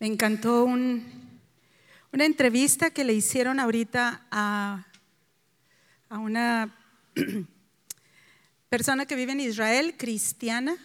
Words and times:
Me 0.00 0.06
encantó 0.06 0.62
una 0.64 1.02
entrevista 2.12 2.90
que 2.90 3.02
le 3.02 3.14
hicieron 3.14 3.58
ahorita 3.58 4.26
a, 4.30 4.86
a 6.08 6.18
una 6.20 6.72
persona 8.68 9.06
que 9.06 9.16
vive 9.16 9.32
en 9.32 9.40
Israel, 9.40 9.96
cristiana, 9.98 10.76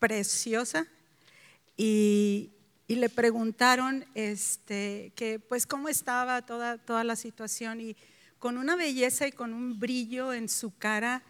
preciosa, 0.00 0.88
y, 1.76 2.50
le 2.88 3.10
preguntaron 3.10 4.04
este, 4.14 5.12
que 5.14 5.38
pues 5.38 5.66
cómo 5.66 5.88
estaba 5.88 6.42
toda, 6.42 6.78
toda 6.78 7.04
la 7.04 7.16
situación 7.16 7.80
y 7.80 7.96
con 8.38 8.56
una 8.56 8.76
belleza 8.76 9.28
y 9.28 9.32
con 9.32 9.52
un 9.52 9.78
brillo 9.78 10.32
en 10.32 10.48
su 10.48 10.76
cara, 10.76 11.22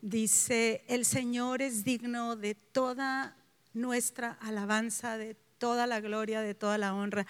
dice, 0.00 0.82
el 0.88 1.04
Señor 1.04 1.62
es 1.62 1.84
digno 1.84 2.34
de 2.34 2.54
toda 2.54 3.36
nuestra 3.74 4.32
alabanza, 4.40 5.18
de 5.18 5.36
toda 5.62 5.86
la 5.86 6.00
gloria, 6.00 6.40
de 6.40 6.54
toda 6.54 6.76
la 6.76 6.92
honra. 6.92 7.24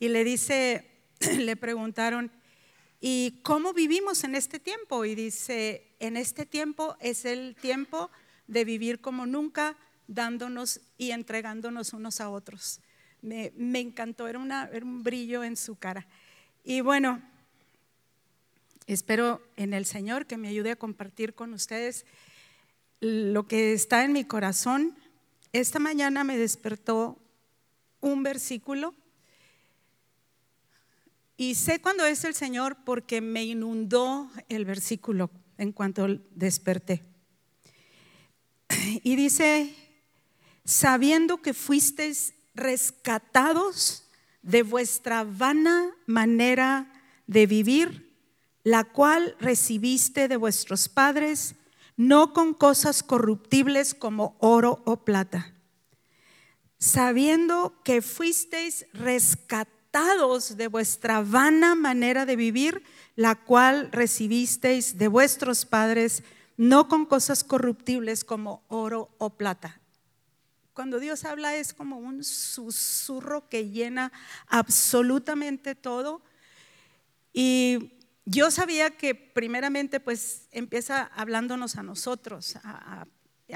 Y 0.00 0.08
le 0.08 0.24
dice, 0.24 0.90
le 1.38 1.54
preguntaron, 1.54 2.32
¿y 3.00 3.38
cómo 3.44 3.72
vivimos 3.72 4.24
en 4.24 4.34
este 4.34 4.58
tiempo? 4.58 5.04
Y 5.04 5.14
dice, 5.14 5.94
en 6.00 6.16
este 6.16 6.46
tiempo 6.46 6.96
es 6.98 7.24
el 7.24 7.54
tiempo 7.54 8.10
de 8.48 8.64
vivir 8.64 9.00
como 9.00 9.24
nunca, 9.24 9.76
dándonos 10.08 10.80
y 10.98 11.12
entregándonos 11.12 11.92
unos 11.92 12.20
a 12.20 12.28
otros. 12.28 12.80
Me, 13.22 13.52
encantó, 13.78 14.26
era, 14.26 14.68
era 14.72 14.84
un 14.84 15.04
brillo 15.04 15.44
en 15.44 15.56
su 15.56 15.76
cara. 15.76 16.08
Y 16.64 16.80
bueno, 16.80 17.22
Espero 18.88 19.42
en 19.56 19.74
el 19.74 19.84
Señor 19.84 20.26
que 20.26 20.36
me 20.36 20.46
ayude 20.46 20.70
a 20.70 20.76
compartir 20.76 21.34
con 21.34 21.52
ustedes 21.54 22.06
lo 23.00 23.48
que 23.48 23.72
está 23.72 24.04
en 24.04 24.12
mi 24.12 24.24
corazón. 24.24 24.96
Esta 25.52 25.80
mañana 25.80 26.22
me 26.22 26.38
despertó 26.38 27.18
un 28.06 28.22
versículo 28.22 28.94
y 31.36 31.54
sé 31.54 31.80
cuándo 31.80 32.06
es 32.06 32.24
el 32.24 32.34
Señor 32.34 32.78
porque 32.84 33.20
me 33.20 33.44
inundó 33.44 34.30
el 34.48 34.64
versículo 34.64 35.30
en 35.58 35.72
cuanto 35.72 36.06
desperté. 36.34 37.04
Y 39.02 39.16
dice, 39.16 39.74
sabiendo 40.64 41.42
que 41.42 41.52
fuisteis 41.52 42.34
rescatados 42.54 44.08
de 44.42 44.62
vuestra 44.62 45.24
vana 45.24 45.90
manera 46.06 46.92
de 47.26 47.46
vivir, 47.46 48.10
la 48.64 48.84
cual 48.84 49.36
recibiste 49.38 50.28
de 50.28 50.36
vuestros 50.36 50.88
padres, 50.88 51.54
no 51.96 52.32
con 52.32 52.54
cosas 52.54 53.02
corruptibles 53.02 53.94
como 53.94 54.36
oro 54.40 54.82
o 54.86 55.04
plata, 55.04 55.55
sabiendo 56.78 57.80
que 57.84 58.02
fuisteis 58.02 58.86
rescatados 58.92 60.56
de 60.56 60.68
vuestra 60.68 61.22
vana 61.22 61.74
manera 61.74 62.26
de 62.26 62.36
vivir, 62.36 62.82
la 63.14 63.34
cual 63.34 63.90
recibisteis 63.92 64.98
de 64.98 65.08
vuestros 65.08 65.64
padres, 65.64 66.22
no 66.56 66.88
con 66.88 67.06
cosas 67.06 67.44
corruptibles 67.44 68.24
como 68.24 68.64
oro 68.68 69.14
o 69.18 69.30
plata. 69.36 69.80
Cuando 70.74 71.00
Dios 71.00 71.24
habla 71.24 71.56
es 71.56 71.72
como 71.72 71.98
un 71.98 72.22
susurro 72.22 73.48
que 73.48 73.70
llena 73.70 74.12
absolutamente 74.46 75.74
todo. 75.74 76.20
Y 77.32 77.94
yo 78.26 78.50
sabía 78.50 78.90
que 78.90 79.14
primeramente 79.14 80.00
pues 80.00 80.48
empieza 80.50 81.04
hablándonos 81.14 81.76
a 81.76 81.82
nosotros, 81.82 82.56
a, 82.62 83.06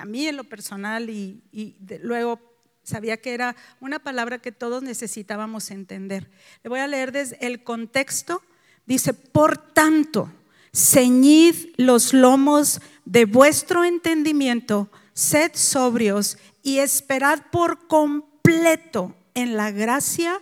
mí 0.07 0.27
en 0.29 0.37
lo 0.37 0.45
personal 0.45 1.11
y, 1.11 1.77
luego 2.03 2.50
sabía 2.91 3.17
que 3.17 3.33
era 3.33 3.57
una 3.81 3.99
palabra 3.99 4.39
que 4.39 4.53
todos 4.53 4.83
necesitábamos 4.83 5.71
entender. 5.71 6.31
Le 6.63 6.69
voy 6.69 6.81
a 6.81 6.87
leer 6.87 7.13
desde 7.13 7.45
el 7.47 7.63
contexto. 7.63 8.43
Dice, 8.87 9.15
por 9.15 9.57
tanto, 9.57 10.31
ceñid 10.73 11.55
los 11.77 12.13
lomos 12.13 12.81
de 13.05 13.25
vuestro 13.25 13.85
entendimiento, 13.85 14.91
sed 15.15 15.53
sobrios 15.55 16.39
y 16.63 16.79
esperad 16.79 17.43
por 17.51 17.87
completo 17.87 19.15
en 19.35 19.57
la 19.57 19.71
gracia 19.71 20.41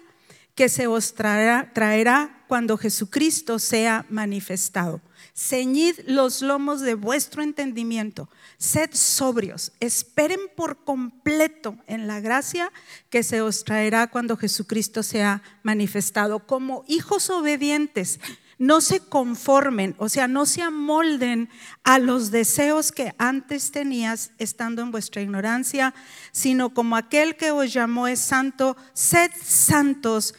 que 0.55 0.69
se 0.69 0.87
os 0.87 1.15
traerá, 1.15 1.71
traerá 1.73 2.45
cuando 2.49 2.77
Jesucristo 2.77 3.59
sea 3.59 4.05
manifestado. 4.09 5.01
Ceñid 5.35 6.01
los 6.07 6.43
lomos 6.43 6.81
de 6.81 6.95
vuestro 6.95 7.43
entendimiento, 7.43 8.29
sed 8.59 8.91
sobrios, 8.93 9.73
esperen 9.81 10.41
por 10.57 10.85
completo 10.85 11.77
en 11.87 12.07
la 12.07 12.21
gracia 12.21 12.73
que 13.11 13.23
se 13.23 13.41
os 13.41 13.65
traerá 13.65 14.09
cuando 14.09 14.37
Jesucristo 14.37 15.03
sea 15.03 15.43
manifestado. 15.63 16.47
Como 16.47 16.85
hijos 16.89 17.31
obedientes, 17.31 18.21
no 18.59 18.81
se 18.81 19.01
conformen, 19.01 19.95
o 19.99 20.09
sea, 20.09 20.27
no 20.27 20.45
se 20.45 20.63
amolden 20.63 21.49
a 21.85 22.01
los 22.01 22.33
deseos 22.33 22.91
que 22.91 23.15
antes 23.17 23.71
tenías 23.71 24.33
estando 24.39 24.83
en 24.83 24.91
vuestra 24.91 25.23
ignorancia, 25.23 25.95
sino 26.33 26.75
como 26.75 26.97
aquel 26.97 27.37
que 27.37 27.53
os 27.53 27.73
llamó 27.73 28.09
es 28.09 28.19
santo, 28.19 28.77
sed 28.93 29.31
santos 29.41 30.35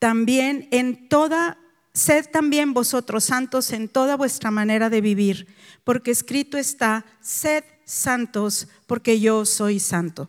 también 0.00 0.66
en 0.72 1.08
toda, 1.08 1.58
sed 1.92 2.26
también 2.30 2.72
vosotros 2.72 3.24
santos 3.24 3.72
en 3.72 3.88
toda 3.88 4.16
vuestra 4.16 4.50
manera 4.50 4.90
de 4.90 5.00
vivir, 5.00 5.46
porque 5.84 6.10
escrito 6.10 6.58
está, 6.58 7.04
sed 7.20 7.64
santos, 7.84 8.68
porque 8.86 9.20
yo 9.20 9.44
soy 9.44 9.80
santo. 9.80 10.28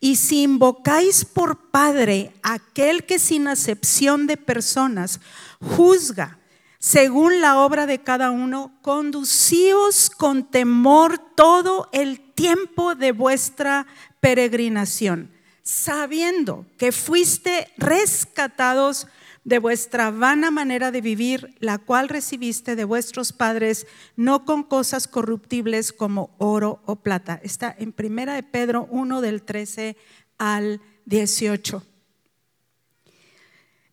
Y 0.00 0.16
si 0.16 0.42
invocáis 0.42 1.24
por 1.24 1.70
Padre 1.70 2.32
aquel 2.42 3.04
que 3.04 3.18
sin 3.18 3.48
acepción 3.48 4.26
de 4.26 4.36
personas 4.36 5.20
juzga 5.60 6.38
según 6.78 7.40
la 7.40 7.58
obra 7.58 7.86
de 7.86 8.00
cada 8.00 8.30
uno, 8.32 8.72
conducíos 8.82 10.10
con 10.10 10.50
temor 10.50 11.18
todo 11.36 11.88
el 11.92 12.20
tiempo 12.34 12.94
de 12.94 13.12
vuestra 13.12 13.86
peregrinación 14.20 15.30
sabiendo 15.62 16.66
que 16.76 16.92
fuiste 16.92 17.68
rescatados 17.76 19.06
de 19.44 19.58
vuestra 19.58 20.10
vana 20.10 20.50
manera 20.50 20.90
de 20.90 21.00
vivir, 21.00 21.56
la 21.58 21.78
cual 21.78 22.08
recibiste 22.08 22.76
de 22.76 22.84
vuestros 22.84 23.32
padres, 23.32 23.86
no 24.16 24.44
con 24.44 24.62
cosas 24.62 25.08
corruptibles 25.08 25.92
como 25.92 26.34
oro 26.38 26.82
o 26.86 26.96
plata. 26.96 27.40
Está 27.42 27.74
en 27.76 27.92
Primera 27.92 28.34
de 28.34 28.42
Pedro 28.42 28.86
1 28.90 29.20
del 29.20 29.42
13 29.42 29.96
al 30.38 30.80
18. 31.06 31.84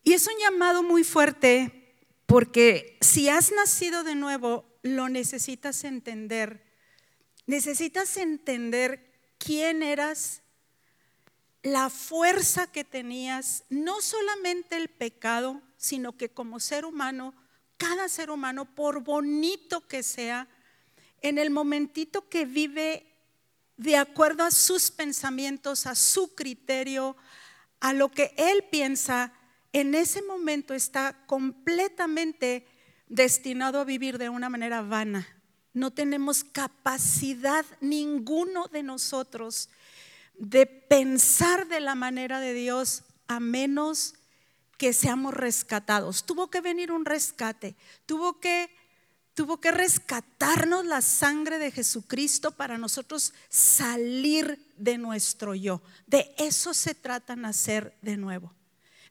Y 0.03 0.13
es 0.13 0.27
un 0.27 0.33
llamado 0.39 0.83
muy 0.83 1.03
fuerte 1.03 1.79
porque 2.25 2.97
si 3.01 3.27
has 3.29 3.51
nacido 3.51 4.03
de 4.03 4.15
nuevo, 4.15 4.65
lo 4.83 5.09
necesitas 5.09 5.83
entender. 5.83 6.63
Necesitas 7.47 8.17
entender 8.17 9.11
quién 9.39 9.81
eras, 9.81 10.43
la 11.63 11.89
fuerza 11.89 12.71
que 12.71 12.83
tenías, 12.83 13.63
no 13.69 14.01
solamente 14.01 14.77
el 14.77 14.89
pecado, 14.89 15.61
sino 15.77 16.15
que 16.17 16.29
como 16.29 16.59
ser 16.59 16.85
humano, 16.85 17.33
cada 17.77 18.09
ser 18.09 18.29
humano, 18.29 18.65
por 18.75 19.03
bonito 19.03 19.87
que 19.87 20.03
sea, 20.03 20.47
en 21.21 21.37
el 21.37 21.49
momentito 21.49 22.29
que 22.29 22.45
vive 22.45 23.05
de 23.77 23.97
acuerdo 23.97 24.43
a 24.43 24.51
sus 24.51 24.91
pensamientos, 24.91 25.85
a 25.85 25.95
su 25.95 26.35
criterio, 26.35 27.15
a 27.79 27.93
lo 27.93 28.09
que 28.09 28.33
él 28.37 28.65
piensa, 28.69 29.33
en 29.71 29.95
ese 29.95 30.21
momento 30.21 30.73
está 30.73 31.25
completamente 31.25 32.67
destinado 33.07 33.79
a 33.79 33.85
vivir 33.85 34.17
de 34.17 34.29
una 34.29 34.49
manera 34.49 34.81
vana. 34.81 35.27
No 35.73 35.91
tenemos 35.91 36.43
capacidad 36.43 37.65
ninguno 37.79 38.67
de 38.67 38.83
nosotros 38.83 39.69
de 40.39 40.65
pensar 40.65 41.67
de 41.67 41.79
la 41.79 41.95
manera 41.95 42.39
de 42.39 42.53
Dios 42.53 43.03
a 43.27 43.39
menos 43.39 44.15
que 44.77 44.93
seamos 44.93 45.33
rescatados. 45.33 46.25
Tuvo 46.25 46.49
que 46.49 46.61
venir 46.61 46.91
un 46.91 47.05
rescate, 47.05 47.75
tuvo 48.05 48.39
que, 48.39 48.69
tuvo 49.33 49.59
que 49.59 49.71
rescatarnos 49.71 50.85
la 50.85 51.01
sangre 51.01 51.59
de 51.59 51.71
Jesucristo 51.71 52.51
para 52.51 52.77
nosotros 52.77 53.33
salir 53.49 54.73
de 54.77 54.97
nuestro 54.97 55.53
yo. 55.53 55.81
De 56.07 56.33
eso 56.37 56.73
se 56.73 56.95
trata 56.95 57.35
nacer 57.35 57.97
de 58.01 58.15
nuevo. 58.15 58.53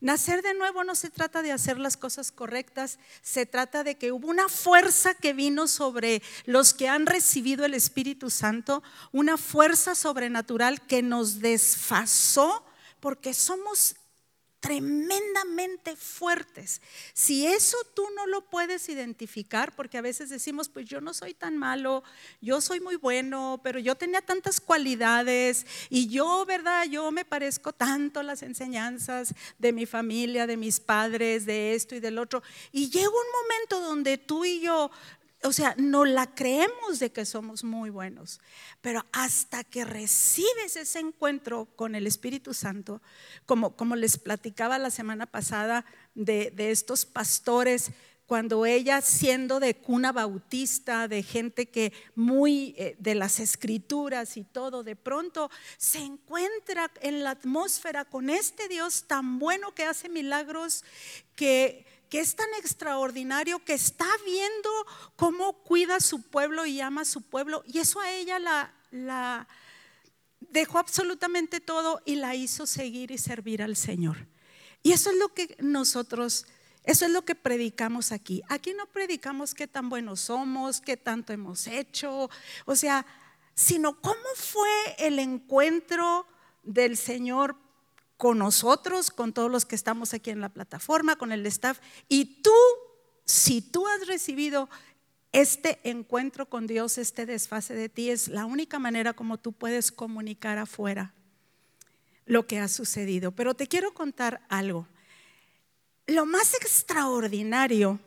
Nacer 0.01 0.43
de 0.43 0.55
nuevo 0.55 0.85
no 0.85 0.95
se 0.95 1.11
trata 1.11 1.43
de 1.43 1.51
hacer 1.51 1.79
las 1.79 1.97
cosas 1.97 2.31
correctas, 2.31 3.01
se 3.21 3.47
trata 3.47 3.83
de 3.83 3.97
que 3.97 4.13
hubo 4.13 4.29
una 4.29 4.49
fuerza 4.49 5.15
que 5.15 5.33
vino 5.33 5.67
sobre 5.67 6.23
los 6.45 6.73
que 6.73 6.89
han 6.89 7.05
recibido 7.05 7.65
el 7.65 7.75
Espíritu 7.75 8.31
Santo, 8.31 8.83
una 9.11 9.37
fuerza 9.37 9.97
sobrenatural 9.97 10.81
que 10.83 11.03
nos 11.03 11.41
desfasó 11.41 12.65
porque 13.01 13.35
somos 13.35 13.97
tremendamente 14.61 15.95
fuertes. 15.95 16.83
Si 17.15 17.47
eso 17.47 17.77
tú 17.95 18.05
no 18.17 18.27
lo 18.27 18.43
puedes 18.43 18.89
identificar, 18.89 19.75
porque 19.75 19.99
a 19.99 20.03
veces 20.03 20.31
decimos, 20.31 20.69
pues 20.69 20.87
yo 20.87 21.01
no 21.01 21.15
soy 21.15 21.35
tan 21.35 21.57
malo, 21.57 22.03
yo 22.41 22.61
soy 22.61 22.81
muy 22.81 22.97
bueno, 22.97 23.61
pero 23.63 23.79
yo 23.79 23.95
tenía 23.95 24.21
tantas 24.21 24.61
cualidades 24.61 25.67
y 25.91 26.09
yo, 26.09 26.45
¿verdad? 26.45 26.87
Yo 26.87 27.11
me 27.13 27.25
parezco 27.25 27.73
tanto 27.73 28.21
a 28.21 28.25
las 28.25 28.43
enseñanzas 28.43 29.35
de 29.59 29.73
mi 29.73 29.87
familia, 29.87 30.47
de 30.47 30.57
mis 30.57 30.81
padres, 30.81 31.47
de 31.47 31.75
esto 31.75 31.95
y 31.95 32.01
del 32.01 32.19
otro. 32.19 32.43
Y 32.73 32.91
llega 32.91 33.09
un 33.09 33.15
momento 33.15 33.81
donde 33.81 34.19
tú 34.19 34.45
y 34.45 34.61
yo 34.61 34.91
o 35.45 35.53
sea, 35.53 35.75
no 35.79 36.05
la 36.05 36.35
creemos 36.35 36.99
de 36.99 37.11
que 37.11 37.25
somos 37.25 37.63
muy 37.63 37.91
buenos, 37.91 38.41
pero 38.81 39.05
hasta 39.13 39.63
que 39.63 39.85
recibes 39.85 40.77
ese 40.77 40.99
encuentro 40.99 41.67
con 41.77 41.95
el 41.95 42.07
Espíritu 42.07 42.55
Santo, 42.55 43.01
como, 43.47 43.77
como 43.77 43.95
les 43.95 44.19
platicaba 44.19 44.79
la 44.79 44.91
semana 44.91 45.27
pasada 45.27 45.85
de, 46.15 46.53
estos 46.57 47.07
pastores, 47.07 47.93
cuando 48.27 48.67
ella 48.67 49.01
siendo 49.01 49.59
de 49.61 49.77
cuna 49.77 50.13
bautista, 50.13 51.09
de 51.09 51.23
gente 51.23 51.71
que 51.71 51.93
muy 52.15 52.75
eh, 52.77 52.97
de 52.99 53.15
las 53.15 53.41
escrituras 53.41 54.37
y 54.37 54.45
todo, 54.45 54.83
de 54.83 54.97
pronto 54.97 55.51
se 55.79 56.01
encuentra 56.01 56.91
en 57.01 57.23
la 57.23 57.31
atmósfera 57.31 58.05
con 58.05 58.29
este 58.29 58.69
Dios 58.69 59.05
tan 59.07 59.39
bueno 59.39 59.73
que 59.73 59.85
hace 59.85 60.09
milagros, 60.11 60.85
que 61.37 61.87
que 62.09 62.21
es 62.21 62.35
tan 62.35 62.49
extraordinario, 62.59 63.65
que 63.65 63.75
está 63.75 64.09
viendo 64.25 64.71
cómo 65.17 65.63
cuida 65.63 65.97
a 65.97 66.01
su 66.01 66.23
pueblo 66.23 66.67
y 66.67 66.81
ama 66.81 67.03
a 67.03 67.05
su 67.05 67.23
pueblo. 67.23 67.63
Y 67.67 67.79
eso 67.79 68.01
a 68.01 68.11
ella 68.11 68.39
la, 68.39 68.75
la 68.91 69.49
dejó 70.41 70.79
absolutamente 70.79 71.61
todo 71.61 72.01
y 72.05 72.17
la 72.17 72.35
hizo 72.35 72.67
seguir 72.67 73.11
y 73.11 73.19
servir 73.19 73.63
al 73.63 73.77
Señor. 73.77 74.27
Y 74.83 74.93
eso 74.93 75.11
es 75.11 75.17
lo 75.17 75.29
que 75.35 75.57
nosotros, 75.61 76.47
eso 76.85 77.05
es 77.05 77.11
lo 77.11 77.25
que 77.25 77.35
predicamos 77.35 78.13
aquí. 78.13 78.43
Aquí 78.49 78.75
no 78.75 78.87
predicamos 78.87 79.55
qué 79.55 79.67
tan 79.67 79.89
buenos 79.89 80.21
somos, 80.21 80.81
qué 80.81 80.97
tanto 80.97 81.33
hemos 81.33 81.67
hecho, 81.67 82.31
o 82.65 82.77
sea, 82.77 83.05
sino 83.55 84.01
cómo 84.01 84.29
fue 84.37 84.71
el 84.99 85.19
encuentro 85.19 86.27
del 86.63 86.97
Señor 86.97 87.57
con 88.19 88.39
nosotros, 88.39 89.11
con 89.11 89.33
todos 89.33 89.51
los 89.51 89.65
que 89.65 89.77
estamos 89.77 90.13
aquí 90.13 90.31
en 90.31 90.41
la 90.41 90.51
plataforma, 90.51 91.17
con 91.17 91.33
el 91.33 91.47
staff. 91.47 91.79
Y 92.09 92.43
tú, 92.43 92.53
si 93.25 93.63
tú 93.63 93.87
has 93.87 94.07
recibido 94.07 94.69
este 95.33 95.79
encuentro 95.85 96.47
con 96.51 96.67
Dios, 96.67 96.99
este 96.99 97.27
desfase 97.27 97.75
de 97.75 97.89
ti, 97.89 98.11
es 98.11 98.29
la 98.29 98.45
única 98.45 98.79
manera 98.79 99.15
como 99.15 99.39
tú 99.39 99.53
puedes 99.53 99.93
comunicar 99.93 100.59
afuera 100.59 101.15
lo 102.27 102.47
que 102.47 102.59
ha 102.59 102.67
sucedido. 102.67 103.31
Pero 103.31 103.55
te 103.55 103.69
quiero 103.69 103.95
contar 103.95 104.43
algo. 104.49 104.89
Lo 106.09 106.27
más 106.27 106.55
extraordinario 106.55 108.01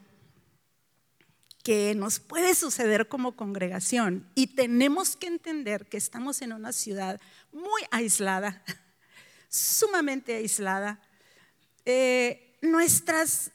que 1.64 1.96
nos 1.96 2.20
puede 2.20 2.54
suceder 2.54 3.08
como 3.08 3.36
congregación, 3.36 4.28
y 4.36 4.48
tenemos 4.48 5.16
que 5.16 5.28
entender 5.28 5.88
que 5.88 5.98
estamos 5.98 6.42
en 6.42 6.54
una 6.54 6.74
ciudad 6.74 7.22
muy 7.54 7.84
aislada, 7.92 8.64
sumamente 9.52 10.36
aislada. 10.36 11.00
Eh, 11.86 12.58
nuestras 12.62 13.52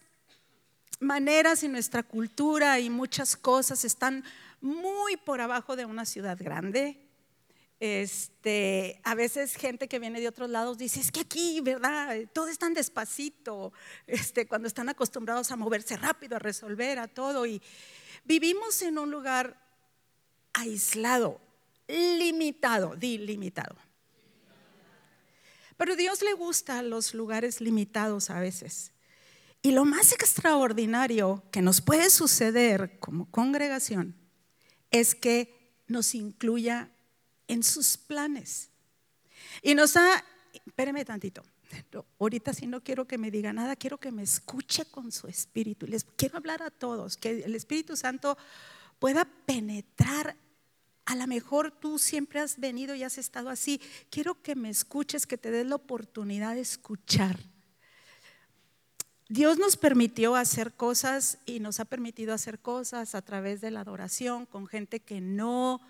maneras 1.00 1.62
y 1.62 1.68
nuestra 1.68 2.02
cultura 2.02 2.78
y 2.78 2.90
muchas 2.90 3.36
cosas 3.36 3.84
están 3.84 4.22
muy 4.60 5.16
por 5.16 5.40
abajo 5.40 5.74
de 5.74 5.86
una 5.86 6.04
ciudad 6.04 6.38
grande. 6.38 7.02
Este, 7.80 9.00
a 9.04 9.14
veces 9.14 9.54
gente 9.54 9.88
que 9.88 9.98
viene 9.98 10.20
de 10.20 10.28
otros 10.28 10.48
lados 10.50 10.78
dice, 10.78 11.00
es 11.00 11.10
que 11.10 11.20
aquí, 11.20 11.60
¿verdad? 11.60 12.16
Todo 12.32 12.48
es 12.48 12.58
tan 12.58 12.74
despacito, 12.74 13.72
este, 14.06 14.46
cuando 14.46 14.68
están 14.68 14.88
acostumbrados 14.88 15.50
a 15.50 15.56
moverse 15.56 15.96
rápido, 15.96 16.36
a 16.36 16.38
resolver, 16.38 16.98
a 16.98 17.08
todo. 17.08 17.46
Y 17.46 17.60
vivimos 18.24 18.80
en 18.82 18.98
un 18.98 19.10
lugar 19.10 19.62
aislado, 20.52 21.40
limitado, 21.88 22.96
di 22.96 23.18
limitado. 23.18 23.85
Pero 25.76 25.96
Dios 25.96 26.22
le 26.22 26.32
gusta 26.32 26.82
los 26.82 27.14
lugares 27.14 27.60
limitados 27.60 28.30
a 28.30 28.40
veces. 28.40 28.92
Y 29.62 29.72
lo 29.72 29.84
más 29.84 30.12
extraordinario 30.12 31.42
que 31.50 31.62
nos 31.62 31.80
puede 31.80 32.10
suceder 32.10 32.98
como 33.00 33.30
congregación 33.30 34.14
es 34.90 35.14
que 35.14 35.74
nos 35.86 36.14
incluya 36.14 36.90
en 37.48 37.62
sus 37.62 37.96
planes. 37.96 38.70
Y 39.62 39.74
nos 39.74 39.96
ha, 39.96 40.24
espéreme 40.66 41.04
tantito, 41.04 41.42
ahorita 42.18 42.54
si 42.54 42.66
no 42.66 42.82
quiero 42.82 43.06
que 43.06 43.18
me 43.18 43.30
diga 43.30 43.52
nada, 43.52 43.76
quiero 43.76 43.98
que 43.98 44.12
me 44.12 44.22
escuche 44.22 44.84
con 44.86 45.12
su 45.12 45.26
espíritu. 45.26 45.86
Les 45.86 46.04
quiero 46.04 46.38
hablar 46.38 46.62
a 46.62 46.70
todos, 46.70 47.16
que 47.16 47.44
el 47.44 47.54
Espíritu 47.54 47.96
Santo 47.96 48.36
pueda 48.98 49.24
penetrar 49.24 50.36
a 51.06 51.14
lo 51.14 51.26
mejor 51.28 51.70
tú 51.70 51.98
siempre 51.98 52.40
has 52.40 52.58
venido 52.58 52.94
y 52.94 53.04
has 53.04 53.16
estado 53.16 53.48
así. 53.48 53.80
Quiero 54.10 54.42
que 54.42 54.56
me 54.56 54.68
escuches, 54.68 55.26
que 55.26 55.38
te 55.38 55.52
des 55.52 55.64
la 55.64 55.76
oportunidad 55.76 56.56
de 56.56 56.60
escuchar. 56.60 57.38
Dios 59.28 59.58
nos 59.58 59.76
permitió 59.76 60.34
hacer 60.34 60.74
cosas 60.74 61.38
y 61.46 61.60
nos 61.60 61.80
ha 61.80 61.84
permitido 61.84 62.34
hacer 62.34 62.58
cosas 62.58 63.14
a 63.14 63.22
través 63.22 63.60
de 63.60 63.70
la 63.70 63.80
adoración 63.80 64.46
con 64.46 64.66
gente 64.66 65.00
que 65.00 65.20
no 65.20 65.80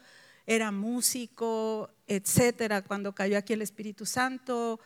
era 0.46 0.70
músico, 0.70 1.90
etcétera. 2.06 2.82
Cuando 2.82 3.14
cayó 3.14 3.38
aquí 3.38 3.54
el 3.54 3.62
Espíritu 3.62 4.06
Santo, 4.06 4.80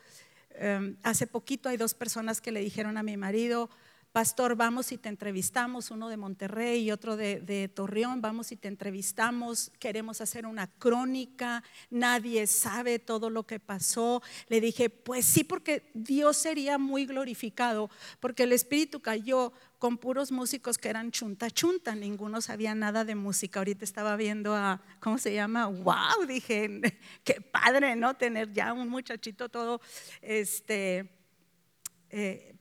em, 0.50 0.97
hace 1.03 1.26
poquito 1.26 1.69
hay 1.69 1.76
dos 1.76 1.94
personas 1.94 2.41
que 2.41 2.53
le 2.53 2.61
dijeron 2.61 2.97
a 2.99 3.03
mi 3.03 3.17
marido, 3.17 3.69
pastor, 4.12 4.57
vamos 4.57 4.91
y 4.91 4.99
te 4.99 5.09
entrevistamos, 5.09 5.91
uno 5.91 6.09
de 6.09 6.17
Monterrey 6.17 6.83
y 6.83 6.91
otro 6.91 7.17
de, 7.17 7.71
Torreón, 7.73 8.21
vamos 8.21 8.51
y 8.51 8.57
te 8.57 8.67
entrevistamos, 8.67 9.71
queremos 9.79 10.21
hacer 10.21 10.47
una 10.47 10.67
crónica, 10.67 11.62
nadie 11.91 12.47
sabe 12.47 12.99
todo 12.99 13.31
lo 13.31 13.47
que 13.47 13.61
pasó. 13.61 14.23
Le 14.49 14.61
dije, 14.61 14.91
pues 14.91 15.25
sí, 15.25 15.45
porque 15.45 15.91
Dios 15.95 16.37
sería 16.37 16.77
muy 16.77 17.07
glorificado, 17.07 17.89
porque 18.19 18.43
el 18.43 18.53
Espíritu 18.53 19.01
cayó 19.01 19.53
con 19.79 19.97
puros 19.97 20.33
músicos 20.33 20.77
que 20.77 20.89
eran 20.89 21.11
chunta 21.12 21.51
chunta, 21.51 21.95
ninguno 21.95 22.41
sabía 22.41 22.75
nada 22.75 23.05
de 23.05 23.15
música. 23.15 23.61
Ahorita 23.61 23.85
estaba 23.85 24.17
viendo 24.17 24.55
a, 24.55 24.83
¿cómo 24.99 25.19
se 25.19 25.33
llama? 25.33 25.67
¡Wow! 25.67 26.27
Dije, 26.27 26.81
qué 27.25 27.41
padre, 27.41 27.95
¿no? 27.95 28.15
Tener 28.15 28.53
ya 28.53 28.73
un 28.73 28.89
muchachito 28.89 29.49
todo, 29.49 29.81
este, 30.21 31.09
eh, 32.11 32.57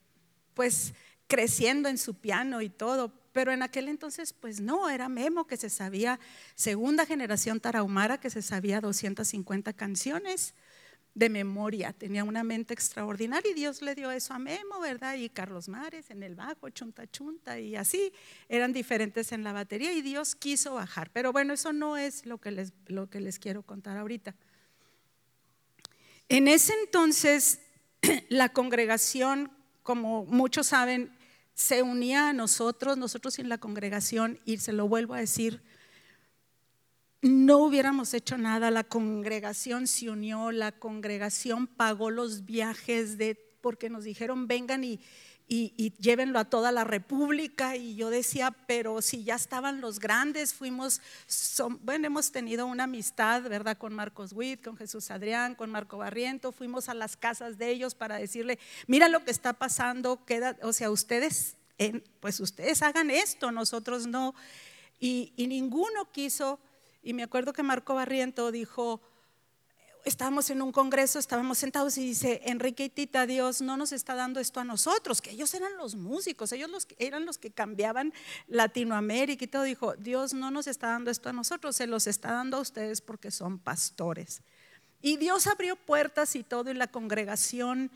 pues 0.54 0.94
creciendo 1.30 1.88
en 1.88 2.00
su 2.00 2.16
piano 2.16 2.62
y 2.62 2.70
todo, 2.70 3.14
pero 3.32 3.52
en 3.54 3.62
aquel 3.62 3.88
entonces 3.88 4.34
pues 4.34 4.60
no, 4.60 4.90
era 4.90 5.08
Memo 5.08 5.46
que 5.46 5.56
se 5.56 5.70
sabía, 5.70 6.20
segunda 6.56 7.06
generación 7.06 7.60
tarahumara 7.60 8.20
que 8.20 8.32
se 8.32 8.42
sabía 8.42 8.82
250 8.82 9.72
canciones 9.74 10.56
de 11.14 11.30
memoria, 11.30 11.94
tenía 11.94 12.24
una 12.24 12.44
mente 12.44 12.74
extraordinaria 12.74 13.52
y 13.52 13.54
Dios 13.54 13.82
le 13.84 13.94
dio 13.94 14.10
eso 14.10 14.34
a 14.34 14.40
Memo, 14.40 14.80
¿verdad? 14.80 15.16
Y 15.16 15.30
Carlos 15.30 15.68
Mares 15.68 16.10
en 16.10 16.24
el 16.24 16.34
bajo, 16.34 16.70
chunta 16.70 17.06
chunta 17.08 17.60
y 17.60 17.76
así, 17.76 18.12
eran 18.48 18.74
diferentes 18.74 19.32
en 19.32 19.44
la 19.44 19.54
batería 19.54 19.94
y 19.94 20.02
Dios 20.02 20.34
quiso 20.34 20.74
bajar, 20.74 21.12
pero 21.12 21.32
bueno, 21.32 21.54
eso 21.54 21.74
no 21.74 21.96
es 21.96 22.26
lo 22.26 22.40
que 22.40 22.52
les, 22.52 22.74
lo 22.88 23.08
que 23.08 23.20
les 23.20 23.38
quiero 23.38 23.62
contar 23.62 23.98
ahorita. 23.98 24.34
En 26.28 26.48
ese 26.48 26.74
entonces 26.84 27.60
la 28.30 28.50
congregación, 28.50 29.52
como 29.84 30.26
muchos 30.26 30.68
saben, 30.68 31.12
se 31.60 31.84
unía 31.84 32.30
a 32.30 32.34
nosotros, 32.34 32.98
nosotros 32.98 33.38
en 33.38 33.50
la 33.50 33.58
congregación, 33.58 34.40
y 34.46 34.60
se 34.60 34.72
lo 34.72 34.88
vuelvo 34.88 35.14
a 35.14 35.20
decir, 35.20 35.62
no 37.22 37.58
hubiéramos 37.58 38.14
hecho 38.14 38.38
nada, 38.38 38.72
la 38.72 38.86
congregación 38.86 39.86
se 39.86 40.10
unió, 40.10 40.54
la 40.54 40.72
congregación 40.72 41.68
pagó 41.68 42.12
los 42.12 42.46
viajes 42.46 43.18
de, 43.18 43.36
porque 43.60 43.90
nos 43.90 44.06
dijeron 44.06 44.48
vengan 44.48 44.86
y, 44.86 45.02
y, 45.52 45.94
llévenlo 46.00 46.38
a 46.38 46.46
toda 46.46 46.72
la 46.72 46.84
república. 46.84 47.76
Y 47.76 47.96
yo 47.96 48.12
decía, 48.12 48.56
pero 48.68 49.02
si 49.02 49.24
ya 49.24 49.36
estaban 49.36 49.82
los 49.82 50.00
grandes, 50.00 50.54
fuimos, 50.54 51.02
bueno, 51.82 52.06
hemos 52.06 52.32
tenido 52.32 52.68
una 52.68 52.84
amistad, 52.84 53.42
¿verdad? 53.42 53.76
Con 53.76 53.96
Marcos 53.96 54.32
Witt, 54.32 54.64
con 54.64 54.78
Jesús 54.78 55.10
Adrián, 55.10 55.56
con 55.56 55.72
Marco 55.72 55.98
Barriento, 55.98 56.52
fuimos 56.52 56.88
a 56.88 56.94
las 56.94 57.18
casas 57.18 57.58
de 57.58 57.72
ellos 57.72 57.96
para 57.96 58.18
decirle, 58.18 58.60
mira 58.86 59.10
lo 59.10 59.26
que 59.26 59.32
está 59.32 59.54
pasando, 59.54 60.24
queda, 60.24 60.56
o 60.62 60.72
sea, 60.72 60.92
ustedes, 60.92 61.58
pues 62.20 62.40
ustedes 62.40 62.84
hagan 62.84 63.10
esto, 63.10 63.52
nosotros 63.52 64.06
no. 64.06 64.36
Y, 65.00 65.34
y 65.36 65.48
ninguno 65.48 66.12
quiso, 66.12 66.60
y 67.02 67.14
me 67.14 67.24
acuerdo 67.24 67.54
que 67.54 67.64
Marco 67.64 67.96
Barriento 67.96 68.52
dijo, 68.52 69.02
estábamos 70.06 70.50
en 70.50 70.62
un 70.62 70.72
congreso, 70.72 71.20
estábamos 71.20 71.58
sentados 71.58 71.98
y 71.98 72.06
dice, 72.06 72.42
Enrique 72.46 72.86
y 72.86 72.90
Tita, 72.90 73.26
Dios 73.26 73.62
no 73.62 73.78
nos 73.78 73.92
está 73.92 74.16
dando 74.16 74.40
esto 74.40 74.60
a 74.60 74.64
nosotros, 74.64 75.22
que 75.22 75.32
ellos 75.32 75.54
eran 75.54 75.78
los 75.78 75.96
músicos, 75.96 76.52
ellos 76.52 76.70
los, 76.70 76.88
eran 76.98 77.26
los 77.26 77.38
que 77.38 77.52
cambiaban 77.52 78.14
Latinoamérica 78.48 79.46
y 79.46 79.48
todo. 79.48 79.64
Dijo, 79.64 79.96
Dios 79.96 80.34
no 80.34 80.52
nos 80.52 80.68
está 80.68 80.88
dando 80.88 81.12
esto 81.12 81.30
a 81.30 81.34
nosotros, 81.34 81.76
se 81.76 81.88
los 81.88 82.08
está 82.08 82.32
dando 82.32 82.58
a 82.58 82.62
ustedes 82.62 83.02
porque 83.02 83.32
son 83.32 83.60
pastores. 83.60 84.42
Y 85.02 85.18
Dios 85.18 85.48
abrió 85.48 85.76
puertas 85.76 86.36
y 86.36 86.44
todo, 86.44 86.72
y 86.72 86.74
la 86.74 86.88
congregación 86.88 87.92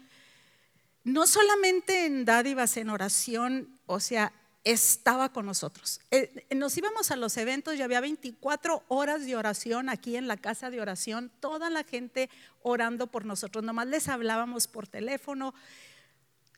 no 1.04 1.28
solamente 1.28 2.06
en 2.06 2.24
dádivas, 2.26 2.78
en 2.78 2.90
oración, 2.90 3.80
o 3.86 4.00
sea, 4.00 4.32
estaba 4.64 5.30
con 5.34 5.46
nosotros. 5.46 6.00
Eh, 6.12 6.48
nos 6.56 6.78
íbamos 6.78 7.12
a 7.12 7.16
los 7.16 7.36
eventos 7.38 7.76
y 7.76 7.82
había 7.82 8.00
24 8.00 8.84
horas 8.88 9.26
de 9.26 9.36
oración 9.36 9.90
aquí 9.90 10.16
en 10.16 10.28
la 10.28 10.38
casa 10.38 10.70
de 10.70 10.80
oración, 10.80 11.32
toda 11.40 11.70
la 11.70 11.84
gente 11.84 12.30
orando 12.62 13.08
por 13.08 13.26
nosotros, 13.26 13.64
nomás 13.64 13.88
les 13.88 14.08
hablábamos 14.08 14.68
por 14.68 14.88
teléfono. 14.88 15.54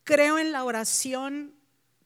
Creo 0.03 0.37
en 0.37 0.51
la 0.51 0.63
oración 0.63 1.55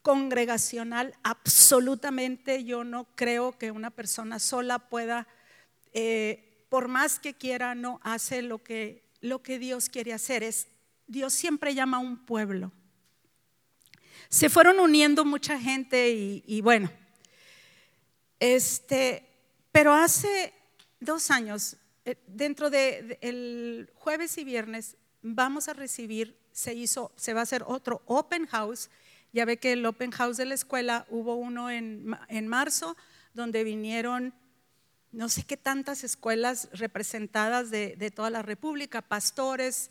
congregacional, 0.02 1.16
absolutamente 1.24 2.64
yo 2.64 2.86
no 2.86 3.06
creo 3.16 3.58
que 3.58 3.72
una 3.72 3.90
persona 3.90 4.40
sola 4.40 4.80
pueda, 4.80 5.28
eh, 5.92 6.66
por 6.70 6.88
más 6.88 7.20
que 7.20 7.34
quiera, 7.34 7.76
no 7.76 8.00
hace 8.04 8.42
lo 8.42 8.64
que, 8.64 9.04
lo 9.20 9.44
que 9.44 9.60
Dios 9.60 9.90
quiere 9.90 10.14
hacer. 10.14 10.44
Es, 10.44 10.68
Dios 11.08 11.34
siempre 11.34 11.76
llama 11.76 11.98
a 11.98 12.02
un 12.02 12.26
pueblo 12.26 12.72
se 14.30 14.50
fueron 14.50 14.80
uniendo 14.80 15.26
mucha 15.26 15.60
gente 15.60 16.12
y, 16.12 16.62
bueno, 16.62 16.92
este, 18.40 19.28
pero 19.72 19.94
hace 19.94 20.54
dos 21.00 21.32
años, 21.32 21.78
eh, 22.06 22.16
dentro 22.28 22.70
del 22.70 23.18
el 23.22 23.92
jueves 23.96 24.38
y 24.38 24.44
viernes, 24.44 24.98
vamos 25.24 25.68
a 25.68 25.74
recibir, 25.74 26.38
se 26.52 26.76
hizo, 26.76 27.12
se 27.16 27.34
va 27.34 27.42
a 27.42 27.44
hacer 27.44 27.64
otro 27.66 28.04
open 28.06 28.46
house. 28.46 28.90
Ya 29.34 29.46
ve 29.46 29.58
que 29.58 29.74
el 29.74 29.86
open 29.86 30.12
house 30.12 30.38
de 30.38 30.46
la 30.46 30.56
escuela 30.56 31.06
hubo 31.10 31.36
uno 31.36 31.70
en, 31.70 32.16
en 32.30 32.48
marzo, 32.48 32.96
donde 33.34 33.64
vinieron 33.64 34.34
no 35.12 35.28
sé 35.28 35.44
qué 35.44 35.58
tantas 35.58 36.04
escuelas 36.04 36.70
representadas 36.72 37.72
de, 37.72 37.96
de 37.96 38.12
toda 38.12 38.30
la 38.30 38.44
República, 38.44 39.02
pastores, 39.02 39.90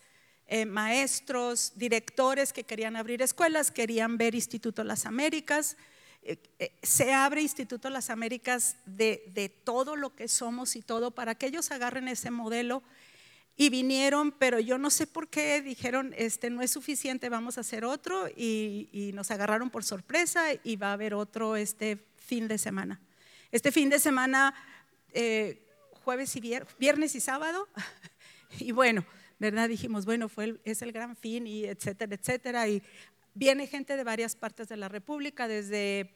eh, 0.51 0.65
maestros, 0.65 1.75
directores 1.77 2.55
que 2.55 2.65
querían 2.65 2.97
abrir 2.97 3.21
escuelas, 3.21 3.71
querían 3.71 4.17
ver 4.17 4.35
Instituto 4.35 4.83
Las 4.83 5.05
Américas. 5.05 5.77
Eh, 6.23 6.39
eh, 6.59 6.73
se 6.83 7.13
abre 7.13 7.43
Instituto 7.43 7.91
Las 7.91 8.09
Américas 8.09 8.79
de, 8.87 9.53
todo 9.65 9.95
lo 9.95 10.15
que 10.15 10.27
somos 10.27 10.75
y 10.75 10.81
todo 10.81 11.11
para 11.11 11.35
que 11.35 11.45
ellos 11.45 11.71
agarren 11.71 12.09
ese 12.09 12.31
modelo 12.31 12.83
y 13.59 13.69
vinieron, 13.69 14.33
pero 14.33 14.59
yo 14.59 14.79
no 14.79 14.89
sé 14.89 15.07
por 15.07 15.29
qué 15.29 15.61
dijeron, 15.61 16.15
este 16.17 16.49
no 16.49 16.63
es 16.63 16.71
suficiente, 16.71 17.29
vamos 17.29 17.59
a 17.59 17.61
hacer 17.61 17.85
otro 17.85 18.27
y, 18.35 19.11
nos 19.13 19.31
agarraron 19.31 19.69
por 19.69 19.85
sorpresa 19.85 20.45
y 20.65 20.77
va 20.77 20.89
a 20.89 20.93
haber 20.95 21.13
otro 21.13 21.57
este 21.57 21.99
fin 22.17 22.49
de 22.49 22.57
semana. 22.57 23.03
Este 23.53 23.71
fin 23.71 23.91
de 23.91 23.99
semana, 23.99 24.55
jueves 26.05 26.35
y 26.37 26.41
viernes 26.79 27.15
y 27.15 27.21
sábado, 27.21 27.69
y 28.59 28.73
bueno, 28.73 29.05
¿verdad? 29.39 29.69
Dijimos, 29.69 30.05
bueno, 30.05 30.29
fue 30.29 30.61
es 30.65 30.83
el 30.83 30.93
gran 30.93 31.17
fin 31.17 31.47
y 31.47 31.65
etcétera, 31.65 32.15
etcétera. 32.15 32.69
Y 32.69 32.83
viene 33.35 33.67
gente 33.67 33.97
de 33.97 34.05
varias 34.05 34.37
partes 34.37 34.69
de 34.69 34.77
la 34.77 34.89
República, 34.89 35.49
desde 35.49 36.15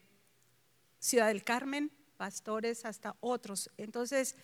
Ciudad 0.98 1.28
del 1.28 1.44
Carmen, 1.44 1.90
pastores, 2.16 2.84
hasta 2.84 3.16
otros. 3.20 3.70
Entonces, 3.76 4.36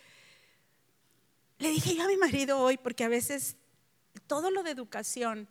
le 1.58 1.70
dije 1.70 1.94
yo 1.94 2.04
a 2.04 2.08
mi 2.08 2.16
marido 2.16 2.58
hoy, 2.58 2.76
porque 2.76 3.04
a 3.04 3.08
veces 3.08 3.56
todo 4.26 4.50
lo 4.50 4.62
de 4.62 4.70
educación, 4.70 5.48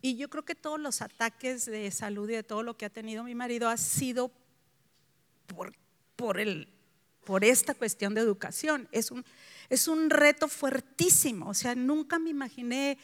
y 0.00 0.16
yo 0.16 0.28
creo 0.28 0.44
que 0.44 0.54
todos 0.54 0.78
los 0.78 1.00
ataques 1.00 1.64
de 1.64 1.90
salud 1.90 2.28
y 2.28 2.34
de 2.34 2.42
todo 2.42 2.62
lo 2.62 2.76
que 2.76 2.84
ha 2.84 2.90
tenido 2.90 3.24
mi 3.24 3.34
marido 3.34 3.68
ha 3.68 3.76
sido 3.76 4.30
por, 5.46 5.74
por, 6.16 6.40
el, 6.40 6.68
por 7.24 7.44
esta 7.44 7.74
cuestión 7.74 8.14
de 8.14 8.20
educación. 8.20 8.88
Es 8.92 9.10
un, 9.10 9.24
es 9.68 9.88
un 9.88 10.10
reto 10.10 10.48
fuertísimo, 10.48 11.48
o 11.48 11.54
sea, 11.54 11.74
nunca 11.74 12.18
me 12.18 12.30
imaginé, 12.30 12.98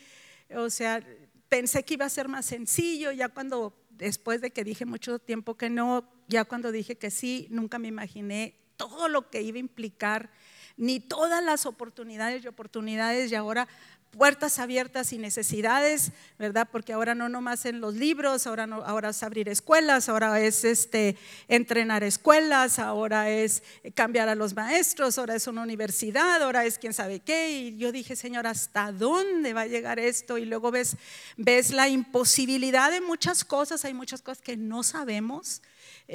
o 0.55 0.71
sea, 0.71 1.05
pensé 1.49 1.85
que 1.85 1.95
iba 1.95 2.05
a 2.05 2.11
ser 2.11 2.29
más 2.29 2.47
sencillo, 2.47 3.13
ya 3.13 3.29
cuando, 3.29 3.75
después 3.91 4.41
de 4.41 4.51
que 4.51 4.65
dije 4.65 4.85
mucho 4.85 5.19
tiempo 5.19 5.57
que 5.57 5.71
no, 5.71 6.09
ya 6.29 6.45
cuando 6.45 6.73
dije 6.73 6.97
que 6.97 7.11
sí, 7.11 7.47
nunca 7.51 7.79
me 7.79 7.89
imaginé 7.89 8.55
todo 8.77 9.09
lo 9.09 9.31
que 9.31 9.43
iba 9.43 9.57
a 9.57 9.61
implicar, 9.61 10.31
ni 10.77 11.01
todas 11.01 11.45
las 11.45 11.67
oportunidades 11.67 12.45
y 12.45 12.49
oportunidades, 12.49 13.31
y 13.31 13.35
ahora 13.35 13.69
puertas 14.11 14.59
abiertas 14.59 15.13
y 15.13 15.19
necesidades, 15.19 16.13
¿verdad? 16.39 16.69
Porque 16.71 16.93
ahora 16.93 17.15
no 17.15 17.29
nomás 17.29 17.65
en 17.65 17.81
los 17.81 17.95
libros, 17.95 18.47
ahora, 18.47 18.67
no, 18.67 18.83
ahora 18.85 19.11
es 19.11 19.23
abrir 19.23 19.49
escuelas, 19.49 20.09
ahora 20.09 20.41
es 20.41 20.65
este, 20.65 21.17
entrenar 21.49 22.03
escuelas, 22.03 22.79
ahora 22.79 23.31
es 23.31 23.63
cambiar 23.95 24.29
a 24.29 24.35
los 24.35 24.55
maestros, 24.55 25.17
ahora 25.19 25.37
es 25.37 25.47
una 25.47 25.63
universidad, 25.63 26.43
ahora 26.43 26.65
es 26.65 26.79
quién 26.79 26.93
sabe 26.93 27.21
qué. 27.21 27.51
Y 27.51 27.77
yo 27.77 27.93
dije, 27.93 28.17
Señor, 28.17 28.47
¿hasta 28.47 28.93
dónde 28.93 29.53
va 29.53 29.63
a 29.63 29.67
llegar 29.67 29.99
esto? 29.99 30.39
Y 30.39 30.45
luego 30.45 30.71
ves, 30.71 30.97
ves 31.37 31.71
la 31.71 31.89
imposibilidad 31.89 32.91
de 32.91 33.01
muchas 33.01 33.45
cosas, 33.45 33.85
hay 33.85 33.95
muchas 33.95 34.23
cosas 34.23 34.43
que 34.43 34.57
no 34.57 34.83
sabemos 34.83 35.63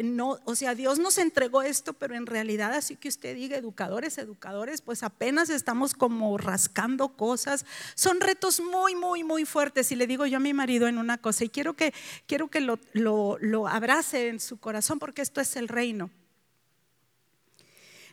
no, 0.04 0.40
o 0.46 0.56
sea, 0.56 0.76
Dios 0.76 1.00
nos 1.00 1.18
entregó 1.18 1.62
esto, 1.62 1.94
pero 1.94 2.16
en 2.16 2.26
realidad, 2.26 2.74
así 2.74 2.96
que 2.96 3.08
usted 3.08 3.36
diga, 3.36 3.58
educadores, 3.58 4.18
educadores, 4.18 4.82
pues 4.82 5.04
apenas 5.04 5.50
estamos 5.50 5.94
como 5.94 6.38
rascando 6.38 7.10
cosas. 7.10 7.66
Son 7.96 8.20
retos 8.20 8.60
muy, 8.60 8.96
muy, 8.96 9.24
muy 9.24 9.46
fuertes. 9.46 9.92
Y 9.92 9.96
le 9.96 10.08
digo 10.08 10.26
yo 10.26 10.38
a 10.38 10.42
mi 10.42 10.54
marido 10.54 10.88
en 10.88 10.98
una 10.98 11.18
cosa, 11.18 11.46
y 11.46 11.50
quiero 11.50 11.74
que, 11.76 11.94
quiero 12.28 12.50
que 12.50 12.60
lo, 12.60 12.80
lo, 12.94 13.38
lo 13.40 13.68
abrace 13.68 14.28
en 14.28 14.40
su 14.40 14.58
corazón, 14.58 15.00
porque 15.00 15.22
esto 15.22 15.42
es 15.42 15.56
el 15.56 15.68
reino. 15.68 16.10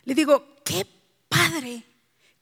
Le 0.05 0.15
digo, 0.15 0.55
qué 0.63 0.85
padre, 1.29 1.83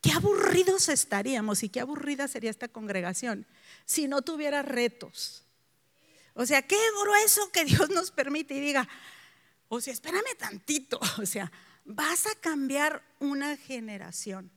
qué 0.01 0.11
aburridos 0.11 0.89
estaríamos 0.89 1.63
y 1.63 1.69
qué 1.69 1.79
aburrida 1.79 2.27
sería 2.27 2.49
esta 2.49 2.67
congregación 2.67 3.45
si 3.85 4.07
no 4.07 4.21
tuviera 4.21 4.61
retos. 4.61 5.43
O 6.33 6.45
sea, 6.45 6.61
qué 6.61 6.77
grueso 7.03 7.51
que 7.51 7.65
Dios 7.65 7.89
nos 7.89 8.11
permite 8.11 8.53
y 8.55 8.59
diga, 8.59 8.87
o 9.67 9.81
sea, 9.81 9.93
espérame 9.93 10.35
tantito, 10.37 10.99
o 11.21 11.25
sea, 11.25 11.51
vas 11.85 12.27
a 12.27 12.35
cambiar 12.35 13.03
una 13.19 13.57
generación. 13.57 14.51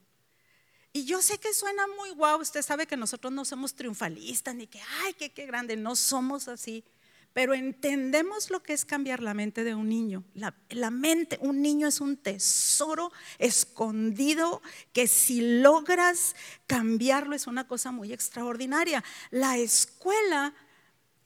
Y 0.92 1.04
yo 1.06 1.20
sé 1.22 1.38
que 1.38 1.52
suena 1.52 1.86
muy 1.98 2.10
guau, 2.10 2.40
usted 2.40 2.62
sabe 2.62 2.86
que 2.86 2.96
nosotros 2.96 3.32
no 3.32 3.44
somos 3.44 3.74
triunfalistas 3.74 4.54
ni 4.54 4.68
que, 4.68 4.80
ay, 5.02 5.14
qué, 5.14 5.32
qué 5.32 5.44
grande, 5.44 5.76
no 5.76 5.96
somos 5.96 6.46
así, 6.46 6.84
pero 7.32 7.52
entendemos 7.52 8.48
lo 8.50 8.62
que 8.62 8.74
es 8.74 8.84
cambiar 8.84 9.20
la 9.20 9.34
mente 9.34 9.64
de 9.64 9.74
un 9.74 9.88
niño. 9.88 10.22
La, 10.34 10.54
la, 10.70 10.90
mente, 10.90 11.36
un 11.40 11.62
niño 11.62 11.88
es 11.88 12.00
un 12.00 12.16
tesoro 12.16 13.10
escondido 13.40 14.62
que 14.92 15.08
si 15.08 15.60
logras 15.60 16.36
cambiarlo 16.68 17.34
es 17.34 17.48
una 17.48 17.66
cosa 17.66 17.90
muy 17.90 18.12
extraordinaria. 18.12 19.02
La 19.32 19.58
escuela 19.58 20.54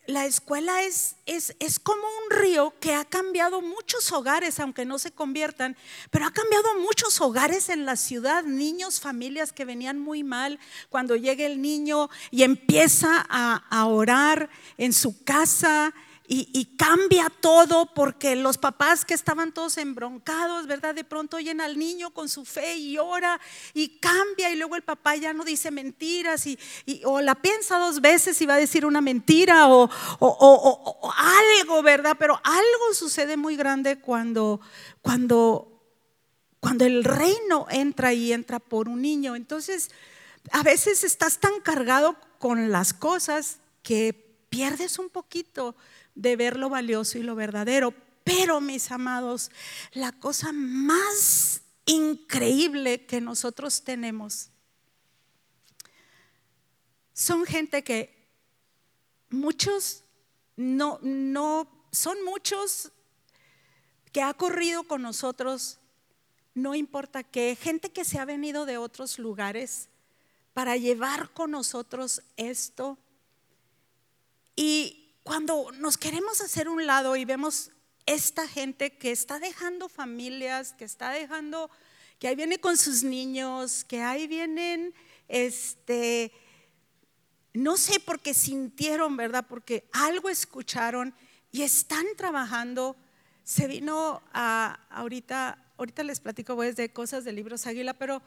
la 0.09 0.25
escuela 0.25 0.83
es, 0.85 1.17
es, 1.27 1.55
es, 1.61 1.79
como 1.79 2.01
un 2.01 2.39
río 2.41 2.73
que 2.81 2.95
ha 2.95 3.05
cambiado 3.05 3.61
muchos 3.61 4.11
hogares, 4.11 4.59
aunque 4.59 4.87
no 4.87 4.99
se 4.99 5.11
conviertan, 5.11 5.77
pero 6.11 6.25
ha 6.25 6.31
cambiado 6.31 6.81
muchos 6.81 7.21
hogares 7.21 7.69
en 7.69 7.85
la 7.85 7.95
ciudad, 7.95 8.43
niños, 8.43 9.01
familias 9.01 9.53
que 9.53 9.67
venían 9.67 9.99
muy 9.99 10.25
mal, 10.25 10.59
cuando 10.89 11.15
llega 11.15 11.45
el 11.45 11.61
niño 11.61 12.09
y 12.31 12.43
empieza 12.43 13.27
a, 13.29 13.57
a 13.69 13.85
orar 13.85 14.49
en 14.79 14.95
su 14.95 15.23
casa, 15.25 15.93
y, 16.31 16.77
cambia 16.77 17.31
todo 17.41 17.87
porque 17.95 18.37
los 18.37 18.59
papás 18.59 19.07
que 19.07 19.15
estaban 19.15 19.53
todos 19.53 19.79
embroncados, 19.79 20.67
¿verdad? 20.67 20.95
De 20.95 21.03
pronto 21.03 21.39
oyen 21.39 21.63
al 21.63 21.79
niño 21.79 22.11
con 22.11 22.29
su 22.29 22.45
fe 22.45 22.77
y 22.77 22.99
ora 22.99 23.41
y 23.73 23.99
cambia 23.99 24.51
y 24.51 24.57
luego 24.57 24.77
el 24.77 24.83
papá 24.83 25.17
ya 25.17 25.33
no 25.33 25.43
dice 25.43 25.71
mentiras 25.71 26.47
y, 26.47 26.59
o 27.05 27.23
la 27.23 27.35
piensa 27.35 27.79
dos 27.79 28.03
veces 28.03 28.41
y 28.43 28.47
va 28.47 28.55
a 28.55 28.59
decir 28.59 28.85
una 28.85 29.01
mentira 29.01 29.69
o, 29.69 29.89
o, 30.21 31.13
algo, 31.17 31.83
¿verdad? 31.83 32.17
Pero 32.19 32.39
algo 32.45 32.95
sucede 32.95 33.39
muy 33.39 33.57
grande 33.57 33.99
cuando, 33.99 34.61
cuando, 35.01 35.83
cuando 36.61 36.85
el 36.85 37.05
reino 37.05 37.67
entra 37.71 38.13
y 38.13 38.35
entra 38.35 38.59
por 38.59 38.91
un 38.91 39.01
niño. 39.01 39.35
Entonces, 39.35 39.91
a 40.53 40.63
veces 40.63 41.05
estás 41.05 41.39
tan 41.39 41.61
cargado 41.63 42.17
con 42.39 42.71
las 42.71 42.93
cosas 42.93 43.61
que 43.83 44.29
pierdes 44.51 44.99
un 44.99 45.09
poquito 45.09 45.75
de 46.19 46.35
ver 46.35 46.59
lo 46.59 46.69
valioso 46.69 47.17
y 47.17 47.23
lo 47.23 47.37
verdadero. 47.37 47.95
Pero, 48.25 48.61
mis 48.61 48.91
amados, 48.91 49.51
la 49.93 50.13
cosa 50.13 50.53
más 50.53 51.63
increíble 51.87 53.07
que 53.07 53.21
nosotros 53.21 53.83
tenemos 53.85 54.51
son 57.15 57.47
gente 57.47 57.83
que 57.83 58.29
muchos 59.31 60.05
no, 60.57 60.99
no, 61.03 61.87
son 61.91 62.23
muchos 62.25 62.93
que 64.13 64.23
ha 64.23 64.35
corrido 64.35 64.85
con 64.85 65.03
nosotros, 65.03 65.79
no 66.55 66.75
importa 66.75 67.23
qué, 67.23 67.57
gente 67.61 67.91
que 67.91 68.05
se 68.05 68.19
ha 68.19 68.25
venido 68.25 68.67
de 68.67 68.77
otros 68.77 69.19
lugares 69.19 69.89
para 70.53 70.77
llevar 70.77 71.33
con 71.33 71.53
nosotros 71.53 72.23
esto. 72.37 72.99
Y 74.57 75.08
cuando 75.29 75.71
nos 75.73 75.99
queremos 75.99 76.41
hacer 76.41 76.71
un 76.71 76.87
lado 76.87 77.15
y 77.15 77.27
vemos 77.27 77.71
esta 78.07 78.49
gente 78.49 78.97
que 78.97 79.11
está 79.13 79.39
dejando 79.39 79.91
familias, 79.91 80.73
que 80.73 80.87
está 80.87 81.11
dejando, 81.11 81.71
que 82.19 82.29
ahí 82.29 82.35
viene 82.35 82.59
con 82.61 82.79
sus 82.79 83.03
niños, 83.03 83.85
que 83.85 84.01
ahí 84.01 84.27
vienen, 84.27 84.95
este, 85.29 86.33
no 87.53 87.77
sé 87.77 88.01
por 88.01 88.21
qué 88.21 88.33
sintieron, 88.33 89.19
¿verdad? 89.19 89.45
Porque 89.47 89.87
algo 89.93 90.31
escucharon 90.31 91.15
y 91.53 91.61
están 91.61 92.07
trabajando. 92.17 92.97
Se 93.45 93.67
vino 93.67 94.23
a, 94.33 94.81
ahorita, 94.89 95.63
ahorita 95.77 96.05
les 96.05 96.21
platico 96.21 96.57
pues, 96.57 96.75
de 96.75 96.91
cosas 96.91 97.27
de 97.27 97.33
libros 97.33 97.67
Águila, 97.67 97.93
pero, 97.93 98.23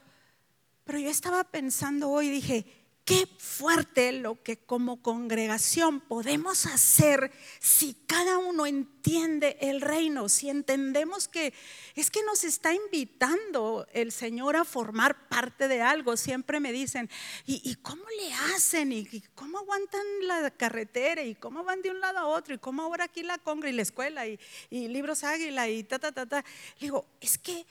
pero 0.83 0.99
yo 0.99 1.09
estaba 1.09 1.45
pensando 1.45 2.11
hoy, 2.11 2.29
dije, 2.29 2.80
Qué 3.03 3.27
fuerte 3.39 4.11
lo 4.11 4.41
que 4.43 4.57
como 4.57 5.01
congregación 5.01 6.01
podemos 6.01 6.67
hacer 6.67 7.31
si 7.59 7.95
cada 8.05 8.37
uno 8.37 8.67
entiende 8.67 9.57
el 9.59 9.81
reino, 9.81 10.29
si 10.29 10.49
entendemos 10.49 11.27
que 11.27 11.51
es 11.95 12.11
que 12.11 12.21
nos 12.23 12.43
está 12.43 12.73
invitando 12.73 13.87
el 13.93 14.11
Señor 14.11 14.55
a 14.55 14.65
formar 14.65 15.27
parte 15.29 15.67
de 15.67 15.81
algo. 15.81 16.15
Siempre 16.15 16.59
me 16.59 16.71
dicen, 16.71 17.09
¿y, 17.47 17.75
cómo 17.81 18.03
le 18.19 18.33
hacen? 18.53 18.91
¿Y, 18.91 19.05
cómo 19.33 19.57
aguantan 19.57 20.05
la 20.21 20.51
carretera? 20.51 21.23
¿Y 21.23 21.33
cómo 21.33 21.63
van 21.63 21.81
de 21.81 21.89
un 21.89 21.99
lado 21.99 22.19
a 22.19 22.27
otro? 22.27 22.53
¿Y 22.53 22.59
cómo 22.59 22.83
ahora 22.83 23.05
aquí 23.05 23.23
la 23.23 23.39
congre 23.39 23.71
y 23.71 23.73
la 23.73 23.81
escuela? 23.81 24.27
¿Y, 24.27 24.37
libros 24.69 25.23
águila? 25.23 25.67
Y 25.69 25.83
ta, 25.83 25.97
ta, 25.97 26.11
ta, 26.11 26.27
ta. 26.27 26.45
digo, 26.79 27.05
es 27.19 27.39
que 27.39 27.65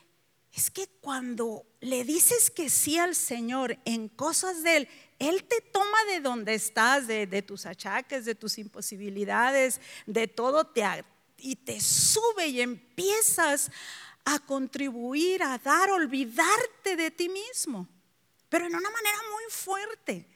es 0.53 0.71
que 0.71 0.89
cuando 1.01 1.65
le 1.81 2.05
dices 2.05 2.51
que 2.51 2.69
sí 2.69 2.99
al 2.99 3.15
Señor 3.15 3.79
en 3.85 4.09
cosas 4.09 4.63
de 4.63 4.79
Él, 4.79 4.89
Él 5.19 5.45
te 5.45 5.61
toma 5.61 6.05
de 6.09 6.21
donde 6.21 6.55
estás, 6.55 7.07
de, 7.07 7.43
tus 7.43 7.67
achaques, 7.67 8.25
de 8.25 8.35
tus 8.35 8.59
imposibilidades, 8.59 9.81
de 10.07 10.27
todo, 10.27 10.67
te, 10.67 10.85
y 11.39 11.57
te 11.57 11.81
sube 11.81 12.49
y 12.49 12.61
empiezas 12.61 13.71
a 14.25 14.39
contribuir, 14.41 15.43
a 15.43 15.59
dar, 15.59 15.91
olvidarte 15.91 16.97
de 16.97 17.11
ti 17.11 17.29
mismo, 17.29 17.89
pero 18.49 18.67
en 18.67 18.75
una 18.75 18.91
manera 18.91 19.19
muy 19.33 19.45
fuerte. 19.51 20.27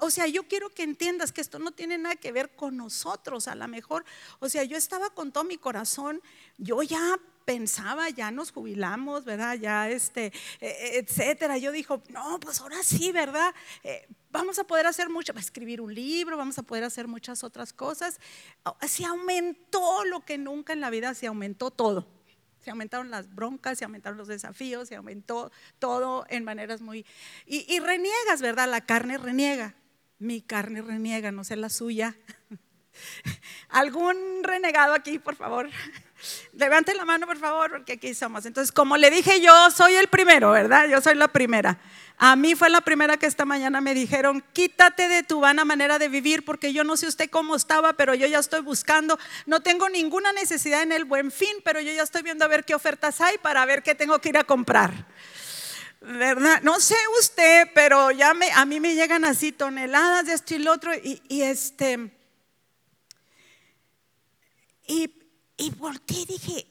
O 0.00 0.10
sea, 0.10 0.26
yo 0.26 0.48
quiero 0.48 0.70
que 0.70 0.82
entiendas 0.82 1.32
que 1.32 1.40
esto 1.40 1.58
no 1.58 1.70
tiene 1.72 1.96
nada 1.96 2.16
que 2.16 2.32
ver 2.32 2.54
con 2.56 2.76
nosotros, 2.76 3.48
a 3.48 3.54
lo 3.54 3.68
mejor. 3.68 4.04
O 4.40 4.48
sea, 4.48 4.64
yo 4.64 4.76
estaba 4.76 5.10
con 5.10 5.32
todo 5.32 5.44
mi 5.44 5.56
corazón, 5.56 6.20
yo 6.58 6.82
ya 6.82 7.18
pensaba, 7.44 8.08
ya 8.10 8.30
nos 8.30 8.52
jubilamos, 8.52 9.24
¿verdad? 9.24 9.56
Ya 9.56 9.88
este, 9.88 10.32
e, 10.60 10.66
e, 10.66 10.98
etcétera. 10.98 11.58
Yo 11.58 11.72
dijo, 11.72 12.02
no, 12.08 12.38
pues 12.40 12.60
ahora 12.60 12.82
sí, 12.82 13.12
¿verdad? 13.12 13.54
Eh, 13.82 14.06
vamos 14.30 14.58
a 14.58 14.64
poder 14.64 14.86
hacer 14.86 15.10
mucho, 15.10 15.32
escribir 15.34 15.80
un 15.80 15.94
libro, 15.94 16.36
vamos 16.36 16.58
a 16.58 16.62
poder 16.62 16.84
hacer 16.84 17.08
muchas 17.08 17.44
otras 17.44 17.72
cosas. 17.72 18.18
Oh, 18.64 18.76
se 18.86 19.04
aumentó 19.04 20.04
lo 20.04 20.20
que 20.24 20.38
nunca 20.38 20.72
en 20.72 20.80
la 20.80 20.90
vida 20.90 21.14
se 21.14 21.26
aumentó 21.26 21.70
todo. 21.70 22.06
Se 22.60 22.70
aumentaron 22.70 23.10
las 23.10 23.34
broncas, 23.34 23.78
se 23.78 23.84
aumentaron 23.84 24.16
los 24.18 24.28
desafíos, 24.28 24.88
se 24.88 24.94
aumentó 24.94 25.50
todo 25.78 26.24
en 26.28 26.44
maneras 26.44 26.80
muy... 26.80 27.04
Y, 27.44 27.66
y 27.72 27.80
reniegas, 27.80 28.40
¿verdad? 28.40 28.70
La 28.70 28.82
carne 28.82 29.18
reniega. 29.18 29.74
Mi 30.18 30.40
carne 30.40 30.80
reniega, 30.80 31.32
no 31.32 31.42
sé 31.42 31.56
la 31.56 31.68
suya. 31.68 32.16
¿Algún 33.68 34.44
renegado 34.44 34.94
aquí, 34.94 35.18
por 35.18 35.34
favor? 35.34 35.68
Levante 36.52 36.94
la 36.94 37.04
mano, 37.04 37.26
por 37.26 37.38
favor, 37.38 37.70
porque 37.70 37.94
aquí 37.94 38.14
somos. 38.14 38.46
Entonces, 38.46 38.72
como 38.72 38.96
le 38.96 39.10
dije, 39.10 39.40
yo 39.40 39.70
soy 39.70 39.94
el 39.96 40.08
primero, 40.08 40.50
¿verdad? 40.50 40.88
Yo 40.88 41.00
soy 41.00 41.14
la 41.14 41.28
primera. 41.28 41.78
A 42.18 42.36
mí 42.36 42.54
fue 42.54 42.70
la 42.70 42.80
primera 42.80 43.16
que 43.16 43.26
esta 43.26 43.44
mañana 43.44 43.80
me 43.80 43.94
dijeron, 43.94 44.44
quítate 44.52 45.08
de 45.08 45.22
tu 45.22 45.40
vana 45.40 45.64
manera 45.64 45.98
de 45.98 46.08
vivir, 46.08 46.44
porque 46.44 46.72
yo 46.72 46.84
no 46.84 46.96
sé 46.96 47.06
usted 47.06 47.30
cómo 47.30 47.56
estaba, 47.56 47.94
pero 47.94 48.14
yo 48.14 48.26
ya 48.26 48.38
estoy 48.38 48.60
buscando. 48.60 49.18
No 49.46 49.60
tengo 49.60 49.88
ninguna 49.88 50.32
necesidad 50.32 50.82
en 50.82 50.92
el 50.92 51.04
buen 51.04 51.30
fin, 51.30 51.56
pero 51.64 51.80
yo 51.80 51.92
ya 51.92 52.02
estoy 52.02 52.22
viendo 52.22 52.44
a 52.44 52.48
ver 52.48 52.64
qué 52.64 52.74
ofertas 52.74 53.20
hay 53.20 53.38
para 53.38 53.64
ver 53.66 53.82
qué 53.82 53.94
tengo 53.94 54.18
que 54.20 54.28
ir 54.28 54.38
a 54.38 54.44
comprar. 54.44 55.06
¿verdad? 56.00 56.60
No 56.62 56.80
sé 56.80 56.96
usted, 57.20 57.68
pero 57.74 58.10
ya 58.10 58.34
me, 58.34 58.50
a 58.52 58.64
mí 58.64 58.80
me 58.80 58.94
llegan 58.94 59.24
así 59.24 59.52
toneladas 59.52 60.26
de 60.26 60.34
esto 60.34 60.54
y 60.54 60.58
lo 60.58 60.72
otro 60.72 60.92
y, 60.94 61.22
y 61.28 61.42
este 61.42 62.10
y 64.86 65.21
y 65.56 65.70
volteé 65.70 66.20
y 66.20 66.26
dije, 66.26 66.66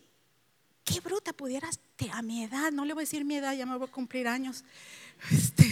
qué 0.84 1.00
bruta 1.00 1.34
pudieras 1.34 1.80
a 2.10 2.22
mi 2.22 2.44
edad, 2.44 2.72
no 2.72 2.86
le 2.86 2.94
voy 2.94 3.02
a 3.02 3.06
decir 3.06 3.26
mi 3.26 3.36
edad, 3.36 3.54
ya 3.54 3.66
me 3.66 3.78
voy 3.78 3.88
a 3.88 3.92
cumplir 3.92 4.28
años. 4.28 4.64
Este, 5.32 5.64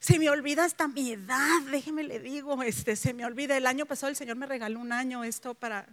se 0.00 0.18
me 0.18 0.28
olvida 0.30 0.64
hasta 0.64 0.88
mi 0.88 1.12
edad, 1.12 1.60
déjeme 1.70 2.02
le 2.02 2.18
digo, 2.18 2.62
este, 2.62 2.96
se 2.96 3.14
me 3.14 3.24
olvida. 3.24 3.56
El 3.56 3.66
año 3.66 3.86
pasado 3.86 4.10
el 4.10 4.16
Señor 4.16 4.36
me 4.36 4.46
regaló 4.46 4.80
un 4.80 4.92
año 4.92 5.22
esto 5.22 5.54
para, 5.54 5.86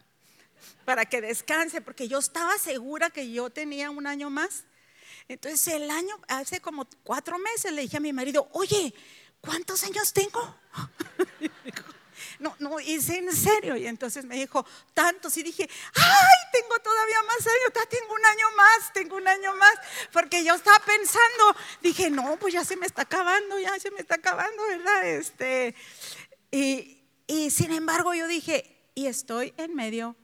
para 0.85 1.05
que 1.05 1.21
descanse, 1.21 1.81
porque 1.81 2.07
yo 2.07 2.17
estaba 2.17 2.57
segura 2.57 3.09
que 3.09 3.31
yo 3.31 3.49
tenía 3.49 3.91
un 3.91 4.07
año 4.07 4.29
más. 4.29 4.63
Entonces 5.27 5.67
el 5.67 5.89
año, 5.89 6.15
hace 6.27 6.61
como 6.61 6.87
cuatro 7.03 7.37
meses 7.37 7.71
le 7.73 7.81
dije 7.81 7.97
a 7.97 7.99
mi 7.99 8.13
marido, 8.13 8.47
oye, 8.53 8.93
¿cuántos 9.41 9.83
años 9.83 10.13
tengo? 10.13 10.55
no, 12.39 12.55
no, 12.59 12.79
hice 12.79 13.17
en 13.17 13.35
serio. 13.35 13.75
Y 13.75 13.87
entonces 13.87 14.25
me 14.25 14.35
dijo, 14.35 14.65
tantos. 14.93 15.35
Y 15.37 15.43
dije, 15.43 15.69
ay, 15.93 16.51
tengo 16.51 16.79
todavía 16.79 17.21
más 17.23 17.47
años, 17.47 17.89
tengo 17.89 18.13
un 18.13 18.25
año 18.25 18.45
más, 18.55 18.93
tengo 18.93 19.15
un 19.17 19.27
año 19.27 19.55
más. 19.55 19.75
Porque 20.11 20.43
yo 20.43 20.55
estaba 20.55 20.79
pensando, 20.79 21.55
dije, 21.81 22.09
no, 22.09 22.37
pues 22.37 22.53
ya 22.53 22.63
se 22.63 22.77
me 22.77 22.85
está 22.85 23.03
acabando, 23.03 23.59
ya 23.59 23.79
se 23.79 23.91
me 23.91 23.99
está 23.99 24.15
acabando, 24.15 24.63
¿verdad? 24.67 25.07
Este, 25.07 25.75
y, 26.51 27.03
y 27.27 27.49
sin 27.49 27.71
embargo 27.71 28.13
yo 28.13 28.27
dije, 28.27 28.89
y 28.95 29.07
estoy 29.07 29.53
en 29.57 29.75
medio 29.75 30.15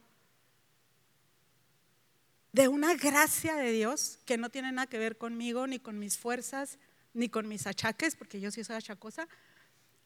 de 2.51 2.67
una 2.67 2.95
gracia 2.95 3.55
de 3.55 3.71
Dios 3.71 4.19
que 4.25 4.37
no 4.37 4.49
tiene 4.49 4.71
nada 4.71 4.87
que 4.87 4.97
ver 4.97 5.17
conmigo, 5.17 5.67
ni 5.67 5.79
con 5.79 5.99
mis 5.99 6.17
fuerzas, 6.17 6.79
ni 7.13 7.29
con 7.29 7.47
mis 7.47 7.67
achaques, 7.67 8.15
porque 8.15 8.39
yo 8.39 8.51
sí 8.51 8.63
soy 8.63 8.75
achacosa. 8.77 9.27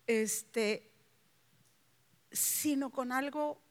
Este, 0.07 0.91
sino 2.31 2.89
con 2.89 3.11
algo 3.11 3.61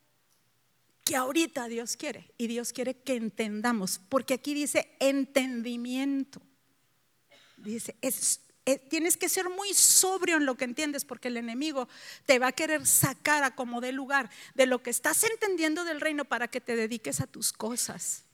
que 1.04 1.16
ahorita 1.16 1.68
Dios 1.68 1.96
quiere. 1.96 2.32
Y 2.38 2.46
Dios 2.46 2.72
quiere 2.72 2.94
que 2.94 3.14
entendamos, 3.14 4.00
porque 4.08 4.34
aquí 4.34 4.54
dice 4.54 4.96
entendimiento. 5.00 6.40
Dice, 7.58 7.96
tienes 8.88 9.16
que 9.16 9.28
ser 9.28 9.48
muy 9.50 9.72
sobrio 9.74 10.36
en 10.36 10.46
lo 10.46 10.56
que 10.56 10.64
entiendes, 10.64 11.04
porque 11.04 11.28
el 11.28 11.36
enemigo 11.36 11.88
te 12.26 12.38
va 12.38 12.48
a 12.48 12.52
querer 12.52 12.86
sacar 12.86 13.44
a 13.44 13.54
como 13.54 13.80
de 13.80 13.92
lugar 13.92 14.30
de 14.54 14.66
lo 14.66 14.82
que 14.82 14.90
estás 14.90 15.24
entendiendo 15.24 15.84
del 15.84 16.00
reino 16.00 16.24
para 16.24 16.48
que 16.48 16.60
te 16.60 16.76
dediques 16.76 17.20
a 17.20 17.26
tus 17.26 17.52
cosas, 17.52 18.24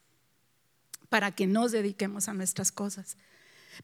para 1.09 1.35
que 1.35 1.47
nos 1.47 1.73
dediquemos 1.73 2.29
a 2.29 2.35
nuestras 2.35 2.71
cosas 2.71 3.17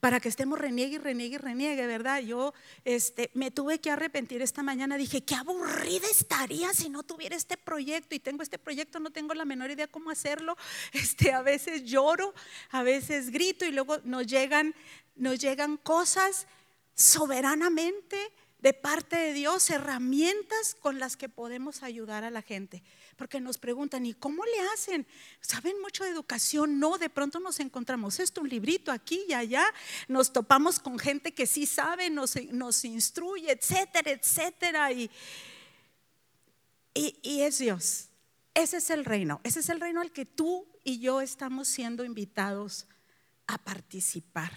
para 0.01 0.21
que 0.21 0.29
estemos 0.29 0.59
reniegue 0.59 0.99
reniegue 0.99 1.39
reniegue, 1.39 1.87
¿verdad? 1.87 2.21
Yo 2.21 2.55
este, 2.85 3.31
me 3.35 3.51
tuve 3.51 3.81
que 3.81 3.91
arrepentir 3.91 4.43
esta 4.43 4.63
mañana, 4.63 4.97
dije, 4.97 5.25
qué 5.25 5.35
aburrida 5.35 6.07
estaría 6.11 6.73
si 6.75 6.89
no 6.89 7.03
tuviera 7.03 7.37
este 7.37 7.57
proyecto 7.57 8.15
y 8.15 8.21
tengo 8.21 8.43
este 8.43 8.59
proyecto, 8.59 9.01
no 9.01 9.11
tengo 9.11 9.35
la 9.35 9.45
menor 9.45 9.71
idea 9.71 9.87
cómo 9.87 10.11
hacerlo. 10.11 10.57
Este, 10.93 11.33
a 11.33 11.43
veces 11.43 11.85
lloro, 11.85 12.35
a 12.71 12.83
veces 12.83 13.31
grito 13.31 13.65
y 13.65 13.73
luego 13.73 13.99
nos 14.05 14.27
llegan, 14.27 14.75
nos 15.15 15.39
llegan 15.39 15.77
cosas 15.77 16.47
soberanamente 16.95 18.17
de 18.67 18.73
parte 18.73 19.15
de 19.15 19.33
Dios, 19.33 19.71
herramientas 19.71 20.75
con 20.81 20.99
las 20.99 21.17
que 21.17 21.29
podemos 21.29 21.85
ayudar 21.85 22.25
a 22.25 22.31
la 22.31 22.43
gente 22.43 22.83
porque 23.15 23.41
nos 23.41 23.59
preguntan, 23.59 24.05
¿y 24.07 24.13
cómo 24.13 24.45
le 24.45 24.61
hacen? 24.75 25.07
¿Saben 25.41 25.81
mucho 25.81 26.03
de 26.03 26.11
educación? 26.11 26.81
No, 26.81 26.99
de 26.99 27.09
pronto 27.09 27.39
nos 27.39 27.61
encontramos 27.61 28.19
esto, 28.19 28.41
un 28.41 28.49
librito 28.49 28.91
aquí 28.91 29.25
y 29.29 29.35
allá, 29.35 29.65
nos 30.09 30.33
topamos 30.33 30.81
con 30.81 30.99
gente 30.99 31.33
que 31.33 31.47
sí 31.47 31.65
sabe, 31.65 32.11
nos, 32.11 32.35
nos 32.51 32.85
instruye, 32.85 33.53
etcétera, 33.53 34.11
etcétera. 34.11 34.91
Y, 34.91 35.09
y, 36.93 37.43
es 37.43 37.59
Dios. 37.59 38.09
Ese 38.53 38.79
es 38.79 38.91
el 38.91 39.05
reino. 39.05 39.41
Ese 39.45 39.61
es 39.61 39.69
el 39.69 39.81
reino 39.81 40.01
al 40.01 40.11
que 40.11 40.27
tú 40.27 40.67
y 40.83 40.99
yo 40.99 41.21
estamos 41.21 41.69
siendo 41.69 42.03
invitados 42.03 42.89
a 43.47 43.59
participar. 43.59 44.51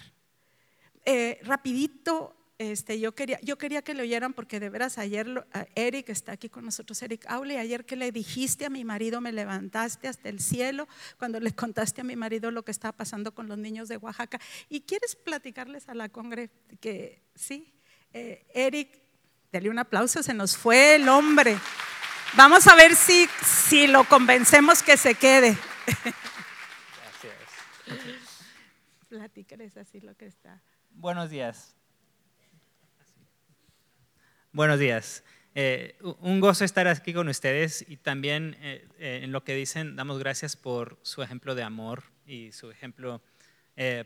Eh, 1.04 1.38
rapidito, 1.44 2.39
este, 2.60 3.00
yo, 3.00 3.14
quería, 3.14 3.40
yo 3.40 3.56
quería 3.56 3.80
que 3.80 3.94
lo 3.94 4.02
oyeran 4.02 4.34
porque 4.34 4.60
de 4.60 4.68
veras 4.68 4.98
ayer 4.98 5.46
Eric 5.74 6.10
está 6.10 6.32
aquí 6.32 6.50
con 6.50 6.66
nosotros, 6.66 7.00
Eric 7.00 7.24
Aule, 7.26 7.58
ayer 7.58 7.86
que 7.86 7.96
le 7.96 8.12
dijiste 8.12 8.66
a 8.66 8.68
mi 8.68 8.84
marido, 8.84 9.22
me 9.22 9.32
levantaste 9.32 10.08
hasta 10.08 10.28
el 10.28 10.40
cielo 10.40 10.86
cuando 11.18 11.40
le 11.40 11.54
contaste 11.54 12.02
a 12.02 12.04
mi 12.04 12.16
marido 12.16 12.50
lo 12.50 12.62
que 12.62 12.70
estaba 12.70 12.92
pasando 12.92 13.32
con 13.34 13.48
los 13.48 13.56
niños 13.56 13.88
de 13.88 13.96
Oaxaca. 13.96 14.38
¿Y 14.68 14.82
quieres 14.82 15.16
platicarles 15.16 15.88
a 15.88 15.94
la 15.94 16.10
congre 16.10 16.50
que 16.80 17.22
sí? 17.34 17.72
Eh, 18.12 18.46
Eric, 18.52 19.00
dale 19.50 19.70
un 19.70 19.78
aplauso, 19.78 20.22
se 20.22 20.34
nos 20.34 20.54
fue 20.54 20.96
el 20.96 21.08
hombre. 21.08 21.56
Vamos 22.36 22.66
a 22.66 22.74
ver 22.74 22.94
si, 22.94 23.26
si 23.42 23.86
lo 23.86 24.04
convencemos 24.04 24.82
que 24.82 24.98
se 24.98 25.14
quede. 25.14 25.56
Gracias. 27.06 27.32
Platícales 29.08 29.78
así 29.78 30.02
lo 30.02 30.14
que 30.14 30.26
está. 30.26 30.60
Buenos 30.90 31.30
días. 31.30 31.79
Buenos 34.52 34.80
días. 34.80 35.22
Eh, 35.54 35.96
un 36.18 36.40
gozo 36.40 36.64
estar 36.64 36.88
aquí 36.88 37.12
con 37.12 37.28
ustedes 37.28 37.84
y 37.88 37.98
también 37.98 38.56
eh, 38.60 38.84
eh, 38.98 39.20
en 39.22 39.30
lo 39.30 39.44
que 39.44 39.54
dicen, 39.54 39.94
damos 39.94 40.18
gracias 40.18 40.56
por 40.56 40.98
su 41.02 41.22
ejemplo 41.22 41.54
de 41.54 41.62
amor 41.62 42.02
y 42.26 42.50
su 42.50 42.70
ejemplo 42.70 43.22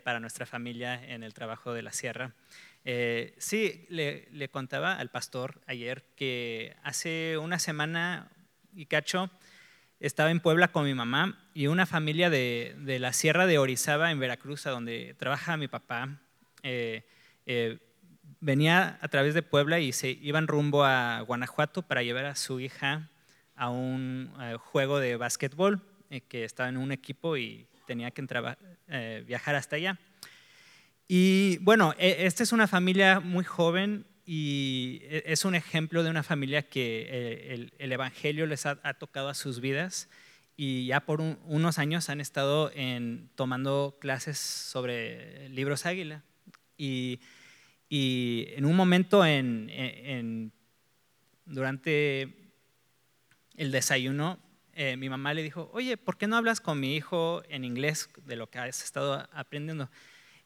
para 0.05 0.21
nuestra 0.21 0.47
familia 0.47 1.03
en 1.05 1.25
el 1.25 1.35
trabajo 1.35 1.73
de 1.73 1.83
la 1.83 1.91
sierra. 1.91 2.33
Sí, 3.39 3.87
le, 3.89 4.49
contaba 4.49 4.95
al 4.95 5.11
pastor 5.11 5.61
ayer 5.67 6.05
que 6.15 6.77
hace 6.85 7.39
una 7.39 7.59
semana 7.59 8.31
y 8.73 8.87
cacho 8.87 9.31
estaba 9.99 10.31
en 10.31 10.39
Puebla 10.39 10.69
con 10.69 10.85
mi 10.85 10.95
mamá 10.95 11.45
y 11.55 11.67
una 11.67 11.87
familia 11.87 12.31
de, 12.31 12.77
la 13.01 13.13
Sierra 13.13 13.49
de 13.49 13.59
Orizaba 13.59 14.13
en 14.13 14.21
Veracruz, 14.21 14.63
donde 14.63 15.17
trabaja 15.19 15.57
mi 15.57 15.67
papá, 15.67 16.21
venía 18.45 18.99
a 19.01 19.09
través 19.09 19.33
de 19.33 19.43
Puebla 19.43 19.81
y 19.81 19.93
se 19.93 20.11
iban 20.11 20.47
rumbo 20.47 20.85
a 20.85 21.23
Guanajuato 21.23 21.83
para 21.83 22.03
llevar 22.03 22.27
a 22.27 22.37
su 22.37 22.61
hija 22.61 23.11
a 23.57 23.71
un 23.71 24.31
juego 24.59 24.99
de 24.99 25.17
básquetbol 25.17 25.81
que 26.29 26.45
estaba 26.45 26.69
en 26.69 26.77
un 26.77 26.93
equipo 26.93 27.39
y 27.39 27.67
tenía 27.87 28.11
que 28.11 28.23
viajar 29.27 29.55
hasta 29.55 29.77
allá. 29.77 29.99
Y 31.09 31.59
bueno, 31.59 31.95
e, 31.99 32.27
esta 32.27 32.43
es 32.43 32.53
una 32.53 32.69
familia 32.69 33.21
muy 33.21 33.45
joven 33.45 34.07
y 34.27 35.01
e, 35.05 35.23
es 35.27 35.45
un 35.47 35.55
ejemplo 35.55 36.03
de 36.03 36.11
una 36.11 36.23
familia 36.23 36.63
que 36.63 37.07
eh, 37.09 37.71
el, 37.79 37.93
Evangelio 37.93 38.47
les 38.47 38.67
ha, 38.67 38.77
tocado 38.95 39.29
a 39.31 39.35
sus 39.35 39.61
vidas 39.61 40.11
y 40.57 40.87
ya 40.87 41.01
por 41.01 41.21
unos 41.21 41.79
años 41.79 42.11
han 42.11 42.21
estado 42.21 42.71
en, 42.75 43.31
tomando 43.37 43.97
clases 44.01 44.39
sobre 44.39 45.49
libros 45.49 45.87
águila. 45.87 46.23
Y, 46.77 47.21
y 47.89 48.47
en 48.51 48.65
un 48.65 48.77
momento 48.77 49.25
en, 49.25 49.71
en, 49.71 50.53
durante 51.45 52.35
el 53.57 53.71
desayuno, 53.71 54.39
eh, 54.73 54.97
mi 54.97 55.09
mamá 55.09 55.35
le 55.35 55.43
dijo, 55.43 55.71
oye, 55.73 55.97
¿por 55.97 56.17
qué 56.17 56.27
no 56.27 56.37
hablas 56.37 56.61
con 56.61 56.81
mi 56.81 56.97
hijo 56.97 57.43
en 57.49 57.65
inglés 57.65 58.09
de 58.27 58.37
lo 58.37 58.51
que 58.51 58.59
has 58.59 58.83
estado 58.83 59.29
aprendiendo? 59.33 59.89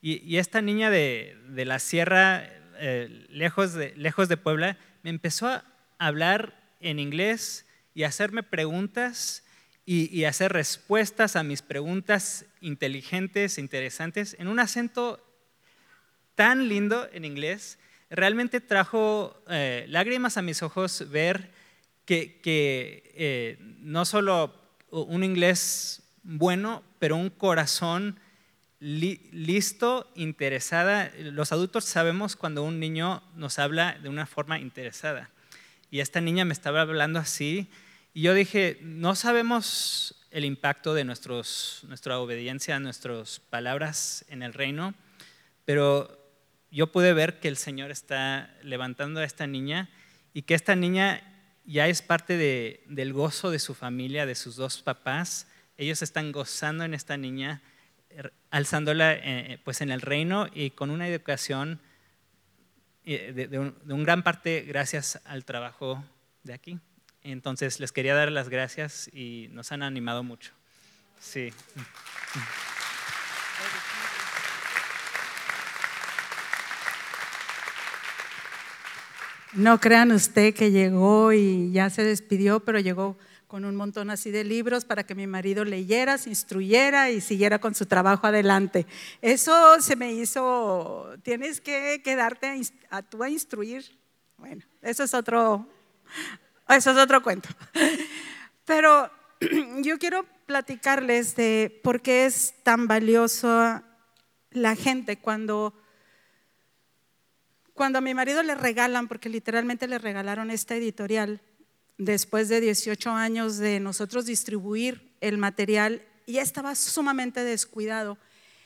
Y, 0.00 0.36
esta 0.36 0.60
niña 0.60 0.90
de, 0.90 1.36
la 1.66 1.78
sierra, 1.80 2.44
eh, 2.78 3.26
lejos, 3.30 3.72
de, 3.72 3.94
lejos 3.96 4.28
de 4.28 4.36
Puebla, 4.36 4.78
me 5.02 5.10
empezó 5.10 5.48
a 5.48 5.64
hablar 5.98 6.72
en 6.78 7.00
inglés 7.00 7.66
y 7.94 8.04
hacerme 8.04 8.42
preguntas 8.42 9.44
y, 9.84 10.24
hacer 10.24 10.52
respuestas 10.52 11.34
a 11.34 11.42
mis 11.42 11.62
preguntas 11.62 12.44
inteligentes, 12.60 13.56
interesantes, 13.56 14.36
en 14.38 14.48
un 14.48 14.60
acento 14.60 15.18
tan 16.38 16.68
lindo 16.68 17.08
en 17.12 17.24
inglés. 17.24 17.80
Realmente 18.10 18.60
trajo 18.60 19.42
eh, 19.48 19.86
lágrimas 19.88 20.36
a 20.36 20.42
mis 20.42 20.62
ojos 20.62 21.10
ver 21.10 21.50
que, 22.04 22.40
eh, 22.46 23.56
no 23.80 24.04
solo 24.04 24.54
un 24.92 25.24
inglés 25.24 26.00
bueno, 26.22 26.84
pero 27.00 27.16
un 27.16 27.28
corazón 27.28 28.20
listo, 28.78 30.12
interesada. 30.14 31.10
Los 31.18 31.50
adultos 31.50 31.86
sabemos 31.86 32.36
cuando 32.36 32.62
un 32.62 32.78
niño 32.78 33.20
nos 33.34 33.58
habla 33.58 33.98
de 34.00 34.08
una 34.08 34.24
forma 34.24 34.60
interesada. 34.60 35.30
Y 35.90 35.98
esta 35.98 36.20
niña 36.20 36.44
me 36.44 36.52
estaba 36.52 36.82
hablando 36.82 37.18
así. 37.18 37.68
Y 38.14 38.22
yo 38.22 38.32
dije, 38.32 38.78
no 38.80 39.16
sabemos 39.16 40.14
el 40.30 40.44
impacto 40.44 40.94
de 40.94 41.02
nuestros, 41.02 41.80
nuestra 41.88 42.20
obediencia, 42.20 42.78
nuestras 42.78 43.40
palabras 43.40 44.24
en 44.28 44.44
el 44.44 44.54
reino, 44.54 44.94
pero 45.64 46.14
yo 46.70 46.92
pude 46.92 47.12
ver 47.14 47.40
que 47.40 47.48
el 47.48 47.56
Señor 47.56 47.90
está 47.90 48.54
levantando 48.62 49.20
a 49.20 49.24
esta 49.24 49.46
niña 49.46 49.90
y 50.34 50.42
que 50.42 50.54
esta 50.54 50.76
niña 50.76 51.22
ya 51.64 51.86
es 51.88 52.02
parte 52.02 52.36
de, 52.36 52.84
del 52.88 53.12
gozo 53.12 53.50
de 53.50 53.58
su 53.58 53.74
familia, 53.74 54.26
de 54.26 54.34
sus 54.34 54.56
dos 54.56 54.82
papás. 54.82 55.48
Ellos 55.76 56.02
están 56.02 56.32
gozando 56.32 56.84
en 56.84 56.94
esta 56.94 57.16
niña 57.16 57.62
alzándola 58.50 59.12
eh, 59.14 59.60
pues 59.64 59.80
en 59.80 59.90
el 59.90 60.00
reino 60.00 60.48
y 60.52 60.70
con 60.70 60.90
una 60.90 61.08
educación 61.08 61.80
eh, 63.04 63.32
de, 63.32 63.58
un, 63.58 64.04
gran 64.04 64.22
parte 64.22 64.62
gracias 64.62 65.20
al 65.24 65.44
trabajo 65.44 66.04
de 66.42 66.54
aquí. 66.54 66.78
Entonces 67.22 67.80
les 67.80 67.92
quería 67.92 68.14
dar 68.14 68.30
las 68.30 68.48
gracias 68.48 69.08
y 69.12 69.48
nos 69.50 69.72
han 69.72 69.82
animado 69.82 70.22
mucho. 70.22 70.52
Sí. 71.18 71.52
No 79.54 79.80
crean 79.80 80.12
usted 80.12 80.54
que 80.54 80.70
llegó 80.70 81.32
y 81.32 81.72
ya 81.72 81.88
se 81.88 82.04
despidió, 82.04 82.60
pero 82.60 82.80
llegó 82.80 83.16
con 83.46 83.64
un 83.64 83.76
montón 83.76 84.10
así 84.10 84.30
de 84.30 84.44
libros 84.44 84.84
para 84.84 85.04
que 85.04 85.14
mi 85.14 85.26
marido 85.26 85.64
leyera, 85.64 86.18
se 86.18 86.28
instruyera 86.28 87.10
y 87.10 87.22
siguiera 87.22 87.58
con 87.58 87.74
su 87.74 87.86
trabajo 87.86 88.26
adelante. 88.26 88.86
Eso 89.22 89.80
se 89.80 89.96
me 89.96 90.12
hizo, 90.12 91.14
tienes 91.22 91.62
que 91.62 92.02
quedarte 92.04 92.60
a, 92.90 93.02
tú 93.02 93.22
a 93.22 93.30
instruir. 93.30 93.98
Bueno, 94.36 94.62
eso 94.82 95.02
es 95.02 95.14
otro, 95.14 95.66
eso 96.68 96.90
es 96.90 96.98
otro 96.98 97.22
cuento. 97.22 97.48
Pero 98.66 99.10
yo 99.78 99.98
quiero 99.98 100.26
platicarles 100.44 101.34
de 101.34 101.80
por 101.82 102.02
qué 102.02 102.26
es 102.26 102.54
tan 102.62 102.86
valioso 102.86 103.82
la 104.50 104.76
gente 104.76 105.18
cuando 105.18 105.72
cuando 107.78 107.98
a 107.98 108.00
mi 108.00 108.12
marido 108.12 108.42
le 108.42 108.56
regalan, 108.56 109.06
porque 109.06 109.28
literalmente 109.28 109.86
le 109.86 109.98
regalaron 109.98 110.50
esta 110.50 110.74
editorial, 110.74 111.40
después 111.96 112.48
de 112.48 112.60
18 112.60 113.08
años 113.10 113.56
de 113.58 113.78
nosotros 113.78 114.26
distribuir 114.26 115.14
el 115.20 115.38
material, 115.38 116.02
ya 116.26 116.42
estaba 116.42 116.74
sumamente 116.74 117.44
descuidado. 117.44 118.18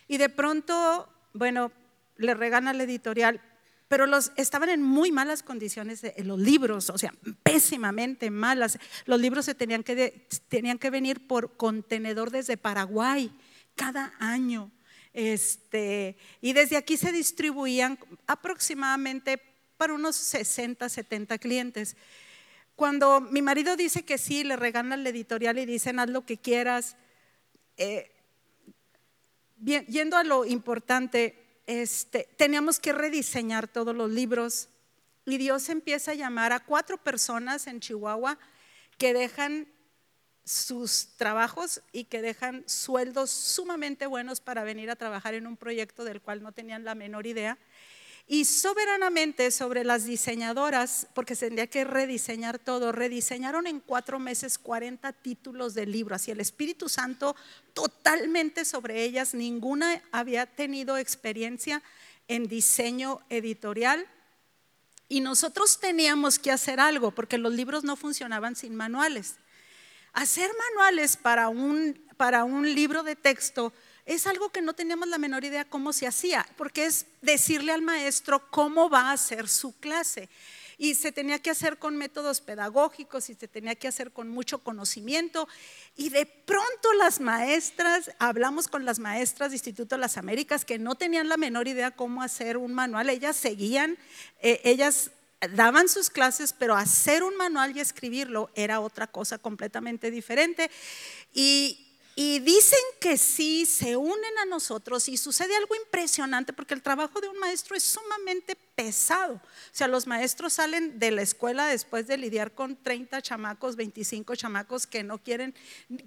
Y 0.08 0.16
de 0.16 0.30
pronto, 0.30 1.10
bueno, 1.34 1.70
le 2.16 2.32
regalan 2.32 2.78
la 2.78 2.84
editorial, 2.84 3.42
pero 3.86 4.06
los, 4.06 4.32
estaban 4.36 4.70
en 4.70 4.82
muy 4.82 5.12
malas 5.12 5.42
condiciones 5.42 6.00
los 6.24 6.38
libros, 6.38 6.88
o 6.88 6.96
sea, 6.96 7.12
pésimamente 7.42 8.30
malas. 8.30 8.78
Los 9.04 9.20
libros 9.20 9.44
se 9.44 9.54
tenían 9.54 9.82
que, 9.82 10.26
tenían 10.48 10.78
que 10.78 10.88
venir 10.88 11.26
por 11.26 11.58
contenedor 11.58 12.30
desde 12.30 12.56
Paraguay 12.56 13.30
cada 13.76 14.14
año. 14.18 14.70
Este, 15.14 16.16
y 16.40 16.52
desde 16.52 16.76
aquí 16.76 16.96
se 16.96 17.12
distribuían 17.12 17.98
aproximadamente 18.26 19.40
para 19.76 19.94
unos 19.94 20.16
60, 20.16 20.88
70 20.88 21.38
clientes. 21.38 21.96
Cuando 22.76 23.20
mi 23.20 23.42
marido 23.42 23.76
dice 23.76 24.04
que 24.04 24.16
sí, 24.16 24.44
le 24.44 24.56
regalan 24.56 25.04
la 25.04 25.10
editorial 25.10 25.58
y 25.58 25.66
dicen 25.66 25.98
haz 25.98 26.08
lo 26.08 26.24
que 26.24 26.38
quieras, 26.38 26.96
eh, 27.76 28.10
yendo 29.64 30.16
a 30.16 30.24
lo 30.24 30.44
importante, 30.44 31.38
este, 31.66 32.28
teníamos 32.36 32.80
que 32.80 32.92
rediseñar 32.92 33.68
todos 33.68 33.94
los 33.94 34.10
libros 34.10 34.68
y 35.24 35.38
Dios 35.38 35.68
empieza 35.68 36.12
a 36.12 36.14
llamar 36.14 36.52
a 36.52 36.60
cuatro 36.60 36.96
personas 36.96 37.66
en 37.66 37.80
Chihuahua 37.80 38.38
que 38.98 39.14
dejan 39.14 39.68
sus 40.44 41.08
trabajos 41.16 41.82
y 41.92 42.04
que 42.04 42.22
dejan 42.22 42.64
sueldos 42.66 43.30
sumamente 43.30 44.06
buenos 44.06 44.40
para 44.40 44.64
venir 44.64 44.90
a 44.90 44.96
trabajar 44.96 45.34
en 45.34 45.46
un 45.46 45.56
proyecto 45.56 46.04
del 46.04 46.20
cual 46.20 46.42
no 46.42 46.52
tenían 46.52 46.84
la 46.84 46.94
menor 46.94 47.26
idea 47.26 47.58
y 48.28 48.44
soberanamente 48.44 49.50
sobre 49.50 49.84
las 49.84 50.04
diseñadoras, 50.04 51.08
porque 51.14 51.34
tendría 51.34 51.66
que 51.66 51.84
rediseñar 51.84 52.58
todo, 52.58 52.92
rediseñaron 52.92 53.66
en 53.66 53.80
cuatro 53.80 54.18
meses 54.18 54.58
40 54.58 55.12
títulos 55.12 55.74
de 55.74 55.86
libro, 55.86 56.14
así 56.14 56.30
el 56.30 56.40
Espíritu 56.40 56.88
Santo 56.88 57.34
totalmente 57.74 58.64
sobre 58.64 59.02
ellas, 59.02 59.34
ninguna 59.34 60.00
había 60.12 60.46
tenido 60.46 60.96
experiencia 60.96 61.82
en 62.28 62.46
diseño 62.46 63.20
editorial. 63.28 64.06
Y 65.08 65.20
nosotros 65.20 65.78
teníamos 65.78 66.38
que 66.38 66.50
hacer 66.50 66.80
algo, 66.80 67.10
porque 67.10 67.36
los 67.36 67.52
libros 67.52 67.84
no 67.84 67.96
funcionaban 67.96 68.56
sin 68.56 68.74
manuales. 68.74 69.34
Hacer 70.12 70.50
manuales 70.70 71.16
para 71.16 71.48
un, 71.48 71.98
para 72.16 72.44
un 72.44 72.74
libro 72.74 73.02
de 73.02 73.16
texto 73.16 73.72
es 74.04 74.26
algo 74.26 74.50
que 74.50 74.60
no 74.60 74.74
teníamos 74.74 75.08
la 75.08 75.18
menor 75.18 75.44
idea 75.44 75.64
cómo 75.64 75.92
se 75.92 76.06
hacía, 76.06 76.46
porque 76.56 76.86
es 76.86 77.06
decirle 77.22 77.72
al 77.72 77.82
maestro 77.82 78.50
cómo 78.50 78.90
va 78.90 79.10
a 79.10 79.12
hacer 79.12 79.48
su 79.48 79.72
clase. 79.78 80.28
Y 80.76 80.96
se 80.96 81.12
tenía 81.12 81.38
que 81.38 81.50
hacer 81.50 81.78
con 81.78 81.96
métodos 81.96 82.40
pedagógicos 82.40 83.30
y 83.30 83.34
se 83.34 83.46
tenía 83.46 83.76
que 83.76 83.86
hacer 83.86 84.10
con 84.10 84.28
mucho 84.28 84.58
conocimiento. 84.58 85.48
Y 85.96 86.08
de 86.08 86.26
pronto 86.26 86.92
las 86.98 87.20
maestras, 87.20 88.10
hablamos 88.18 88.66
con 88.66 88.84
las 88.84 88.98
maestras 88.98 89.50
de 89.50 89.56
Instituto 89.56 89.94
de 89.94 90.00
las 90.00 90.16
Américas 90.16 90.64
que 90.64 90.78
no 90.78 90.96
tenían 90.96 91.28
la 91.28 91.36
menor 91.36 91.68
idea 91.68 91.92
cómo 91.92 92.22
hacer 92.22 92.56
un 92.56 92.74
manual. 92.74 93.10
Ellas 93.10 93.36
seguían, 93.36 93.96
eh, 94.40 94.60
ellas 94.64 95.12
daban 95.50 95.88
sus 95.88 96.10
clases, 96.10 96.52
pero 96.52 96.76
hacer 96.76 97.22
un 97.22 97.36
manual 97.36 97.76
y 97.76 97.80
escribirlo 97.80 98.50
era 98.54 98.80
otra 98.80 99.06
cosa 99.06 99.38
completamente 99.38 100.10
diferente. 100.10 100.70
Y, 101.32 101.78
dicen 102.16 102.78
que 103.00 103.16
sí, 103.16 103.66
se 103.66 103.96
unen 103.96 104.38
a 104.42 104.44
nosotros 104.44 105.08
y 105.08 105.16
sucede 105.16 105.56
algo 105.56 105.74
impresionante 105.74 106.52
porque 106.52 106.74
el 106.74 106.82
trabajo 106.82 107.20
de 107.20 107.28
un 107.28 107.38
maestro 107.38 107.74
es 107.74 107.82
sumamente 107.82 108.54
pesado. 108.74 109.34
O 109.34 109.40
sea, 109.74 109.88
los 109.88 110.06
maestros 110.06 110.54
salen 110.54 110.98
de 110.98 111.10
la 111.10 111.22
escuela 111.22 111.66
después 111.66 112.06
de 112.06 112.16
lidiar 112.16 112.52
con 112.52 112.76
30 112.76 113.20
chamacos, 113.20 113.76
25 113.76 114.34
chamacos 114.34 114.86
que 114.86 115.02
no 115.02 115.18
quieren 115.18 115.54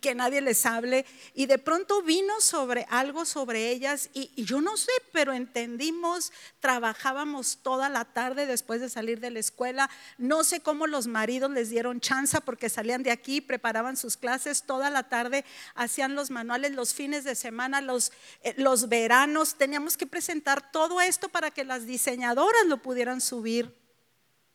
que 0.02 0.16
nadie 0.16 0.42
les 0.42 0.66
hable 0.66 1.06
y 1.34 1.46
de 1.46 1.60
pronto 1.60 2.02
vino 2.02 2.42
sobre 2.42 2.86
algo 2.90 3.26
sobre 3.26 3.70
ellas 3.70 4.10
y, 4.14 4.32
yo 4.44 4.62
no 4.62 4.78
sé, 4.78 4.92
pero 5.12 5.34
entendimos, 5.34 6.32
trabajábamos 6.60 7.60
toda 7.62 7.90
la 7.90 8.06
tarde 8.06 8.46
después 8.46 8.82
de 8.82 8.90
salir 8.90 9.20
de 9.20 9.32
la 9.32 9.40
escuela, 9.40 9.90
no 10.18 10.44
sé 10.44 10.62
cómo 10.62 10.88
los 10.88 11.08
maridos 11.08 11.52
les 11.52 11.70
dieron 11.70 12.00
chance 12.00 12.40
porque 12.42 12.70
salían 12.70 13.04
de 13.04 13.12
aquí, 13.12 13.42
preparaban 13.42 13.96
sus 13.96 14.18
clases 14.18 14.64
toda 14.64 14.90
la 14.90 15.04
tarde, 15.04 15.46
hacían 15.76 16.16
los 16.16 16.32
manuales 16.32 16.72
los 16.72 16.94
fines 16.94 17.24
de 17.24 17.36
semana, 17.36 17.82
los, 17.82 18.12
eh, 18.42 18.56
los 18.58 18.90
veranos, 18.90 19.56
teníamos 19.56 19.98
que 19.98 20.08
presentar 20.08 20.72
todo 20.72 21.02
esto 21.02 21.30
para 21.30 21.52
que 21.52 21.64
las 21.64 21.86
diseñadoras 21.86 22.55
lo 22.68 22.78
pudieran 22.78 23.22
subir 23.22 23.76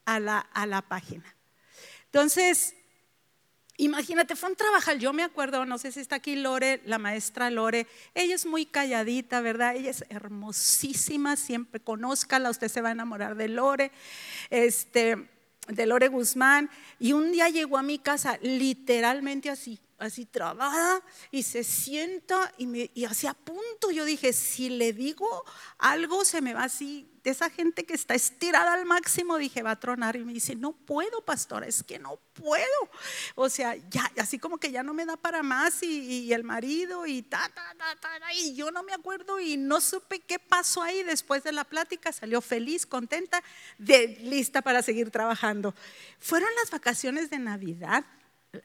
a 0.04 0.20
la, 0.20 0.38
a 0.38 0.66
la 0.66 0.82
página. 0.82 1.36
Entonces, 2.06 2.74
Imagínate, 3.80 4.36
fue 4.36 4.50
un 4.50 4.56
trabajar, 4.56 4.98
yo 4.98 5.14
me 5.14 5.22
acuerdo, 5.22 5.64
no 5.64 5.78
sé 5.78 5.90
si 5.90 6.00
está 6.00 6.16
aquí 6.16 6.36
Lore, 6.36 6.82
la 6.84 6.98
maestra 6.98 7.48
Lore, 7.48 7.86
ella 8.14 8.34
es 8.34 8.44
muy 8.44 8.66
calladita, 8.66 9.40
¿verdad? 9.40 9.74
Ella 9.74 9.88
es 9.88 10.04
hermosísima, 10.10 11.34
siempre 11.36 11.80
conózcala, 11.80 12.50
usted 12.50 12.68
se 12.68 12.82
va 12.82 12.90
a 12.90 12.92
enamorar 12.92 13.36
de 13.36 13.48
Lore, 13.48 13.90
este, 14.50 15.30
de 15.66 15.86
Lore 15.86 16.08
Guzmán, 16.08 16.68
y 16.98 17.14
un 17.14 17.32
día 17.32 17.48
llegó 17.48 17.78
a 17.78 17.82
mi 17.82 17.98
casa 17.98 18.38
literalmente 18.42 19.48
así, 19.48 19.80
así 19.98 20.26
trabada 20.26 21.02
y 21.30 21.42
se 21.42 21.64
sienta 21.64 22.52
y, 22.58 22.66
me, 22.66 22.90
y 22.92 23.06
así 23.06 23.26
a 23.26 23.34
punto. 23.34 23.90
Yo 23.90 24.04
dije, 24.04 24.34
si 24.34 24.68
le 24.68 24.92
digo 24.92 25.26
algo, 25.78 26.26
se 26.26 26.42
me 26.42 26.52
va 26.52 26.64
así. 26.64 27.09
De 27.22 27.30
esa 27.30 27.50
gente 27.50 27.84
que 27.84 27.94
está 27.94 28.14
estirada 28.14 28.72
al 28.72 28.86
máximo, 28.86 29.36
dije, 29.36 29.62
va 29.62 29.72
a 29.72 29.80
tronar. 29.80 30.16
Y 30.16 30.24
me 30.24 30.32
dice, 30.32 30.56
no 30.56 30.72
puedo, 30.72 31.24
pastora, 31.24 31.66
es 31.66 31.82
que 31.82 31.98
no 31.98 32.18
puedo. 32.34 32.90
O 33.34 33.48
sea, 33.48 33.76
ya, 33.90 34.10
así 34.18 34.38
como 34.38 34.58
que 34.58 34.70
ya 34.70 34.82
no 34.82 34.94
me 34.94 35.04
da 35.04 35.16
para 35.16 35.42
más. 35.42 35.82
Y, 35.82 36.32
el 36.32 36.44
marido, 36.44 37.06
y 37.06 37.22
ta, 37.22 37.50
ta, 37.54 37.74
ta, 37.76 37.96
ta, 38.00 38.32
y 38.34 38.54
yo 38.54 38.70
no 38.70 38.82
me 38.82 38.92
acuerdo. 38.92 39.40
Y 39.40 39.56
no 39.56 39.80
supe 39.80 40.20
qué 40.20 40.38
pasó 40.38 40.82
ahí 40.82 41.02
después 41.02 41.42
de 41.44 41.52
la 41.52 41.64
plática. 41.64 42.12
Salió 42.12 42.40
feliz, 42.40 42.86
contenta, 42.86 43.42
de, 43.78 44.08
lista 44.22 44.62
para 44.62 44.82
seguir 44.82 45.10
trabajando. 45.10 45.74
Fueron 46.18 46.48
las 46.60 46.70
vacaciones 46.70 47.30
de 47.30 47.38
Navidad 47.38 48.04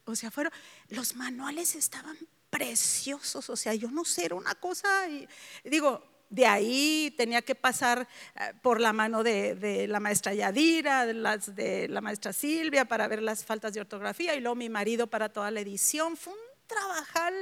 o 0.05 0.15
sea, 0.15 0.31
fueron, 0.31 0.51
los 0.89 1.15
manuales 1.15 1.75
estaban 1.75 2.17
preciosos, 2.49 3.49
o 3.49 3.55
sea, 3.55 3.73
yo 3.73 3.91
no 3.91 4.05
sé, 4.05 4.25
era 4.25 4.35
una 4.35 4.55
cosa, 4.55 5.07
y, 5.09 5.27
digo, 5.63 6.03
de 6.35 6.45
ahí 6.45 7.13
tenía 7.15 7.41
que 7.41 7.55
pasar 7.55 8.05
eh, 8.35 8.51
por 8.61 8.81
la 8.81 8.91
mano 8.91 9.23
de, 9.23 9.87
la 9.87 10.01
maestra 10.01 10.33
Yadira, 10.33 11.05
de, 11.05 11.87
la 11.87 12.01
maestra 12.01 12.33
Silvia 12.33 12.83
para 12.83 13.07
ver 13.07 13.21
las 13.21 13.45
faltas 13.45 13.73
de 13.73 13.79
ortografía 13.79 14.35
y 14.35 14.41
luego 14.41 14.55
mi 14.55 14.67
marido 14.67 15.07
para 15.07 15.29
toda 15.29 15.49
la 15.49 15.61
edición. 15.61 16.17
Fue 16.17 16.33
un 16.33 16.39
trabajar 16.67 17.33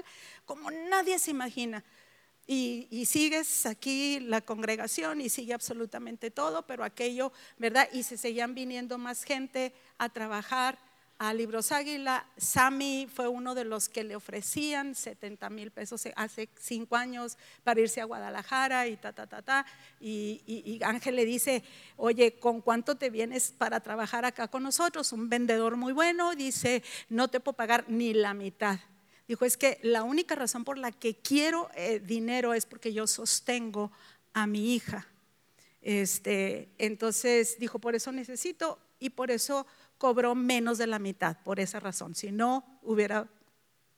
como 0.46 0.70
nadie 0.70 1.18
se 1.18 1.32
imagina. 1.32 1.84
Y, 2.46 2.88
y, 2.92 3.06
sigues 3.06 3.66
aquí 3.66 4.20
la 4.20 4.42
congregación 4.42 5.22
y 5.22 5.30
sigue 5.30 5.54
absolutamente 5.54 6.30
todo, 6.30 6.68
pero 6.68 6.84
aquello, 6.84 7.32
¿verdad? 7.58 7.88
Y 7.94 8.04
se 8.04 8.18
seguían 8.18 8.54
viniendo 8.54 8.98
más 8.98 9.24
gente 9.24 9.74
a 9.98 10.10
trabajar 10.10 10.78
a 11.24 11.34
Libros 11.34 11.72
Águila. 11.72 12.26
Sami 12.36 13.08
fue 13.14 13.30
uno 13.30 13.56
de 13.56 13.64
los 13.64 13.88
que 13.88 14.04
le 14.04 14.16
ofrecían 14.16 14.94
70 14.94 15.50
mil 15.50 15.72
pesos 15.72 16.06
hace 16.18 16.50
cinco 16.60 16.98
años 16.98 17.38
para 17.64 17.80
irse 17.80 18.02
a 18.02 18.06
Guadalajara 18.06 18.88
y 18.88 18.98
ta, 18.98 19.14
ta, 19.14 19.26
ta, 19.26 19.42
ta. 19.42 19.66
Y, 20.02 20.80
Ángel 20.84 21.16
le 21.16 21.24
dice, 21.24 21.64
oye, 21.96 22.40
¿con 22.40 22.60
cuánto 22.60 22.96
te 22.96 23.10
vienes 23.10 23.54
para 23.58 23.80
trabajar 23.80 24.26
acá 24.26 24.50
con 24.50 24.64
nosotros? 24.64 25.14
Un 25.14 25.30
vendedor 25.30 25.78
muy 25.78 25.94
bueno 25.94 26.36
dice, 26.36 26.84
no 27.08 27.30
te 27.30 27.40
puedo 27.40 27.56
pagar 27.56 27.86
ni 27.88 28.14
la 28.14 28.34
mitad. 28.34 28.80
Dijo, 29.26 29.46
es 29.46 29.56
que 29.56 29.80
la 29.82 30.04
única 30.04 30.36
razón 30.36 30.66
por 30.66 30.78
la 30.78 30.92
que 30.92 31.16
quiero 31.16 31.70
eh, 31.76 32.02
dinero 32.02 32.54
es 32.54 32.66
porque 32.66 32.92
yo 32.92 33.08
sostengo 33.08 33.94
a 34.34 34.46
mi 34.46 34.76
hija. 34.76 35.08
Este, 35.82 36.70
entonces 36.78 37.58
dijo, 37.60 37.80
por 37.80 37.96
eso 37.96 38.12
necesito 38.12 38.80
y 39.00 39.12
por 39.12 39.32
eso 39.32 39.66
cobró 40.04 40.36
menos 40.36 40.78
de 40.78 40.86
la 40.86 41.00
mitad 41.00 41.38
por 41.46 41.62
esa 41.62 41.80
razón. 41.80 42.14
Si 42.14 42.30
no, 42.30 42.78
hubiera, 42.82 43.26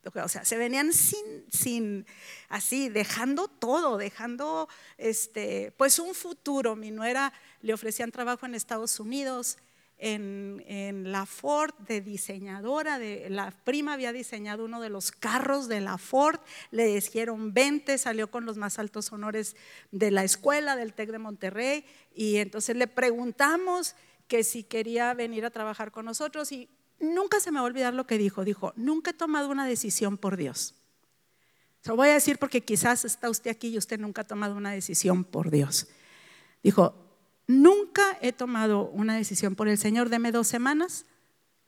o 0.04 0.30
sea, 0.30 0.46
se 0.46 0.56
venían 0.56 0.94
sin, 0.94 1.48
sin 1.52 2.06
así, 2.48 2.89
dejando 2.89 3.48
todo, 3.48 3.98
dejando, 3.98 4.70
este, 5.00 5.74
pues 5.78 5.98
un 5.98 6.13
futuro. 6.13 6.76
Mi 6.76 6.91
nuera 6.91 7.34
le 7.62 7.74
ofrecían 7.74 8.12
trabajo 8.12 8.46
en 8.46 8.54
Estados 8.54 9.00
Unidos, 9.00 9.58
en, 9.98 10.63
en, 10.68 11.12
la 11.12 11.26
Ford 11.26 11.74
de 11.88 12.02
diseñadora, 12.02 13.00
de, 13.00 13.28
la 13.32 13.50
prima 13.50 13.94
había 13.94 14.13
diseñado 14.13 14.65
uno 14.65 14.82
de 14.82 14.89
los 14.89 15.12
carros 15.12 15.68
de 15.68 15.82
la 15.82 15.98
Ford, 15.98 16.39
le 16.70 16.86
dijeron 16.86 17.52
20, 17.52 17.98
salió 17.98 18.30
con 18.30 18.46
los 18.46 18.58
más 18.58 18.78
altos 18.78 19.12
honores 19.12 19.56
de 19.89 20.12
la 20.12 20.24
escuela, 20.24 20.76
del 20.76 20.94
TEC 20.94 21.10
de 21.10 21.18
Monterrey, 21.18 21.86
y 22.13 22.36
entonces 22.36 22.76
le 22.76 22.86
preguntamos 22.86 23.96
que 24.28 24.44
si 24.44 24.64
quería 24.64 25.14
venir 25.14 25.46
a 25.46 25.52
trabajar 25.52 25.92
con 25.92 26.06
nosotros 26.06 26.52
y 26.52 26.70
nunca 27.00 27.40
se 27.40 27.52
me 27.52 27.60
va 27.60 27.64
a 27.64 27.68
olvidar 27.68 27.94
lo 27.94 28.08
que 28.08 28.18
dijo. 28.18 28.44
Dijo, 28.44 28.74
nunca 28.76 29.12
he 29.12 29.14
tomado 29.14 29.50
una 29.50 29.66
decisión 29.66 30.18
por 30.18 30.38
Dios. 30.38 30.76
Se 31.82 31.90
lo 31.90 31.98
voy 31.98 32.10
a 32.10 32.14
decir 32.14 32.40
porque 32.40 32.64
quizás 32.64 33.06
está 33.06 33.30
usted 33.30 33.52
aquí 33.52 33.68
y 33.70 33.78
usted 33.78 34.00
nunca 34.00 34.22
ha 34.22 34.28
tomado 34.28 34.56
una 34.56 34.72
decisión 34.72 35.24
por 35.24 35.52
Dios. 35.52 35.88
Dijo, 36.64 36.96
nunca 37.46 38.18
he 38.22 38.32
tomado 38.32 38.90
una 38.90 39.16
decisión 39.16 39.56
por 39.56 39.68
el 39.68 39.78
Señor, 39.78 40.10
deme 40.10 40.32
dos 40.32 40.48
semanas 40.48 41.06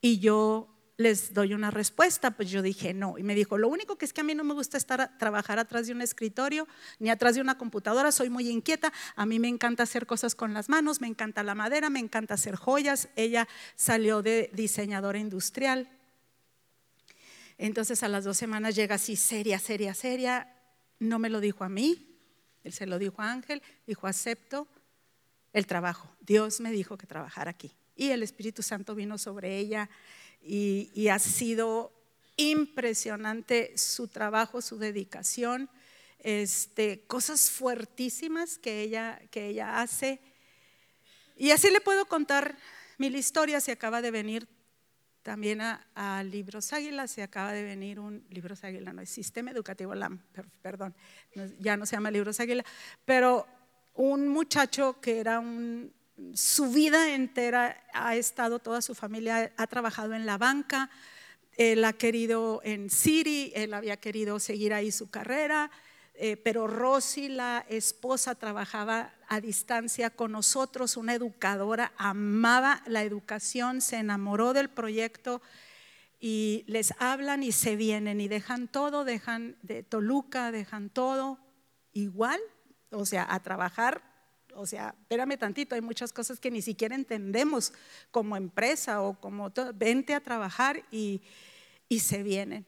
y 0.02 0.20
yo 0.20 0.70
les 0.98 1.34
doy 1.34 1.54
una 1.54 1.70
respuesta, 1.70 2.32
pues 2.32 2.50
yo 2.50 2.64
dije 2.64 2.94
no. 2.94 3.18
Y 3.18 3.24
me 3.24 3.36
dijo, 3.36 3.58
lo 3.58 3.70
único 3.70 3.98
que 3.98 4.06
es 4.06 4.14
que 4.14 4.22
a 4.22 4.24
mí 4.24 4.34
no 4.34 4.44
me 4.44 4.56
gusta 4.56 4.78
estar 4.78 5.18
trabajar 5.20 5.60
atrás 5.60 5.86
de 5.86 5.94
un 5.94 6.02
escritorio 6.02 6.68
ni 7.00 7.12
atrás 7.12 7.36
de 7.36 7.42
una 7.42 7.58
computadora, 7.58 8.12
soy 8.12 8.30
muy 8.30 8.50
inquieta, 8.50 8.92
a 9.16 9.26
mí 9.28 9.38
me 9.38 9.48
encanta 9.48 9.84
hacer 9.84 10.08
cosas 10.08 10.34
con 10.34 10.54
las 10.54 10.70
manos, 10.70 11.00
me 11.00 11.08
encanta 11.08 11.44
la 11.44 11.54
madera, 11.54 11.92
me 11.92 12.00
encanta 12.00 12.34
hacer 12.34 12.56
joyas. 12.56 13.10
Ella 13.16 13.48
salió 13.76 14.24
de 14.24 14.50
diseñadora 14.54 15.20
industrial. 15.20 15.88
Entonces 17.60 18.02
a 18.02 18.08
las 18.08 18.24
dos 18.24 18.38
semanas 18.38 18.76
llega 18.76 18.96
así, 18.96 19.16
seria, 19.16 19.60
seria, 19.60 19.94
seria. 19.94 20.54
No 21.00 21.20
me 21.20 21.30
lo 21.30 21.40
dijo 21.40 21.64
a 21.64 21.70
mí, 21.70 22.20
él 22.64 22.74
se 22.74 22.88
lo 22.88 22.98
dijo 22.98 23.22
a 23.22 23.32
Ángel, 23.32 23.62
dijo, 23.86 24.08
acepto 24.08 24.68
el 25.54 25.68
trabajo. 25.68 26.10
Dios 26.22 26.60
me 26.60 26.72
dijo 26.72 26.98
que 26.98 27.06
trabajara 27.06 27.52
aquí. 27.52 27.72
Y 27.96 28.10
el 28.10 28.24
Espíritu 28.24 28.62
Santo 28.62 28.96
vino 28.96 29.18
sobre 29.18 29.58
ella 29.58 29.90
y, 30.48 31.10
ha 31.10 31.20
sido 31.20 31.92
impresionante 32.38 33.78
su 33.78 34.08
trabajo, 34.08 34.62
su 34.62 34.78
dedicación, 34.78 35.70
este, 36.20 37.02
cosas 37.08 37.52
fuertísimas 37.52 38.58
que 38.58 38.82
ella, 38.82 39.22
que 39.32 39.48
ella 39.48 39.82
hace. 39.82 40.22
Y 41.36 41.52
así 41.52 41.70
le 41.70 41.82
puedo 41.82 42.06
contar 42.06 42.58
mil 42.98 43.16
historias. 43.16 43.64
Se 43.64 43.72
acaba 43.72 44.02
de 44.02 44.12
venir 44.12 44.48
también 45.28 45.60
a, 45.62 46.24
Libros 46.24 46.72
Águila, 46.72 47.06
se 47.06 47.22
acaba 47.22 47.52
de 47.52 47.62
venir 47.62 48.00
un 48.00 48.26
Libros 48.30 48.64
Águila, 48.64 48.94
no 48.94 49.02
es 49.02 49.10
Sistema 49.10 49.52
Educativo 49.52 49.94
LAM, 49.94 50.24
perdón, 50.62 50.96
ya 51.60 51.76
no 51.76 51.86
se 51.86 51.98
llama 51.98 52.12
Libros 52.12 52.40
Águila, 52.40 52.64
pero 53.04 53.46
un 53.94 54.30
muchacho 54.30 55.02
que 55.02 55.20
era 55.20 55.42
un 55.42 55.92
su 56.34 56.72
vida 56.72 57.14
entera 57.14 57.84
ha 57.94 58.16
estado, 58.16 58.60
toda 58.60 58.82
su 58.82 58.96
familia 58.96 59.54
ha 59.58 59.68
trabajado 59.68 60.14
en 60.14 60.26
la 60.26 60.38
banca, 60.38 60.90
él 61.58 61.84
ha 61.86 61.94
querido 61.94 62.62
en 62.64 62.90
Siri, 62.90 63.52
él 63.56 63.74
había 63.74 63.98
querido 63.98 64.40
seguir 64.40 64.74
ahí 64.74 64.92
su 64.92 65.10
carrera, 65.10 65.72
eh, 66.14 66.38
pero 66.38 66.68
Rosy, 66.68 67.30
la 67.30 67.66
esposa, 67.70 68.36
trabajaba 68.36 69.14
a 69.28 69.40
distancia 69.40 70.10
con 70.10 70.32
nosotros, 70.32 70.98
una 70.98 71.14
educadora, 71.14 71.94
amaba 71.98 72.82
la 72.88 73.04
educación, 73.04 73.82
se 73.82 73.98
enamoró 73.98 74.54
del 74.54 74.70
proyecto 74.70 75.42
y 76.20 76.64
les 76.68 76.94
hablan 76.98 77.44
y 77.44 77.52
se 77.52 77.76
vienen 77.76 78.20
y 78.20 78.28
dejan 78.28 78.68
todo, 78.68 79.06
dejan 79.06 79.58
de 79.62 79.84
Toluca, 79.84 80.52
dejan 80.52 80.90
todo 80.90 81.38
igual, 81.94 82.40
o 82.90 83.06
sea, 83.06 83.28
a 83.30 83.40
trabajar 83.42 84.17
o 84.58 84.66
sea, 84.66 84.96
espérame 85.00 85.38
tantito, 85.38 85.76
hay 85.76 85.82
muchas 85.82 86.12
cosas 86.12 86.40
que 86.40 86.52
ni 86.52 86.62
siquiera 86.62 86.96
entendemos 86.96 87.74
como 88.12 88.36
empresa 88.36 89.02
o 89.02 89.20
como 89.20 89.52
vente 89.76 90.16
a 90.16 90.20
trabajar 90.20 90.84
y, 90.92 91.22
y 91.88 92.00
se 92.00 92.24
vienen. 92.24 92.66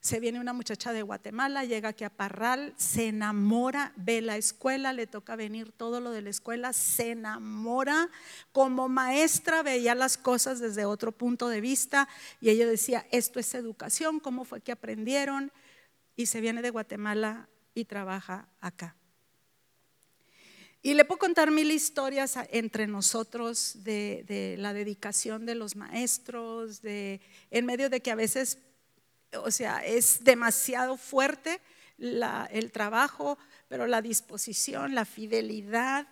Se 0.00 0.20
viene 0.20 0.38
una 0.38 0.52
muchacha 0.52 0.92
de 0.92 1.02
Guatemala, 1.02 1.64
llega 1.64 1.88
aquí 1.88 2.04
a 2.04 2.10
Parral, 2.10 2.74
se 2.76 3.08
enamora, 3.08 3.94
ve 3.96 4.20
la 4.20 4.36
escuela, 4.36 4.92
le 4.92 5.06
toca 5.06 5.34
venir 5.34 5.72
todo 5.72 5.98
lo 6.00 6.10
de 6.10 6.20
la 6.20 6.30
escuela, 6.30 6.72
se 6.74 7.12
enamora. 7.12 8.10
Como 8.52 8.88
maestra 8.88 9.62
veía 9.62 9.94
las 9.94 10.18
cosas 10.18 10.60
desde 10.60 10.84
otro 10.84 11.10
punto 11.10 11.48
de 11.48 11.62
vista 11.62 12.06
y 12.40 12.50
ella 12.50 12.66
decía, 12.66 13.06
esto 13.10 13.40
es 13.40 13.54
educación, 13.54 14.20
¿cómo 14.20 14.44
fue 14.44 14.60
que 14.60 14.72
aprendieron? 14.72 15.50
Y 16.16 16.26
se 16.26 16.40
viene 16.40 16.60
de 16.60 16.70
Guatemala 16.70 17.48
y 17.74 17.86
trabaja 17.86 18.46
acá. 18.60 18.94
Y 20.86 20.92
le 20.92 21.06
puedo 21.06 21.18
contar 21.18 21.50
mil 21.50 21.70
historias 21.70 22.38
entre 22.50 22.86
nosotros 22.86 23.84
de, 23.84 24.54
la 24.58 24.74
dedicación 24.74 25.46
de 25.46 25.54
los 25.54 25.76
maestros, 25.76 26.82
de, 26.82 27.22
en 27.50 27.64
medio 27.64 27.88
de 27.88 28.00
que 28.02 28.10
a 28.10 28.14
veces, 28.14 28.58
o 29.32 29.50
sea, 29.50 29.78
es 29.78 30.22
demasiado 30.24 30.98
fuerte 30.98 31.62
el 31.96 32.70
trabajo, 32.70 33.38
pero 33.66 33.86
la 33.86 34.02
disposición, 34.02 34.94
la 34.94 35.06
fidelidad, 35.06 36.06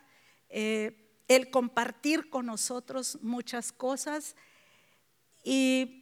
eh, 0.48 1.20
el 1.28 1.50
compartir 1.50 2.30
con 2.30 2.46
nosotros 2.46 3.18
muchas 3.20 3.72
cosas. 3.72 4.36
Y 5.44 6.01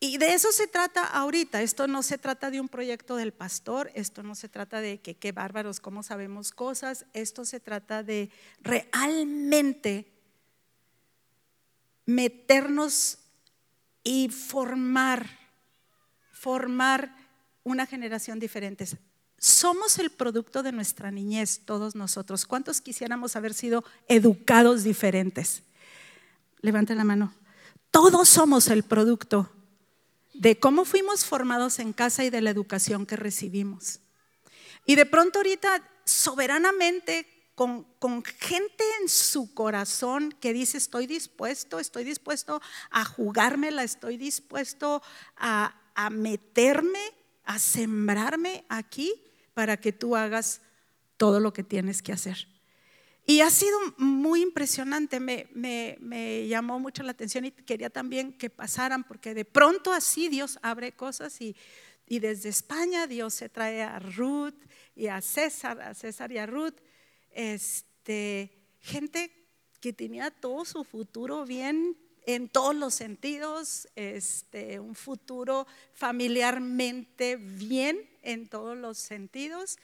y 0.00 0.18
de 0.18 0.34
eso 0.34 0.52
se 0.52 0.68
trata 0.68 1.04
ahorita. 1.04 1.60
Esto 1.62 1.88
no 1.88 2.02
se 2.02 2.18
trata 2.18 2.50
de 2.50 2.60
un 2.60 2.68
proyecto 2.68 3.16
del 3.16 3.32
pastor, 3.32 3.90
esto 3.94 4.22
no 4.22 4.34
se 4.34 4.48
trata 4.48 4.80
de 4.80 5.00
que 5.00 5.16
qué 5.16 5.32
bárbaros, 5.32 5.80
cómo 5.80 6.02
sabemos 6.02 6.52
cosas, 6.52 7.06
esto 7.14 7.44
se 7.44 7.58
trata 7.58 8.02
de 8.02 8.30
realmente 8.60 10.12
meternos 12.06 13.18
y 14.04 14.28
formar, 14.28 15.26
formar 16.32 17.14
una 17.64 17.84
generación 17.84 18.38
diferente. 18.38 18.86
Somos 19.36 19.98
el 19.98 20.10
producto 20.10 20.62
de 20.62 20.72
nuestra 20.72 21.10
niñez, 21.10 21.60
todos 21.64 21.96
nosotros. 21.96 22.46
¿Cuántos 22.46 22.80
quisiéramos 22.80 23.34
haber 23.34 23.52
sido 23.52 23.84
educados 24.06 24.84
diferentes? 24.84 25.64
Levante 26.60 26.94
la 26.94 27.04
mano. 27.04 27.34
Todos 27.90 28.28
somos 28.28 28.68
el 28.68 28.84
producto 28.84 29.50
de 30.38 30.58
cómo 30.58 30.84
fuimos 30.84 31.24
formados 31.24 31.80
en 31.80 31.92
casa 31.92 32.24
y 32.24 32.30
de 32.30 32.40
la 32.40 32.50
educación 32.50 33.06
que 33.06 33.16
recibimos. 33.16 34.00
Y 34.86 34.94
de 34.94 35.04
pronto 35.04 35.40
ahorita, 35.40 35.82
soberanamente, 36.04 37.26
con, 37.54 38.22
gente 38.24 38.84
en 39.02 39.08
su 39.08 39.52
corazón 39.52 40.32
que 40.40 40.52
dice, 40.52 40.78
estoy 40.78 41.08
dispuesto, 41.08 41.80
estoy 41.80 42.04
dispuesto 42.04 42.62
a 42.90 43.04
jugármela, 43.04 43.82
estoy 43.82 44.16
dispuesto 44.16 45.02
a, 45.36 45.74
meterme, 46.12 47.00
a 47.44 47.58
sembrarme 47.58 48.64
aquí 48.68 49.12
para 49.54 49.76
que 49.76 49.92
tú 49.92 50.14
hagas 50.14 50.60
todo 51.16 51.40
lo 51.40 51.52
que 51.52 51.64
tienes 51.64 52.00
que 52.00 52.12
hacer. 52.12 52.46
Y 53.30 53.42
ha 53.42 53.50
sido 53.50 53.78
muy 53.98 54.40
impresionante, 54.40 55.20
me, 55.20 56.48
llamó 56.48 56.80
mucho 56.80 57.02
la 57.02 57.10
atención 57.10 57.44
y 57.44 57.50
quería 57.50 57.90
también 57.90 58.32
que 58.32 58.48
pasaran, 58.48 59.04
porque 59.04 59.34
de 59.34 59.44
pronto 59.44 59.92
así 59.92 60.30
Dios 60.30 60.58
abre 60.62 60.92
cosas 60.92 61.38
y, 61.42 61.54
desde 62.06 62.48
España 62.48 63.06
Dios 63.06 63.34
se 63.34 63.50
trae 63.50 63.82
a 63.82 63.98
Ruth 63.98 64.54
y 64.96 65.08
a 65.08 65.20
César, 65.20 65.78
a 65.78 65.92
César 65.92 66.32
y 66.32 66.38
a 66.38 66.46
Ruth, 66.46 66.76
este, 67.30 68.50
gente 68.80 69.30
que 69.82 69.92
tenía 69.92 70.30
todo 70.30 70.64
su 70.64 70.82
futuro 70.82 71.44
bien 71.44 71.98
en 72.24 72.48
todos 72.48 72.74
los 72.74 72.94
sentidos, 72.94 73.88
este, 73.94 74.80
un 74.80 74.94
futuro 74.94 75.66
familiarmente 75.92 77.36
bien 77.36 78.08
en 78.22 78.48
todos 78.48 78.74
los 78.74 78.96
sentidos 78.96 79.76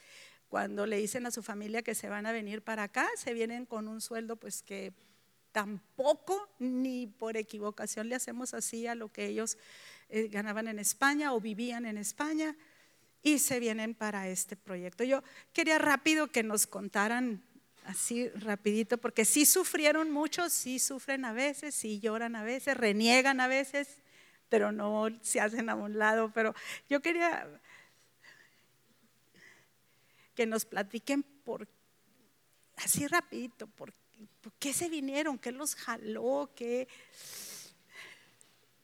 cuando 0.49 0.85
le 0.85 0.97
dicen 0.97 1.25
a 1.25 1.31
su 1.31 1.43
familia 1.43 1.81
que 1.81 1.95
se 1.95 2.09
van 2.09 2.25
a 2.25 2.31
venir 2.31 2.61
para 2.61 2.83
acá, 2.83 3.07
se 3.17 3.33
vienen 3.33 3.65
con 3.65 3.87
un 3.87 4.01
sueldo 4.01 4.35
pues 4.35 4.61
que 4.61 4.93
tampoco 5.51 6.49
ni 6.59 7.07
por 7.07 7.37
equivocación 7.37 8.09
le 8.09 8.15
hacemos 8.15 8.53
así 8.53 8.87
a 8.87 8.95
lo 8.95 9.11
que 9.11 9.25
ellos 9.25 9.57
eh, 10.09 10.27
ganaban 10.27 10.67
en 10.67 10.79
España 10.79 11.33
o 11.33 11.39
vivían 11.39 11.85
en 11.85 11.97
España 11.97 12.55
y 13.23 13.39
se 13.39 13.59
vienen 13.59 13.95
para 13.95 14.27
este 14.27 14.55
proyecto. 14.55 15.03
Yo 15.03 15.23
quería 15.53 15.79
rápido 15.79 16.27
que 16.27 16.43
nos 16.43 16.67
contaran 16.67 17.43
así 17.85 18.29
rapidito, 18.29 18.97
porque 18.97 19.25
sí 19.25 19.45
sufrieron 19.45 20.11
mucho, 20.11 20.49
sí 20.49 20.79
sufren 20.79 21.25
a 21.25 21.33
veces, 21.33 21.73
sí 21.73 21.99
lloran 21.99 22.35
a 22.35 22.43
veces, 22.43 22.77
reniegan 22.77 23.39
a 23.39 23.47
veces, 23.47 23.97
pero 24.49 24.71
no 24.71 25.07
se 25.21 25.39
hacen 25.39 25.69
a 25.69 25.75
un 25.75 25.97
lado. 25.97 26.31
Pero 26.33 26.53
yo 26.89 27.01
quería 27.01 27.47
que 30.35 30.45
nos 30.45 30.65
platiquen 30.65 31.23
por, 31.23 31.67
así 32.75 33.07
rapidito, 33.07 33.67
por, 33.67 33.93
qué 34.59 34.73
se 34.73 34.89
vinieron, 34.89 35.39
qué 35.39 35.51
los 35.51 35.75
jaló, 35.75 36.51
qué 36.55 36.87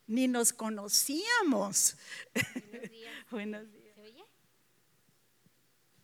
ni 0.08 0.28
nos 0.28 0.52
conocíamos. 0.52 1.96
Buenos 2.34 2.92
días. 2.92 3.14
Buenos 3.32 3.72
días. 3.72 3.96
¿Se 3.96 4.02
oye? 4.02 4.26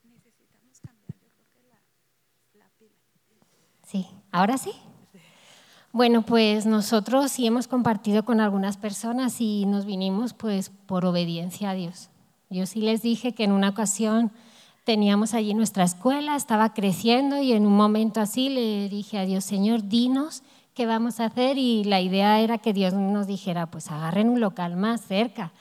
Necesitamos 0.03 0.79
cambiar, 0.79 1.19
yo 1.19 1.29
creo 1.33 1.47
que 1.51 1.63
la, 1.63 2.65
la 2.65 2.69
pila. 2.77 2.93
Sí, 3.85 4.07
ahora 4.31 4.57
sí. 4.57 4.71
Bueno, 5.91 6.21
pues 6.21 6.65
nosotros 6.65 7.31
sí 7.31 7.47
hemos 7.47 7.67
compartido 7.67 8.23
con 8.23 8.39
algunas 8.39 8.77
personas 8.77 9.41
y 9.41 9.65
nos 9.65 9.85
vinimos 9.85 10.33
pues 10.33 10.69
por 10.69 11.05
obediencia 11.05 11.71
a 11.71 11.73
Dios. 11.73 12.09
Yo 12.49 12.65
sí 12.65 12.81
les 12.81 13.01
dije 13.01 13.33
que 13.33 13.43
en 13.43 13.51
una 13.51 13.69
ocasión 13.69 14.31
teníamos 14.87 15.33
allí 15.33 15.53
nuestra 15.53 15.83
escuela, 15.83 16.37
estaba 16.37 16.73
creciendo 16.73 17.41
y 17.41 17.51
en 17.51 17.65
un 17.65 17.75
momento 17.75 18.21
así 18.21 18.47
le 18.47 18.87
dije 18.87 19.19
a 19.19 19.25
Dios, 19.25 19.43
Señor, 19.43 19.89
dinos 19.89 20.43
qué 20.73 20.85
vamos 20.85 21.19
a 21.19 21.25
hacer 21.25 21.57
y 21.57 21.83
la 21.83 21.99
idea 21.99 22.39
era 22.39 22.57
que 22.57 22.71
Dios 22.71 22.93
nos 22.93 23.27
dijera, 23.27 23.69
pues 23.69 23.91
agarren 23.91 24.29
un 24.29 24.39
local 24.39 24.77
más 24.77 25.01
cerca. 25.01 25.51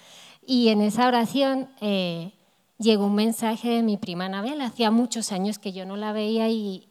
Y 0.47 0.69
en 0.69 0.81
esa 0.81 1.09
oración 1.09 1.69
eh, 1.81 2.35
llegó 2.79 3.07
un 3.07 3.17
mensaje 3.17 3.71
de 3.71 3.83
mi 3.83 3.97
prima 3.97 4.27
Anabel, 4.27 4.61
hacía 4.61 4.93
muchos 4.93 5.33
años 5.33 5.59
que 5.59 5.73
yo 5.73 5.85
no 5.87 5.97
la 5.97 6.13
veía 6.13 6.49
y, 6.49 6.89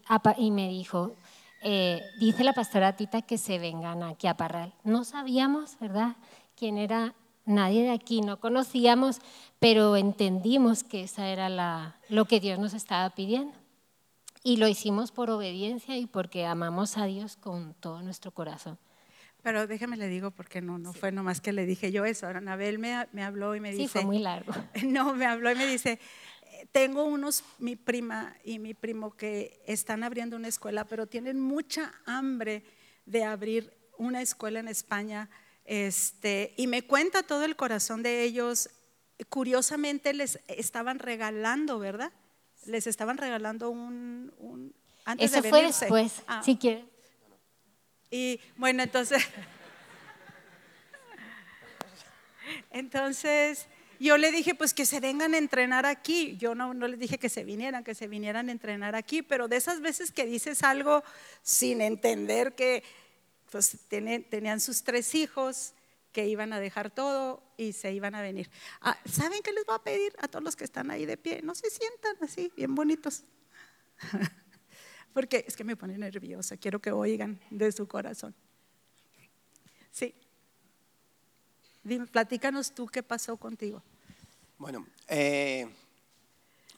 me 0.52 0.67
dijo, 0.67 1.13
eh, 1.63 2.02
dice 2.19 2.43
la 2.43 2.52
pastora 2.52 2.98
Tita 2.98 3.21
que 3.21 3.38
se 3.38 3.60
vengan 3.60 4.04
aquí 4.04 4.28
a 4.28 4.36
Parral. 4.36 4.74
No 4.84 5.06
sabíamos, 5.06 5.80
¿verdad?, 5.80 6.17
quién 6.58 6.78
era 6.78 7.15
nadie 7.46 7.84
de 7.84 7.92
aquí, 7.92 8.22
no 8.22 8.40
conocíamos, 8.40 9.20
pero 9.60 9.96
entendimos 9.96 10.84
que 10.84 11.04
esa 11.04 11.30
era 11.30 11.50
la, 11.50 12.00
lo 12.10 12.26
que 12.26 12.40
Dios 12.40 12.60
nos 12.60 12.74
estaba 12.74 13.10
pidiendo. 13.12 13.54
Y 14.44 14.58
lo 14.58 14.68
hicimos 14.68 15.12
por 15.12 15.32
obediencia 15.32 15.98
y 15.98 16.06
porque 16.06 16.46
amamos 16.46 16.98
a 16.98 17.06
Dios 17.06 17.36
con 17.36 17.74
todo 17.76 18.02
nuestro 18.04 18.32
corazón. 18.32 18.78
Pero 19.42 19.68
déjeme 19.68 19.98
le 19.98 20.08
digo 20.08 20.32
porque 20.32 20.62
no, 20.62 20.78
no 20.78 20.94
fue 20.94 21.12
nomás 21.12 21.42
que 21.42 21.52
le 21.52 21.66
dije 21.66 21.92
yo 21.92 22.06
eso. 22.06 22.26
Ahora 22.28 22.40
Anabel 22.40 22.80
me, 22.80 23.08
me 23.12 23.24
habló 23.24 23.56
y 23.56 23.60
me 23.60 23.72
dice... 23.72 23.84
Sí, 23.84 23.88
fue 23.88 24.06
muy 24.06 24.20
largo. 24.20 24.54
No, 24.86 25.14
me 25.14 25.26
habló 25.26 25.52
y 25.52 25.56
me 25.56 25.68
dice, 25.68 26.00
tengo 26.72 27.06
unos, 27.06 27.44
mi 27.60 27.76
prima 27.76 28.36
y 28.44 28.60
mi 28.60 28.74
primo 28.74 29.16
que 29.16 29.62
están 29.66 30.04
abriendo 30.04 30.36
una 30.36 30.48
escuela, 30.48 30.86
pero 30.86 31.08
tienen 31.08 31.40
mucha 31.40 31.94
hambre 32.06 32.64
de 33.06 33.24
abrir 33.24 33.76
una 33.98 34.22
escuela 34.22 34.60
en 34.60 34.68
España 34.68 35.30
este, 35.65 36.54
y 36.58 36.67
me 36.67 36.84
cuenta 36.84 37.23
todo 37.23 37.43
el 37.43 37.56
corazón 37.56 38.04
de 38.04 38.23
ellos. 38.23 38.69
Curiosamente 39.30 40.13
les 40.13 40.39
estaban 40.47 40.99
regalando, 40.99 41.80
¿verdad? 41.80 42.12
Les 42.65 42.88
estaban 42.88 43.17
regalando 43.17 43.69
un... 43.69 44.32
un 44.38 44.75
antes 45.06 45.32
Eso 45.34 45.43
fue 45.43 45.63
después, 45.63 46.21
ah. 46.28 46.41
si 46.43 46.56
quieres. 46.56 46.86
Y 48.10 48.39
bueno, 48.56 48.84
entonces... 48.84 49.23
Entonces, 52.69 53.67
yo 53.99 54.17
le 54.17 54.32
dije, 54.32 54.56
pues 54.56 54.73
que 54.73 54.86
se 54.86 54.99
vengan 54.99 55.34
a 55.34 55.38
entrenar 55.38 55.86
aquí. 55.86 56.38
Yo 56.38 56.56
no, 56.56 56.73
no 56.73 56.88
les 56.88 56.99
dije 56.99 57.17
que 57.17 57.30
se 57.30 57.43
vinieran, 57.43 57.84
que 57.84 57.95
se 57.95 58.08
vinieran 58.08 58.49
a 58.49 58.51
entrenar 58.51 58.95
aquí, 58.95 59.21
pero 59.21 59.47
de 59.47 59.56
esas 59.56 59.82
veces 59.82 60.12
que 60.12 60.25
dices 60.25 60.63
algo 60.63 61.04
sin 61.41 61.82
entender 61.82 62.54
que 62.54 62.84
pues 63.56 63.78
tenían 63.88 64.60
sus 64.60 64.84
tres 64.84 65.15
hijos 65.15 65.72
que 66.12 66.28
iban 66.28 66.52
a 66.52 66.60
dejar 66.60 66.91
todo 66.91 67.41
y 67.56 67.72
se 67.72 67.94
iban 67.94 68.13
a 68.13 68.22
venir. 68.22 68.52
Ah, 68.82 68.98
¿Saben 69.10 69.41
qué 69.41 69.54
les 69.54 69.65
voy 69.65 69.78
a 69.78 69.80
pedir 69.82 70.13
a 70.20 70.28
todos 70.28 70.44
los 70.44 70.58
que 70.58 70.65
están 70.65 70.91
ahí 70.91 71.06
de 71.06 71.15
pie? 71.15 71.39
No 71.41 71.56
se 71.56 71.70
sientan 71.70 72.18
así, 72.20 72.52
bien 72.58 72.76
bonitos. 72.76 73.24
Porque 75.13 75.46
es 75.48 75.56
que 75.56 75.63
me 75.63 75.78
pone 75.78 75.98
nerviosa, 75.98 76.58
quiero 76.58 76.82
que 76.82 76.91
oigan 76.91 77.39
de 77.50 77.72
su 77.72 77.88
corazón. 77.88 78.36
Sí. 79.89 80.13
Dime, 81.82 82.08
platícanos 82.08 82.76
tú 82.76 82.88
qué 82.88 83.04
pasó 83.04 83.38
contigo. 83.38 83.82
Bueno, 84.58 84.86
eh, 85.08 85.65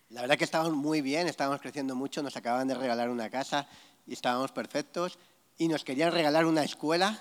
la 0.10 0.22
verdad 0.22 0.38
que 0.38 0.44
estábamos 0.44 0.76
muy 0.76 1.02
bien, 1.02 1.26
estábamos 1.26 1.60
creciendo 1.60 1.96
mucho, 1.96 2.22
nos 2.22 2.38
acababan 2.38 2.68
de 2.68 2.76
regalar 2.76 3.10
una 3.10 3.32
casa 3.32 3.68
y 4.06 4.14
estábamos 4.14 4.52
perfectos 4.52 5.18
y 5.58 5.68
nos 5.68 5.84
querían 5.84 6.12
regalar 6.12 6.46
una 6.46 6.64
escuela 6.64 7.20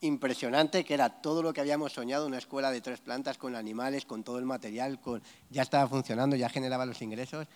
impresionante, 0.00 0.84
que 0.84 0.94
era 0.94 1.20
todo 1.20 1.42
lo 1.42 1.52
que 1.52 1.60
habíamos 1.60 1.92
soñado, 1.92 2.26
una 2.26 2.38
escuela 2.38 2.70
de 2.70 2.80
tres 2.80 3.00
plantas 3.00 3.36
con 3.36 3.54
animales, 3.54 4.06
con 4.06 4.22
todo 4.22 4.38
el 4.38 4.46
material, 4.46 4.98
con, 5.00 5.22
ya 5.50 5.62
estaba 5.62 5.86
funcionando, 5.88 6.36
ya 6.36 6.48
generaba 6.48 6.86
los 6.86 7.02
ingresos. 7.02 7.46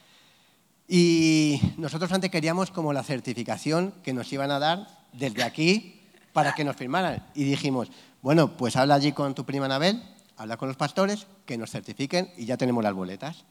Y 0.87 1.59
nosotros 1.79 2.13
antes 2.13 2.31
queríamos 2.31 2.71
como 2.71 2.93
la 2.93 3.03
certificación 3.03 3.95
que 4.03 4.13
nos 4.13 4.31
iban 4.33 4.51
a 4.51 4.59
dar 4.59 4.87
desde 5.15 5.43
aquí 5.43 6.03
para 6.35 6.53
que 6.53 6.65
nos 6.65 6.77
firmaran. 6.77 7.27
Y 7.35 7.45
dijimos, 7.45 7.89
bueno, 8.21 8.57
pues 8.57 8.77
habla 8.77 8.97
allí 8.97 9.13
con 9.13 9.35
tu 9.35 9.47
prima 9.47 9.65
Anabel, 9.65 10.03
habla 10.37 10.59
con 10.59 10.69
los 10.69 10.77
pastores, 10.77 11.27
que 11.47 11.57
nos 11.57 11.71
certifiquen 11.71 12.31
y 12.37 12.45
ya 12.45 12.59
tenemos 12.59 12.85
las 12.85 12.93
boletas. 12.93 13.45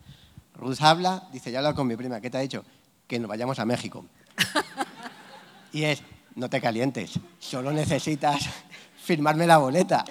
Ruth 0.53 0.81
habla, 0.81 1.27
dice, 1.31 1.51
ya 1.51 1.59
habla 1.59 1.73
con 1.73 1.87
mi 1.87 1.95
prima, 1.95 2.21
¿qué 2.21 2.29
te 2.29 2.37
ha 2.37 2.41
dicho? 2.41 2.63
Que 3.07 3.17
nos 3.17 3.27
vayamos 3.27 3.57
a 3.57 3.65
México. 3.65 4.05
Y 5.73 5.85
es, 5.85 6.03
no 6.35 6.49
te 6.49 6.61
calientes, 6.61 7.19
solo 7.39 7.71
necesitas 7.71 8.49
firmarme 9.03 9.45
la 9.45 9.57
boleta. 9.57 10.05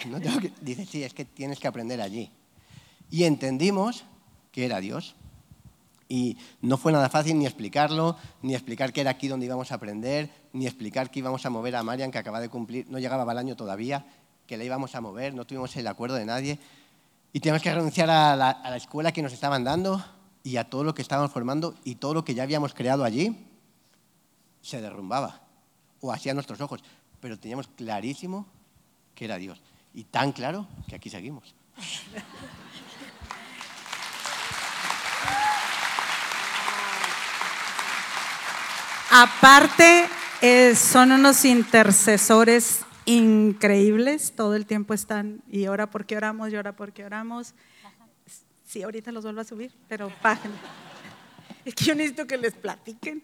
Dice, 0.60 0.86
sí, 0.86 1.02
es 1.02 1.14
que 1.14 1.24
tienes 1.24 1.58
que 1.58 1.68
aprender 1.68 2.00
allí. 2.00 2.30
Y 3.10 3.24
entendimos 3.24 4.04
que 4.50 4.64
era 4.64 4.80
Dios. 4.80 5.16
Y 6.08 6.36
no 6.60 6.76
fue 6.76 6.92
nada 6.92 7.08
fácil 7.08 7.38
ni 7.38 7.46
explicarlo, 7.46 8.16
ni 8.42 8.54
explicar 8.54 8.92
que 8.92 9.00
era 9.00 9.10
aquí 9.10 9.28
donde 9.28 9.46
íbamos 9.46 9.72
a 9.72 9.76
aprender, 9.76 10.30
ni 10.52 10.66
explicar 10.66 11.10
que 11.10 11.20
íbamos 11.20 11.46
a 11.46 11.50
mover 11.50 11.74
a 11.74 11.82
Marian, 11.82 12.10
que 12.10 12.18
acaba 12.18 12.38
de 12.38 12.50
cumplir, 12.50 12.86
no 12.90 12.98
llegaba 12.98 13.30
al 13.30 13.38
año 13.38 13.56
todavía, 13.56 14.04
que 14.46 14.58
la 14.58 14.64
íbamos 14.64 14.94
a 14.94 15.00
mover, 15.00 15.32
no 15.32 15.46
tuvimos 15.46 15.74
el 15.76 15.86
acuerdo 15.86 16.16
de 16.16 16.26
nadie. 16.26 16.58
Y 17.32 17.40
teníamos 17.40 17.62
que 17.62 17.74
renunciar 17.74 18.10
a 18.10 18.36
la, 18.36 18.50
a 18.50 18.70
la 18.70 18.76
escuela 18.76 19.10
que 19.10 19.22
nos 19.22 19.32
estaban 19.32 19.64
dando 19.64 20.04
y 20.44 20.58
a 20.58 20.68
todo 20.68 20.84
lo 20.84 20.94
que 20.94 21.00
estábamos 21.00 21.32
formando 21.32 21.74
y 21.82 21.94
todo 21.94 22.12
lo 22.12 22.24
que 22.24 22.34
ya 22.34 22.42
habíamos 22.42 22.74
creado 22.74 23.04
allí 23.04 23.34
se 24.60 24.82
derrumbaba 24.82 25.42
o 26.03 26.12
hacía 26.12 26.34
nuestros 26.34 26.61
ojos. 26.61 26.84
Pero 27.20 27.38
teníamos 27.38 27.68
clarísimo 27.68 28.46
que 29.14 29.24
era 29.24 29.38
Dios. 29.38 29.62
Y 29.94 30.05
tan 30.05 30.32
claro 30.32 30.66
que 30.86 30.96
aquí 30.96 31.09
seguimos. 31.09 31.55
Aparte, 39.11 40.07
eh, 40.40 40.74
son 40.74 41.12
unos 41.12 41.44
intercesores 41.44 42.80
increíbles, 43.05 44.32
todo 44.34 44.57
el 44.57 44.64
tiempo 44.66 44.94
están 44.94 45.42
y 45.48 45.66
ora 45.66 45.90
porque 45.90 46.16
oramos, 46.16 46.50
y 46.53 46.57
ora 46.57 46.74
porque 46.74 47.05
oramos. 47.05 47.55
Sí, 48.64 48.82
ahorita 48.82 49.12
los 49.12 49.24
vuelvo 49.24 49.42
a 49.42 49.44
subir, 49.44 49.72
pero 49.88 50.11
página. 50.22 50.55
Es 51.64 51.74
que 51.74 51.84
yo 51.84 51.94
necesito 51.94 52.26
que 52.26 52.38
les 52.38 52.55
platiquen. 52.55 53.22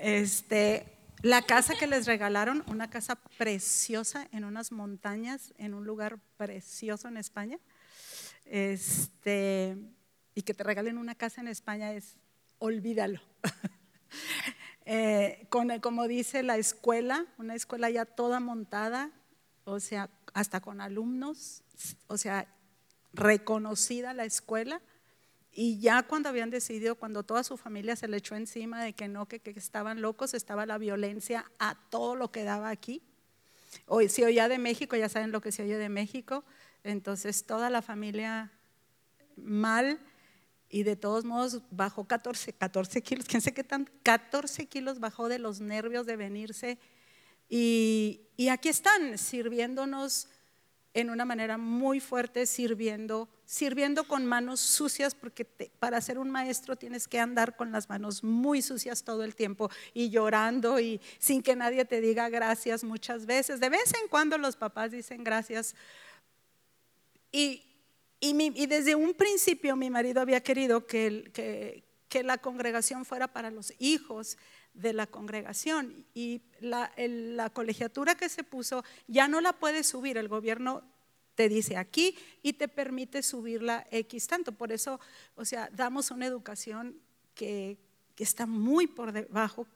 Este, 0.00 0.95
la 1.22 1.42
casa 1.42 1.74
que 1.78 1.86
les 1.86 2.06
regalaron, 2.06 2.62
una 2.66 2.90
casa 2.90 3.16
preciosa 3.38 4.28
en 4.32 4.44
unas 4.44 4.72
montañas, 4.72 5.54
en 5.58 5.74
un 5.74 5.84
lugar 5.84 6.18
precioso 6.36 7.08
en 7.08 7.16
España. 7.16 7.58
Este, 8.44 9.76
y 10.34 10.42
que 10.42 10.54
te 10.54 10.62
regalen 10.62 10.98
una 10.98 11.14
casa 11.14 11.40
en 11.40 11.48
España 11.48 11.92
es, 11.92 12.16
olvídalo. 12.58 13.20
Eh, 14.88 15.48
con, 15.50 15.68
como 15.80 16.06
dice 16.06 16.44
la 16.44 16.58
escuela, 16.58 17.26
una 17.38 17.56
escuela 17.56 17.90
ya 17.90 18.04
toda 18.04 18.38
montada, 18.38 19.10
o 19.64 19.80
sea, 19.80 20.08
hasta 20.32 20.60
con 20.60 20.80
alumnos, 20.80 21.64
o 22.06 22.16
sea, 22.16 22.46
reconocida 23.12 24.14
la 24.14 24.24
escuela. 24.24 24.80
Y 25.58 25.78
ya 25.80 26.02
cuando 26.02 26.28
habían 26.28 26.50
decidido, 26.50 26.96
cuando 26.96 27.22
toda 27.22 27.42
su 27.42 27.56
familia 27.56 27.96
se 27.96 28.08
le 28.08 28.18
echó 28.18 28.36
encima 28.36 28.84
de 28.84 28.92
que 28.92 29.08
no, 29.08 29.26
que, 29.26 29.40
que 29.40 29.50
estaban 29.52 30.02
locos, 30.02 30.34
estaba 30.34 30.66
la 30.66 30.76
violencia 30.76 31.50
a 31.58 31.76
todo 31.88 32.14
lo 32.14 32.30
que 32.30 32.44
daba 32.44 32.68
aquí. 32.68 33.02
Hoy 33.86 34.10
se 34.10 34.26
oía 34.26 34.48
de 34.48 34.58
México, 34.58 34.96
ya 34.96 35.08
saben 35.08 35.32
lo 35.32 35.40
que 35.40 35.52
se 35.52 35.62
oye 35.62 35.78
de 35.78 35.88
México. 35.88 36.44
Entonces 36.84 37.46
toda 37.46 37.70
la 37.70 37.80
familia 37.80 38.52
mal 39.34 39.98
y 40.68 40.82
de 40.82 40.94
todos 40.94 41.24
modos 41.24 41.62
bajó 41.70 42.06
14, 42.06 42.52
14 42.52 43.00
kilos, 43.00 43.24
quién 43.24 43.40
sé 43.40 43.54
qué 43.54 43.64
tan, 43.64 43.88
14 44.02 44.66
kilos 44.66 45.00
bajó 45.00 45.30
de 45.30 45.38
los 45.38 45.60
nervios 45.60 46.04
de 46.04 46.16
venirse 46.16 46.78
y, 47.48 48.28
y 48.36 48.48
aquí 48.48 48.68
están 48.68 49.16
sirviéndonos 49.16 50.28
en 50.96 51.10
una 51.10 51.26
manera 51.26 51.58
muy 51.58 52.00
fuerte, 52.00 52.46
sirviendo, 52.46 53.28
sirviendo 53.44 54.04
con 54.04 54.24
manos 54.24 54.60
sucias, 54.60 55.14
porque 55.14 55.44
para 55.44 56.00
ser 56.00 56.18
un 56.18 56.30
maestro 56.30 56.74
tienes 56.74 57.06
que 57.06 57.20
andar 57.20 57.54
con 57.54 57.70
las 57.70 57.90
manos 57.90 58.24
muy 58.24 58.62
sucias 58.62 59.04
todo 59.04 59.22
el 59.22 59.34
tiempo 59.34 59.70
y 59.92 60.08
llorando 60.08 60.80
y 60.80 61.02
sin 61.18 61.42
que 61.42 61.54
nadie 61.54 61.84
te 61.84 62.00
diga 62.00 62.30
gracias 62.30 62.82
muchas 62.82 63.26
veces. 63.26 63.60
De 63.60 63.68
vez 63.68 63.92
en 64.02 64.08
cuando 64.08 64.38
los 64.38 64.56
papás 64.56 64.90
dicen 64.90 65.22
gracias. 65.22 65.74
Y, 67.30 67.62
y, 68.18 68.66
desde 68.66 68.94
un 68.94 69.12
principio 69.12 69.76
mi 69.76 69.90
marido 69.90 70.22
había 70.22 70.42
querido 70.42 70.86
que, 70.86 71.30
que, 71.34 71.84
que, 72.08 72.22
la 72.22 72.38
congregación 72.38 73.04
fuera 73.04 73.28
para 73.28 73.50
los 73.50 73.74
hijos 73.78 74.38
de 74.76 74.92
la 74.92 75.06
congregación 75.06 76.06
y 76.14 76.42
la, 76.60 76.92
la 76.96 77.50
colegiatura 77.50 78.14
que 78.14 78.28
se 78.28 78.44
puso 78.44 78.84
ya 79.08 79.26
no 79.26 79.40
la 79.40 79.52
puedes 79.54 79.86
subir, 79.86 80.16
el 80.18 80.28
gobierno 80.28 80.82
te 81.34 81.48
dice 81.48 81.76
aquí 81.76 82.16
y 82.42 82.54
te 82.54 82.66
permite 82.66 83.22
subirla 83.22 83.86
X 83.90 84.26
tanto. 84.26 84.52
Por 84.52 84.72
eso, 84.72 84.98
o 85.34 85.44
sea, 85.44 85.68
damos 85.72 86.10
una 86.10 86.26
educación 86.26 87.00
que, 87.34 87.78
que 88.14 88.24
está 88.24 88.46
muy 88.46 88.86
por 88.86 89.12
debajo 89.12 89.66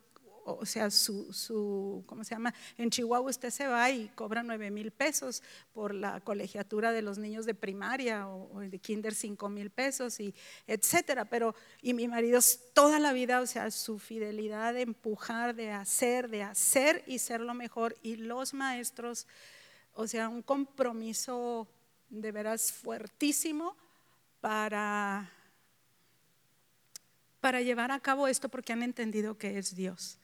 o 0.44 0.66
sea, 0.66 0.90
su, 0.90 1.32
su, 1.32 2.02
¿cómo 2.06 2.24
se 2.24 2.34
llama? 2.34 2.54
En 2.76 2.90
Chihuahua 2.90 3.30
usted 3.30 3.50
se 3.50 3.66
va 3.66 3.90
y 3.90 4.08
cobra 4.14 4.42
9 4.42 4.70
mil 4.70 4.90
pesos 4.90 5.42
por 5.72 5.94
la 5.94 6.20
colegiatura 6.20 6.92
de 6.92 7.02
los 7.02 7.18
niños 7.18 7.46
de 7.46 7.54
primaria 7.54 8.28
o, 8.28 8.60
de 8.60 8.78
kinder 8.78 9.14
5 9.14 9.48
mil 9.48 9.70
pesos 9.70 10.20
y 10.20 10.34
etcétera. 10.66 11.24
Pero, 11.24 11.54
y 11.82 11.94
mi 11.94 12.08
marido 12.08 12.40
toda 12.74 12.98
la 12.98 13.12
vida, 13.12 13.40
o 13.40 13.46
sea, 13.46 13.70
su 13.70 13.98
fidelidad 13.98 14.74
de 14.74 14.82
empujar, 14.82 15.54
de 15.54 15.72
hacer, 15.72 16.28
de 16.28 16.42
hacer 16.42 17.04
y 17.06 17.18
ser 17.18 17.40
lo 17.40 17.54
mejor. 17.54 17.96
Y 18.02 18.16
los 18.16 18.54
maestros, 18.54 19.26
o 19.92 20.06
sea, 20.06 20.28
un 20.28 20.42
compromiso 20.42 21.68
de 22.08 22.32
veras 22.32 22.72
fuertísimo 22.72 23.76
para 24.40 25.30
para 27.40 27.62
llevar 27.62 27.90
a 27.90 28.00
cabo 28.00 28.28
esto 28.28 28.48
porque 28.48 28.72
han 28.72 28.82
entendido 28.82 29.36
que 29.36 29.58
es 29.58 29.74
Dios. 29.74 30.18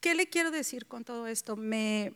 ¿Qué 0.00 0.14
le 0.14 0.28
quiero 0.28 0.50
decir 0.50 0.86
con 0.86 1.04
todo 1.04 1.26
esto? 1.26 1.56
Me, 1.56 2.14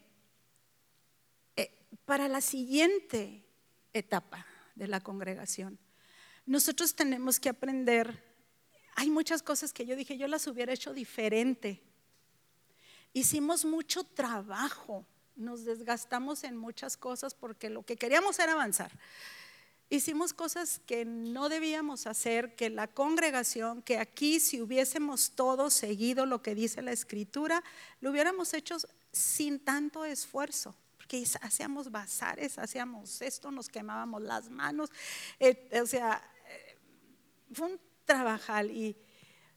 eh, 1.56 1.70
para 2.06 2.28
la 2.28 2.40
siguiente 2.40 3.44
etapa 3.92 4.46
de 4.74 4.88
la 4.88 5.00
congregación, 5.00 5.78
nosotros 6.46 6.94
tenemos 6.94 7.38
que 7.38 7.50
aprender, 7.50 8.22
hay 8.96 9.10
muchas 9.10 9.42
cosas 9.42 9.72
que 9.72 9.84
yo 9.84 9.96
dije, 9.96 10.16
yo 10.16 10.28
las 10.28 10.46
hubiera 10.46 10.72
hecho 10.72 10.94
diferente. 10.94 11.82
Hicimos 13.12 13.66
mucho 13.66 14.02
trabajo, 14.02 15.06
nos 15.36 15.64
desgastamos 15.64 16.42
en 16.44 16.56
muchas 16.56 16.96
cosas 16.96 17.34
porque 17.34 17.68
lo 17.68 17.84
que 17.84 17.96
queríamos 17.96 18.38
era 18.38 18.52
avanzar. 18.52 18.92
Hicimos 19.90 20.32
cosas 20.32 20.80
que 20.86 21.04
no 21.04 21.48
debíamos 21.48 22.06
hacer, 22.06 22.56
que 22.56 22.70
la 22.70 22.88
congregación, 22.88 23.82
que 23.82 23.98
aquí 23.98 24.40
si 24.40 24.60
hubiésemos 24.60 25.32
todos 25.32 25.74
seguido 25.74 26.26
lo 26.26 26.42
que 26.42 26.54
dice 26.54 26.82
la 26.82 26.92
escritura, 26.92 27.62
lo 28.00 28.10
hubiéramos 28.10 28.54
hecho 28.54 28.76
sin 29.12 29.60
tanto 29.60 30.04
esfuerzo. 30.04 30.74
Porque 30.96 31.24
hacíamos 31.42 31.90
bazares, 31.90 32.58
hacíamos 32.58 33.20
esto, 33.20 33.50
nos 33.50 33.68
quemábamos 33.68 34.22
las 34.22 34.48
manos. 34.48 34.90
Eh, 35.38 35.68
o 35.82 35.86
sea, 35.86 36.22
eh, 36.48 36.78
fue 37.52 37.66
un 37.66 37.80
trabajal. 38.06 38.70
Y 38.70 38.96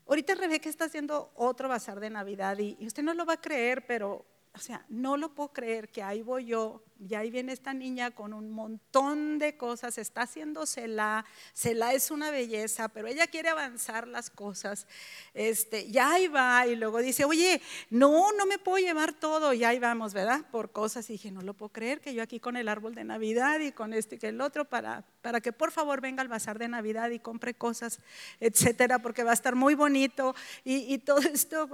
ahorita 0.08 0.36
Rebeca 0.36 0.70
está 0.70 0.86
haciendo 0.86 1.32
otro 1.36 1.70
bazar 1.70 2.00
de 2.00 2.10
Navidad 2.10 2.58
y 2.60 2.86
usted 2.86 3.02
no 3.02 3.14
lo 3.14 3.26
va 3.26 3.34
a 3.34 3.42
creer, 3.42 3.88
pero 3.88 4.26
o 4.58 4.60
sea, 4.60 4.84
no 4.90 5.18
lo 5.18 5.34
puedo 5.36 5.54
creer 5.54 5.90
que 5.90 6.02
ahí 6.02 6.24
voy 6.24 6.46
yo, 6.48 6.84
y 7.00 7.16
ahí 7.16 7.30
viene 7.30 7.54
esta 7.54 7.74
niña 7.74 8.12
con 8.12 8.34
un 8.34 8.50
montón 8.50 9.40
de 9.40 9.58
cosas, 9.58 9.98
está 9.98 10.24
haciendo 10.24 10.66
Cela, 10.66 11.26
Cela 11.54 11.94
es 11.94 12.12
una 12.12 12.32
belleza, 12.32 12.90
pero 12.90 13.08
ella 13.08 13.28
quiere 13.28 13.50
avanzar 13.50 14.08
las 14.08 14.30
cosas, 14.30 14.88
este, 15.34 15.90
ya 15.92 16.14
ahí 16.14 16.28
va, 16.28 16.66
y 16.68 16.76
luego 16.76 17.00
dice, 17.00 17.26
oye, 17.26 17.62
no, 17.90 18.32
no 18.34 18.46
me 18.46 18.58
puedo 18.58 18.78
llevar 18.78 19.14
todo, 19.14 19.54
y 19.54 19.64
ahí 19.64 19.80
vamos, 19.80 20.14
¿verdad? 20.14 20.46
Por 20.52 20.72
cosas, 20.72 21.10
y 21.10 21.14
dije, 21.14 21.32
no 21.32 21.42
lo 21.42 21.54
puedo 21.54 21.70
creer, 21.70 22.02
que 22.02 22.14
yo 22.14 22.24
aquí 22.24 22.40
con 22.40 22.58
el 22.58 22.68
árbol 22.68 22.96
de 22.96 23.04
Navidad 23.04 23.60
y 23.60 23.72
con 23.72 23.94
este 23.94 24.16
y 24.16 24.20
que 24.20 24.30
el 24.30 24.42
otro, 24.42 24.66
para, 24.66 25.04
para 25.22 25.42
que 25.42 25.52
por 25.52 25.72
favor 25.72 26.02
venga 26.02 26.22
al 26.22 26.28
bazar 26.28 26.58
de 26.60 26.68
Navidad 26.68 27.10
y 27.10 27.20
compre 27.20 27.54
cosas, 27.54 28.00
etcétera, 28.40 29.00
porque 29.00 29.24
va 29.24 29.32
a 29.32 29.36
estar 29.36 29.56
muy 29.56 29.76
bonito, 29.76 30.36
y, 30.64 30.94
y 30.94 30.98
todo 31.00 31.20
esto, 31.34 31.70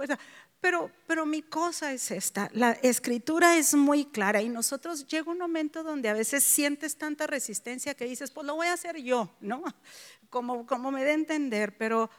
pero, 0.60 0.90
pero 1.06 1.26
mi 1.26 1.42
cosa 1.42 1.92
es 1.92 2.10
esta, 2.10 2.50
la 2.52 2.72
escritura 2.72 3.56
es 3.56 3.74
muy 3.74 4.06
clara 4.06 4.40
y 4.40 4.48
nosotros 4.48 5.06
llega 5.14 5.30
un 5.30 5.38
momento 5.38 5.82
donde 5.82 6.08
a 6.08 6.12
veces 6.14 6.42
sientes 6.42 6.96
tanta 6.96 7.26
resistencia 7.26 7.94
que 7.94 8.04
dices, 8.04 8.30
pues 8.30 8.46
lo 8.46 8.56
voy 8.56 8.66
a 8.66 8.72
hacer 8.72 8.96
yo, 8.98 9.30
¿no? 9.40 9.62
Como, 10.30 10.66
como 10.66 10.90
me 10.90 11.04
dé 11.04 11.12
entender, 11.12 11.76
pero 11.78 12.10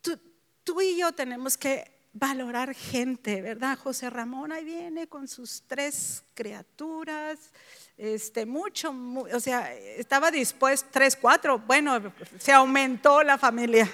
tú, 0.00 0.18
tú 0.64 0.80
y 0.80 0.96
yo 0.96 1.12
tenemos 1.12 1.58
que 1.58 1.98
valorar 2.14 2.74
gente, 2.74 3.42
¿verdad? 3.42 3.78
José 3.78 4.08
Ramón 4.08 4.50
ahí 4.52 4.64
viene 4.64 5.08
con 5.08 5.28
sus 5.28 5.62
tres 5.66 6.24
criaturas, 6.32 7.50
este, 7.98 8.46
mucho, 8.46 8.94
o 9.30 9.40
sea, 9.40 9.74
estaba 9.74 10.30
dispuesto, 10.30 10.88
tres, 10.90 11.16
cuatro, 11.16 11.58
bueno, 11.58 12.00
se 12.38 12.52
aumentó 12.52 13.22
la 13.22 13.36
familia. 13.36 13.90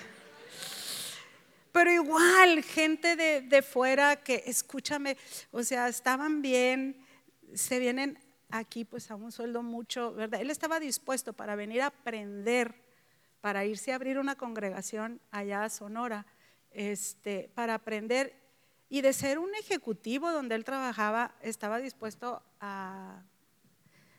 Pero 1.73 1.91
igual, 1.91 2.63
gente 2.63 3.17
de, 3.17 3.63
fuera 3.63 4.15
que, 4.15 4.45
escúchame, 4.47 5.17
o 5.51 5.65
sea, 5.65 5.89
estaban 5.89 6.41
bien, 6.41 7.04
se 7.55 7.79
vienen 7.79 8.19
aquí 8.51 8.85
pues 8.85 9.11
a 9.11 9.17
un 9.17 9.33
sueldo 9.33 9.63
mucho, 9.63 10.13
¿verdad? 10.13 10.41
Él 10.41 10.51
estaba 10.51 10.81
dispuesto 10.81 11.33
para 11.33 11.57
venir 11.57 11.83
a 11.83 11.87
aprender, 11.87 12.75
para 13.41 13.65
irse 13.65 13.93
a 13.93 13.97
abrir 13.97 14.19
una 14.19 14.37
congregación 14.37 15.21
allá 15.31 15.65
a 15.65 15.71
Sonora, 15.71 16.27
este, 16.71 17.51
para 17.55 17.75
aprender. 17.75 18.43
y 18.89 19.01
de 19.01 19.13
ser 19.13 19.39
un 19.39 19.53
ejecutivo 19.57 20.31
donde 20.31 20.55
él 20.55 20.63
trabajaba, 20.63 21.35
estaba 21.41 21.79
dispuesto 21.79 22.43
a, 22.61 23.23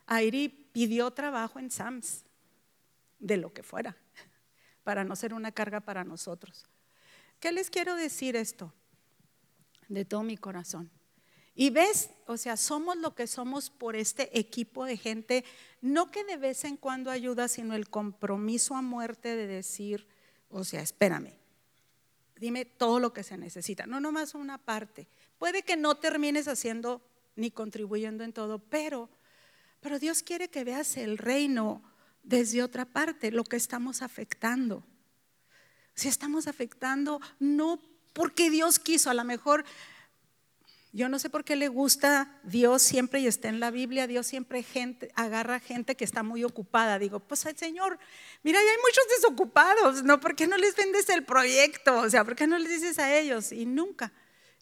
a 0.05 0.21
ir 0.21 0.35
y 0.35 0.49
pidió 0.49 1.11
trabajo 1.11 1.59
en 1.59 1.71
SAMS, 1.71 2.25
de 3.19 3.37
lo 3.37 3.53
que 3.53 3.63
fuera, 3.63 3.95
para 4.83 5.03
no 5.03 5.15
ser 5.15 5.33
una 5.33 5.51
carga 5.51 5.79
para 5.79 6.03
nosotros. 6.03 6.65
¿Qué 7.39 7.51
les 7.51 7.69
quiero 7.69 7.95
decir 7.95 8.35
esto? 8.35 8.73
De 9.87 10.03
todo 10.03 10.23
mi 10.23 10.35
corazón. 10.35 10.91
Y 11.55 11.69
ves, 11.69 12.09
o 12.27 12.35
sea, 12.35 12.57
somos 12.57 12.97
lo 12.97 13.15
que 13.15 13.27
somos 13.27 13.69
por 13.69 13.95
este 13.95 14.37
equipo 14.37 14.83
de 14.83 14.97
gente, 14.97 15.45
no 15.81 16.11
que 16.11 16.25
de 16.25 16.35
vez 16.35 16.65
en 16.65 16.75
cuando 16.75 17.09
ayuda, 17.09 17.47
sino 17.47 17.75
el 17.75 17.89
compromiso 17.89 18.75
a 18.75 18.81
muerte 18.81 19.37
de 19.37 19.47
decir, 19.47 20.05
o 20.49 20.65
sea, 20.65 20.81
espérame, 20.81 21.33
dime 22.35 22.65
todo 22.65 22.99
lo 22.99 23.13
que 23.13 23.23
se 23.23 23.37
necesita, 23.37 23.85
no 23.85 24.01
nomás 24.01 24.35
una 24.35 24.57
parte. 24.57 25.07
Puede 25.37 25.63
que 25.63 25.77
no 25.77 25.95
termines 25.95 26.49
haciendo 26.49 27.01
ni 27.37 27.51
contribuyendo 27.51 28.25
en 28.25 28.33
todo, 28.33 28.59
pero, 28.59 29.09
pero 29.79 29.97
Dios 29.97 30.23
quiere 30.23 30.49
que 30.49 30.65
veas 30.65 30.97
el 30.97 31.17
reino 31.17 31.81
desde 32.23 32.63
otra 32.63 32.85
parte, 32.85 33.31
lo 33.31 33.45
que 33.45 33.55
estamos 33.55 34.01
afectando. 34.01 34.83
Si 35.93 36.09
estamos 36.09 36.47
afectando, 36.47 37.21
no 37.39 37.79
porque 38.11 38.49
Dios 38.49 38.79
quiso, 38.79 39.09
a 39.09 39.13
lo 39.13 39.23
mejor 39.23 39.65
yo 40.95 41.09
no 41.09 41.19
sé 41.19 41.29
por 41.29 41.43
qué 41.43 41.57
le 41.57 41.67
gusta 41.67 42.39
Dios 42.43 42.81
siempre 42.81 43.19
y 43.19 43.27
está 43.27 43.49
en 43.49 43.59
la 43.59 43.69
Biblia, 43.69 44.07
Dios 44.07 44.27
siempre 44.27 44.63
gente, 44.63 45.11
agarra 45.15 45.59
gente 45.59 45.95
que 45.95 46.05
está 46.05 46.23
muy 46.23 46.45
ocupada. 46.45 46.97
Digo, 46.99 47.19
pues 47.19 47.45
el 47.45 47.57
Señor, 47.57 47.99
mira, 48.43 48.59
ya 48.59 48.71
hay 48.71 48.77
muchos 48.77 49.03
desocupados, 49.17 50.03
¿no? 50.03 50.21
¿Por 50.21 50.37
qué 50.37 50.47
no 50.47 50.55
les 50.55 50.73
vendes 50.73 51.09
el 51.09 51.25
proyecto? 51.25 51.97
O 51.97 52.09
sea, 52.09 52.23
¿por 52.23 52.37
qué 52.37 52.47
no 52.47 52.57
les 52.57 52.69
dices 52.69 52.97
a 52.97 53.13
ellos? 53.13 53.51
Y 53.51 53.65
nunca. 53.65 54.13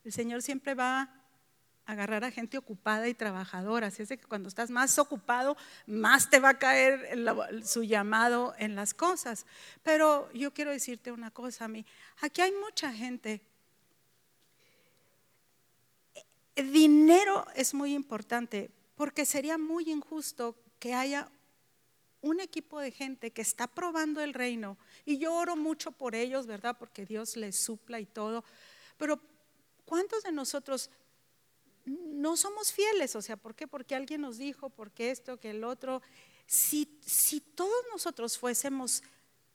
El 0.04 0.12
Señor 0.12 0.42
siempre 0.42 0.74
va 0.74 1.02
a 1.02 1.10
agarrar 1.86 2.24
a 2.24 2.32
gente 2.32 2.58
ocupada 2.58 3.08
y 3.08 3.14
trabajadora. 3.14 3.88
Así 3.88 4.02
es 4.02 4.10
que 4.10 4.18
cuando 4.18 4.50
estás 4.50 4.72
más 4.72 4.98
ocupado, 4.98 5.56
más 5.86 6.32
te 6.32 6.40
va 6.40 6.50
a 6.50 6.58
caer 6.58 7.16
su 7.64 7.84
llamado 7.84 8.56
en 8.58 8.76
las 8.76 8.96
cosas. 8.96 9.46
Pero 9.84 10.32
yo 10.34 10.52
quiero 10.52 10.72
decirte 10.72 11.12
una 11.12 11.30
cosa 11.30 11.66
a 11.66 11.68
mí. 11.68 11.86
Aquí 12.22 12.42
hay 12.42 12.54
mucha 12.54 12.92
gente 12.92 13.44
dinero 16.56 17.46
es 17.56 17.74
muy 17.74 17.94
importante 17.94 18.72
porque 18.96 19.26
sería 19.26 19.58
muy 19.58 19.90
injusto 19.90 20.56
que 20.80 20.94
haya 20.94 21.30
un 22.22 22.40
equipo 22.40 22.80
de 22.80 22.92
gente 22.92 23.32
que 23.32 23.42
está 23.42 23.68
probando 23.68 24.22
el 24.22 24.34
reino 24.34 24.78
y 25.06 25.18
yo 25.18 25.34
oro 25.34 25.56
mucho 25.56 25.92
por 25.92 26.16
ellos, 26.16 26.48
¿verdad? 26.48 26.78
Porque 26.80 27.06
Dios 27.06 27.36
les 27.36 27.58
supla 27.58 28.00
y 28.00 28.06
todo. 28.06 28.44
Pero 28.98 29.20
¿cuántos 29.86 30.24
de 30.24 30.32
nosotros 30.32 30.90
no 31.86 32.38
somos 32.38 32.72
fieles? 32.72 33.16
O 33.16 33.22
sea, 33.22 33.36
¿por 33.36 33.56
qué? 33.56 33.68
Porque 33.68 33.96
alguien 33.96 34.22
nos 34.22 34.38
dijo, 34.38 34.70
porque 34.70 35.12
esto, 35.12 35.38
que 35.38 35.50
el 35.50 35.64
otro. 35.64 36.02
Si, 36.48 36.98
si 37.06 37.42
todos 37.42 37.84
nosotros 37.92 38.38
fuésemos 38.38 39.04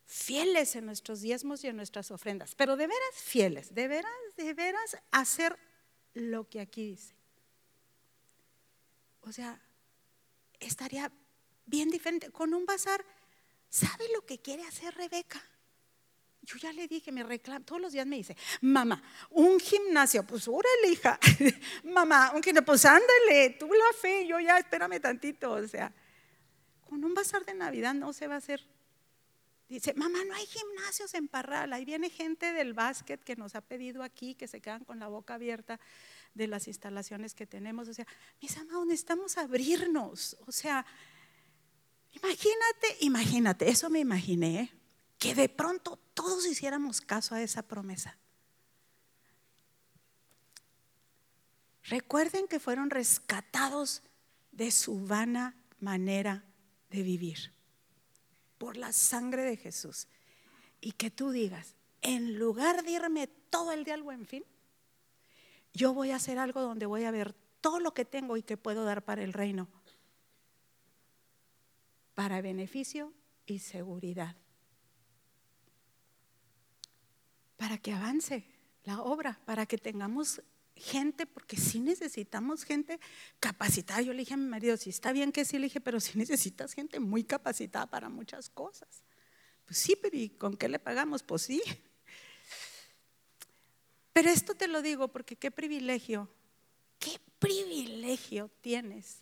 fieles 0.04 0.76
en 0.76 0.86
nuestros 0.86 1.20
diezmos 1.20 1.64
y 1.64 1.68
en 1.68 1.76
nuestras 1.76 2.10
ofrendas, 2.10 2.54
pero 2.54 2.76
de 2.76 2.86
veras 2.86 3.14
fieles, 3.14 3.74
de 3.74 3.88
veras, 3.88 4.12
de 4.36 4.54
veras 4.54 4.96
hacer 5.10 5.58
lo 6.18 6.48
que 6.48 6.60
aquí 6.60 6.90
dice. 6.90 7.14
O 9.22 9.32
sea, 9.32 9.60
estaría 10.60 11.10
bien 11.66 11.90
diferente. 11.90 12.30
Con 12.30 12.54
un 12.54 12.66
bazar, 12.66 13.04
¿sabe 13.68 14.04
lo 14.14 14.24
que 14.24 14.38
quiere 14.38 14.64
hacer 14.64 14.94
Rebeca? 14.94 15.40
Yo 16.42 16.56
ya 16.56 16.72
le 16.72 16.88
dije, 16.88 17.12
me 17.12 17.22
reclama, 17.22 17.64
todos 17.64 17.80
los 17.80 17.92
días 17.92 18.06
me 18.06 18.16
dice, 18.16 18.36
mamá, 18.62 19.02
un 19.30 19.60
gimnasio, 19.60 20.24
pues 20.24 20.48
órale, 20.48 20.88
hija, 20.90 21.18
mamá, 21.84 22.32
un 22.34 22.42
gimnasio, 22.42 22.64
pues 22.64 22.84
ándale, 22.86 23.56
tú 23.58 23.66
la 23.66 23.98
fe, 24.00 24.26
yo 24.26 24.40
ya 24.40 24.56
espérame 24.56 24.98
tantito, 24.98 25.50
o 25.50 25.68
sea, 25.68 25.92
con 26.88 27.04
un 27.04 27.12
bazar 27.12 27.44
de 27.44 27.52
Navidad 27.52 27.92
no 27.92 28.14
se 28.14 28.28
va 28.28 28.36
a 28.36 28.38
hacer 28.38 28.66
Dice, 29.68 29.92
mamá, 29.92 30.24
no 30.24 30.34
hay 30.34 30.46
gimnasios 30.46 31.12
en 31.12 31.28
Parral. 31.28 31.74
Ahí 31.74 31.84
viene 31.84 32.08
gente 32.08 32.52
del 32.54 32.72
básquet 32.72 33.22
que 33.22 33.36
nos 33.36 33.54
ha 33.54 33.60
pedido 33.60 34.02
aquí, 34.02 34.34
que 34.34 34.48
se 34.48 34.62
quedan 34.62 34.84
con 34.84 34.98
la 34.98 35.08
boca 35.08 35.34
abierta 35.34 35.78
de 36.32 36.46
las 36.46 36.68
instalaciones 36.68 37.34
que 37.34 37.46
tenemos. 37.46 37.86
O 37.86 37.92
sea, 37.92 38.06
mis 38.40 38.56
amados, 38.56 38.86
necesitamos 38.86 39.36
abrirnos. 39.36 40.38
O 40.46 40.52
sea, 40.52 40.86
imagínate, 42.14 42.96
imagínate, 43.00 43.68
eso 43.68 43.90
me 43.90 43.98
imaginé, 43.98 44.72
que 45.18 45.34
de 45.34 45.50
pronto 45.50 45.98
todos 46.14 46.46
hiciéramos 46.46 47.02
caso 47.02 47.34
a 47.34 47.42
esa 47.42 47.62
promesa. 47.62 48.16
Recuerden 51.84 52.48
que 52.48 52.58
fueron 52.58 52.88
rescatados 52.88 54.02
de 54.50 54.70
su 54.70 54.98
vana 55.06 55.56
manera 55.78 56.44
de 56.88 57.02
vivir 57.02 57.57
por 58.58 58.76
la 58.76 58.92
sangre 58.92 59.42
de 59.42 59.56
Jesús. 59.56 60.08
Y 60.80 60.92
que 60.92 61.10
tú 61.10 61.30
digas, 61.30 61.74
en 62.02 62.38
lugar 62.38 62.84
de 62.84 62.92
irme 62.92 63.26
todo 63.26 63.72
el 63.72 63.84
día 63.84 63.94
al 63.94 64.02
buen 64.02 64.26
fin, 64.26 64.44
yo 65.72 65.94
voy 65.94 66.10
a 66.10 66.16
hacer 66.16 66.38
algo 66.38 66.60
donde 66.60 66.86
voy 66.86 67.04
a 67.04 67.10
ver 67.10 67.34
todo 67.60 67.80
lo 67.80 67.94
que 67.94 68.04
tengo 68.04 68.36
y 68.36 68.42
que 68.42 68.56
puedo 68.56 68.84
dar 68.84 69.04
para 69.04 69.22
el 69.22 69.32
reino, 69.32 69.68
para 72.14 72.40
beneficio 72.40 73.12
y 73.46 73.60
seguridad, 73.60 74.36
para 77.56 77.78
que 77.78 77.92
avance 77.92 78.44
la 78.84 79.02
obra, 79.02 79.40
para 79.44 79.66
que 79.66 79.78
tengamos 79.78 80.42
gente, 80.78 81.26
porque 81.26 81.56
sí 81.56 81.80
necesitamos 81.80 82.64
gente 82.64 82.98
capacitada. 83.40 84.00
Yo 84.00 84.12
le 84.12 84.20
dije 84.20 84.34
a 84.34 84.36
mi 84.36 84.46
marido, 84.46 84.76
sí 84.76 84.90
está 84.90 85.12
bien 85.12 85.32
que 85.32 85.44
sí, 85.44 85.58
le 85.58 85.64
dije, 85.64 85.80
pero 85.80 86.00
sí 86.00 86.18
necesitas 86.18 86.72
gente 86.72 87.00
muy 87.00 87.24
capacitada 87.24 87.86
para 87.86 88.08
muchas 88.08 88.48
cosas. 88.48 88.88
Pues 89.66 89.78
sí, 89.78 89.96
pero 90.00 90.16
¿y 90.16 90.30
con 90.30 90.56
qué 90.56 90.68
le 90.68 90.78
pagamos? 90.78 91.22
Pues 91.22 91.42
sí. 91.42 91.62
Pero 94.12 94.30
esto 94.30 94.54
te 94.54 94.66
lo 94.66 94.82
digo 94.82 95.08
porque 95.08 95.36
qué 95.36 95.50
privilegio, 95.50 96.28
qué 96.98 97.20
privilegio 97.38 98.50
tienes, 98.60 99.18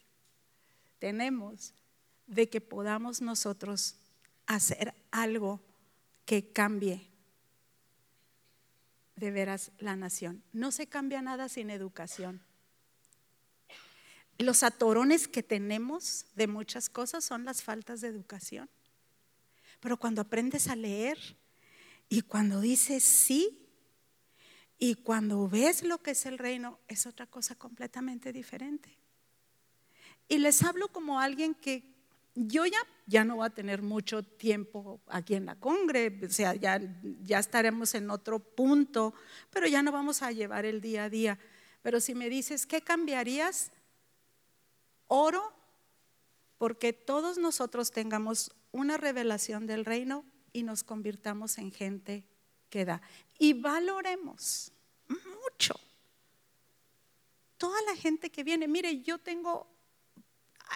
tenemos 0.98 1.74
de 2.26 2.48
que 2.48 2.60
podamos 2.60 3.20
nosotros 3.20 3.96
hacer 4.46 4.94
algo 5.10 5.60
que 6.24 6.50
cambie 6.50 7.06
de 9.16 9.30
veras 9.30 9.72
la 9.78 9.96
nación. 9.96 10.42
No 10.52 10.70
se 10.70 10.86
cambia 10.86 11.22
nada 11.22 11.48
sin 11.48 11.70
educación. 11.70 12.42
Los 14.38 14.62
atorones 14.62 15.28
que 15.28 15.42
tenemos 15.42 16.26
de 16.34 16.46
muchas 16.46 16.90
cosas 16.90 17.24
son 17.24 17.44
las 17.44 17.62
faltas 17.62 18.02
de 18.02 18.08
educación. 18.08 18.68
Pero 19.80 19.96
cuando 19.96 20.20
aprendes 20.20 20.68
a 20.68 20.76
leer 20.76 21.18
y 22.08 22.20
cuando 22.22 22.60
dices 22.60 23.02
sí 23.02 23.66
y 24.78 24.94
cuando 24.96 25.48
ves 25.48 25.82
lo 25.82 26.02
que 26.02 26.10
es 26.10 26.26
el 26.26 26.38
reino, 26.38 26.78
es 26.86 27.06
otra 27.06 27.26
cosa 27.26 27.54
completamente 27.54 28.32
diferente. 28.32 28.98
Y 30.28 30.38
les 30.38 30.62
hablo 30.62 30.88
como 30.88 31.18
alguien 31.18 31.54
que 31.54 31.95
yo 32.36 32.66
ya, 32.66 32.78
ya 33.06 33.24
no 33.24 33.36
voy 33.36 33.46
a 33.46 33.50
tener 33.50 33.82
mucho 33.82 34.22
tiempo 34.22 35.00
aquí 35.08 35.34
en 35.34 35.46
la 35.46 35.56
Congre, 35.56 36.20
o 36.24 36.30
sea, 36.30 36.54
ya, 36.54 36.80
ya 37.22 37.38
estaremos 37.38 37.94
en 37.94 38.10
otro 38.10 38.38
punto, 38.38 39.14
pero 39.50 39.66
ya 39.66 39.82
no 39.82 39.90
vamos 39.90 40.22
a 40.22 40.30
llevar 40.30 40.66
el 40.66 40.80
día 40.80 41.04
a 41.04 41.10
día. 41.10 41.38
Pero 41.82 41.98
si 41.98 42.14
me 42.14 42.28
dices, 42.28 42.66
¿qué 42.66 42.82
cambiarías? 42.82 43.72
Oro 45.08 45.54
porque 46.58 46.92
todos 46.92 47.38
nosotros 47.38 47.90
tengamos 47.90 48.52
una 48.70 48.96
revelación 48.96 49.66
del 49.66 49.84
reino 49.84 50.24
y 50.52 50.62
nos 50.62 50.84
convirtamos 50.84 51.58
en 51.58 51.72
gente 51.72 52.24
que 52.68 52.84
da. 52.84 53.00
Y 53.38 53.54
valoremos 53.54 54.72
mucho 55.08 55.74
toda 57.56 57.80
la 57.82 57.96
gente 57.96 58.30
que 58.30 58.44
viene. 58.44 58.68
Mire, 58.68 59.00
yo 59.02 59.18
tengo 59.18 59.75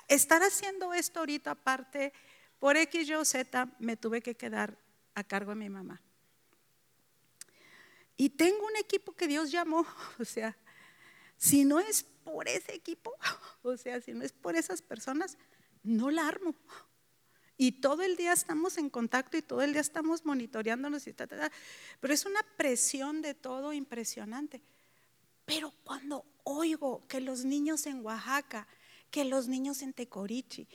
estar 0.08 0.42
haciendo 0.42 0.92
esto 0.92 1.20
ahorita 1.20 1.52
aparte, 1.52 2.12
por 2.58 2.76
X, 2.76 3.08
Y 3.08 3.14
o 3.14 3.24
Z, 3.24 3.68
me 3.78 3.96
tuve 3.96 4.20
que 4.22 4.36
quedar 4.36 4.78
a 5.14 5.24
cargo 5.24 5.50
de 5.50 5.56
mi 5.56 5.70
mamá. 5.70 6.00
Y 8.16 8.30
tengo 8.30 8.66
un 8.66 8.76
equipo 8.76 9.14
que 9.14 9.26
Dios 9.26 9.50
llamó, 9.50 9.86
o 10.18 10.24
sea, 10.24 10.56
si 11.36 11.64
no 11.64 11.80
es 11.80 12.02
por 12.02 12.48
ese 12.48 12.74
equipo, 12.74 13.14
o 13.62 13.76
sea, 13.76 14.00
si 14.00 14.12
no 14.12 14.24
es 14.24 14.32
por 14.32 14.56
esas 14.56 14.82
personas, 14.82 15.38
no 15.82 16.10
la 16.10 16.28
armo. 16.28 16.54
Y 17.56 17.72
todo 17.72 18.02
el 18.02 18.16
día 18.16 18.32
estamos 18.32 18.78
en 18.78 18.88
contacto 18.88 19.36
y 19.36 19.42
todo 19.42 19.60
el 19.60 19.72
día 19.72 19.82
estamos 19.82 20.24
monitoreándonos 20.24 21.06
y 21.06 21.12
Pero 21.12 22.14
es 22.14 22.24
una 22.24 22.42
presión 22.56 23.20
de 23.20 23.34
todo 23.34 23.74
impresionante. 23.74 24.62
Pero 25.44 25.74
cuando 25.84 26.24
oigo 26.44 27.06
que 27.06 27.20
los 27.20 27.44
niños 27.44 27.86
en 27.86 28.04
Oaxaca 28.04 28.66
que 29.10 29.24
los 29.24 29.48
niños 29.48 29.82
en 29.82 29.92
Tecorichi, 29.92 30.68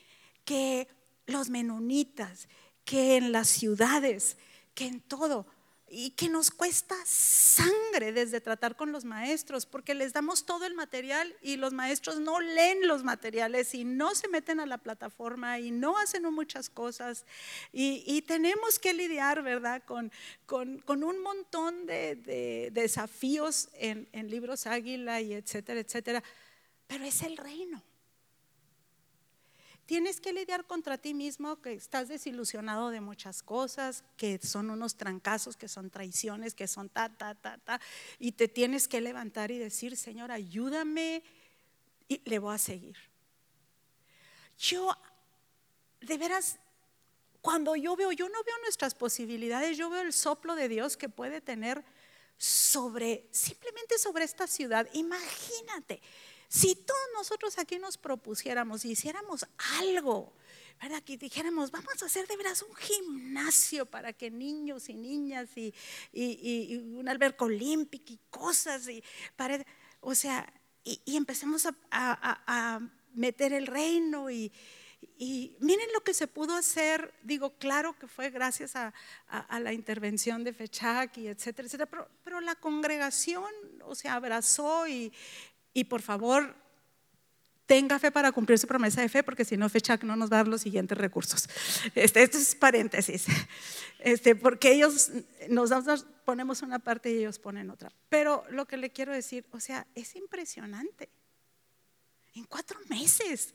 que 0.44 0.88
los 1.26 1.50
menonitas, 1.50 2.48
que 2.84 3.18
en 3.18 3.32
las 3.32 3.50
ciudades, 3.50 4.38
que 4.74 4.86
en 4.86 5.02
todo. 5.02 5.48
y 5.88 6.10
que 6.10 6.30
nos 6.30 6.50
cuesta 6.50 6.96
sangre 7.06 8.12
desde 8.12 8.42
tratar 8.42 8.76
con 8.76 8.92
los 8.92 9.06
maestros, 9.06 9.68
porque 9.68 9.94
les 9.94 10.14
damos 10.14 10.44
todo 10.46 10.66
el 10.66 10.74
material 10.74 11.34
y 11.44 11.58
los 11.58 11.74
maestros 11.74 12.20
no 12.20 12.40
leen 12.40 12.88
los 12.88 13.04
materiales 13.04 13.74
y 13.76 13.86
no 13.86 14.16
se 14.16 14.28
meten 14.28 14.60
a 14.60 14.66
la 14.66 14.80
plataforma 14.80 15.60
y 15.60 15.70
no 15.70 15.98
hacen 16.00 16.24
muchas 16.34 16.70
cosas. 16.70 17.24
Y, 17.72 18.24
tenemos 18.24 18.80
que 18.80 18.94
lidiar, 18.94 19.44
¿verdad?, 19.44 19.84
con, 19.86 20.12
un 20.88 21.22
montón 21.22 21.86
de, 21.86 22.72
desafíos 22.74 23.70
en, 23.76 24.10
en 24.12 24.30
libros 24.30 24.66
águila 24.66 25.22
y 25.22 25.34
etcétera, 25.34 25.80
etcétera. 25.80 26.24
Pero 26.88 27.06
es 27.06 27.22
el 27.22 27.38
reino. 27.38 27.84
Tienes 29.86 30.20
que 30.20 30.34
lidiar 30.34 30.66
contra 30.66 30.98
ti 30.98 31.14
mismo, 31.14 31.62
que 31.62 31.74
estás 31.74 32.08
desilusionado 32.08 32.90
de 32.90 33.02
muchas 33.02 33.44
cosas, 33.44 34.04
que 34.18 34.40
son 34.40 34.72
unos 34.72 34.96
trancazos, 34.96 35.56
que 35.56 35.68
son 35.68 35.92
traiciones, 35.92 36.56
que 36.56 36.68
son 36.68 36.90
ta, 36.90 37.10
ta, 37.10 37.36
ta, 37.36 37.60
ta. 37.60 37.80
Y 38.18 38.32
te 38.32 38.48
tienes 38.48 38.88
que 38.88 39.00
levantar 39.00 39.52
y 39.52 39.60
decir, 39.60 39.96
Señor, 39.96 40.32
ayúdame 40.32 41.24
y 42.08 42.22
le 42.26 42.40
voy 42.40 42.56
a 42.56 42.58
seguir. 42.58 42.98
Yo, 44.58 44.90
de 46.02 46.18
veras, 46.18 46.58
cuando 47.42 47.76
yo 47.76 47.96
veo, 47.96 48.12
yo 48.12 48.28
no 48.28 48.44
veo 48.44 48.58
nuestras 48.64 48.96
posibilidades, 48.96 49.78
yo 49.78 49.92
veo 49.92 50.02
el 50.02 50.14
soplo 50.14 50.56
de 50.56 50.68
Dios 50.68 50.98
que 50.98 51.10
puede 51.10 51.42
tener 51.42 51.86
sobre, 52.38 53.28
simplemente 53.32 54.00
sobre 54.00 54.24
esta 54.24 54.48
ciudad. 54.48 54.88
Imagínate 54.94 56.02
si 56.48 56.76
todos 56.76 57.08
nosotros 57.14 57.58
aquí 57.58 57.80
nos 57.80 57.98
propusiéramos 57.98 58.86
y 58.86 58.92
hiciéramos 58.92 59.46
algo, 59.80 60.34
¿verdad? 60.82 61.02
Que 61.04 61.18
dijéramos, 61.18 61.72
vamos 61.72 62.02
a 62.02 62.06
hacer 62.06 62.28
de 62.28 62.38
veras 62.38 62.62
un 62.62 62.76
gimnasio 62.76 63.86
para 63.86 64.14
que 64.14 64.30
niños 64.30 64.90
y 64.90 64.96
niñas 64.96 65.50
y, 65.56 65.74
un 66.98 67.08
alberco 67.08 67.46
olímpico 67.46 68.14
y 68.14 68.20
cosas, 68.30 68.88
y 68.88 69.04
o 70.02 70.16
sea, 70.16 70.52
y, 70.84 71.16
empecemos 71.16 71.68
a, 71.92 72.80
meter 73.14 73.54
el 73.54 73.68
reino 73.68 74.30
y, 74.30 74.52
miren 75.60 75.88
lo 75.94 76.04
que 76.04 76.14
se 76.14 76.28
pudo 76.28 76.56
hacer, 76.56 77.14
digo, 77.24 77.58
claro 77.58 77.98
que 77.98 78.08
fue 78.08 78.30
gracias 78.30 78.76
a, 78.76 78.94
la 79.60 79.74
intervención 79.74 80.44
de 80.44 80.54
Fechak 80.54 81.18
y 81.18 81.28
etcétera, 81.28 81.68
etcétera, 81.68 81.90
pero, 81.90 82.10
pero, 82.24 82.42
la 82.42 82.56
congregación, 82.56 83.52
o 83.84 83.96
sea, 83.96 84.16
abrazó 84.16 84.88
y, 84.88 85.14
y 85.76 85.84
por 85.84 86.02
favor, 86.02 86.56
tenga 87.66 88.00
fe 88.00 88.10
para 88.10 88.32
cumplir 88.32 88.58
su 88.58 88.66
promesa 88.66 89.02
de 89.02 89.10
fe, 89.10 89.24
porque 89.24 89.44
si 89.44 89.58
no, 89.58 89.68
FECHAC 89.68 90.04
no 90.04 90.16
nos 90.16 90.32
va 90.32 90.38
a 90.38 90.40
dar 90.40 90.48
los 90.48 90.62
siguientes 90.62 90.98
recursos. 90.98 91.50
Este, 91.94 92.24
esto 92.24 92.38
es 92.38 92.56
paréntesis, 92.56 93.26
este, 94.00 94.36
porque 94.36 94.72
ellos 94.72 95.12
nos, 95.50 95.70
ponemos 96.24 96.62
una 96.62 96.80
parte 96.80 97.12
y 97.12 97.18
ellos 97.18 97.40
ponen 97.40 97.70
otra. 97.70 97.92
Pero 98.08 98.46
lo 98.50 98.66
que 98.66 98.78
le 98.78 98.92
quiero 98.92 99.12
decir, 99.12 99.46
o 99.52 99.60
sea, 99.60 99.86
es 99.96 100.16
impresionante. 100.16 101.10
En 102.36 102.46
cuatro 102.46 102.80
meses, 102.88 103.54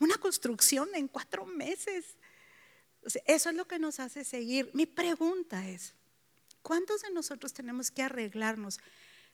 una 0.00 0.16
construcción 0.16 0.88
en 0.94 1.06
cuatro 1.06 1.46
meses. 1.46 2.16
eso 3.26 3.50
es 3.50 3.54
lo 3.54 3.66
que 3.68 3.78
nos 3.78 4.00
hace 4.00 4.24
seguir. 4.24 4.70
Mi 4.74 4.86
pregunta 4.86 5.68
es, 5.68 5.94
¿cuántos 6.62 7.02
de 7.02 7.10
nosotros 7.10 7.52
tenemos 7.52 7.92
que 7.92 8.02
arreglarnos 8.02 8.80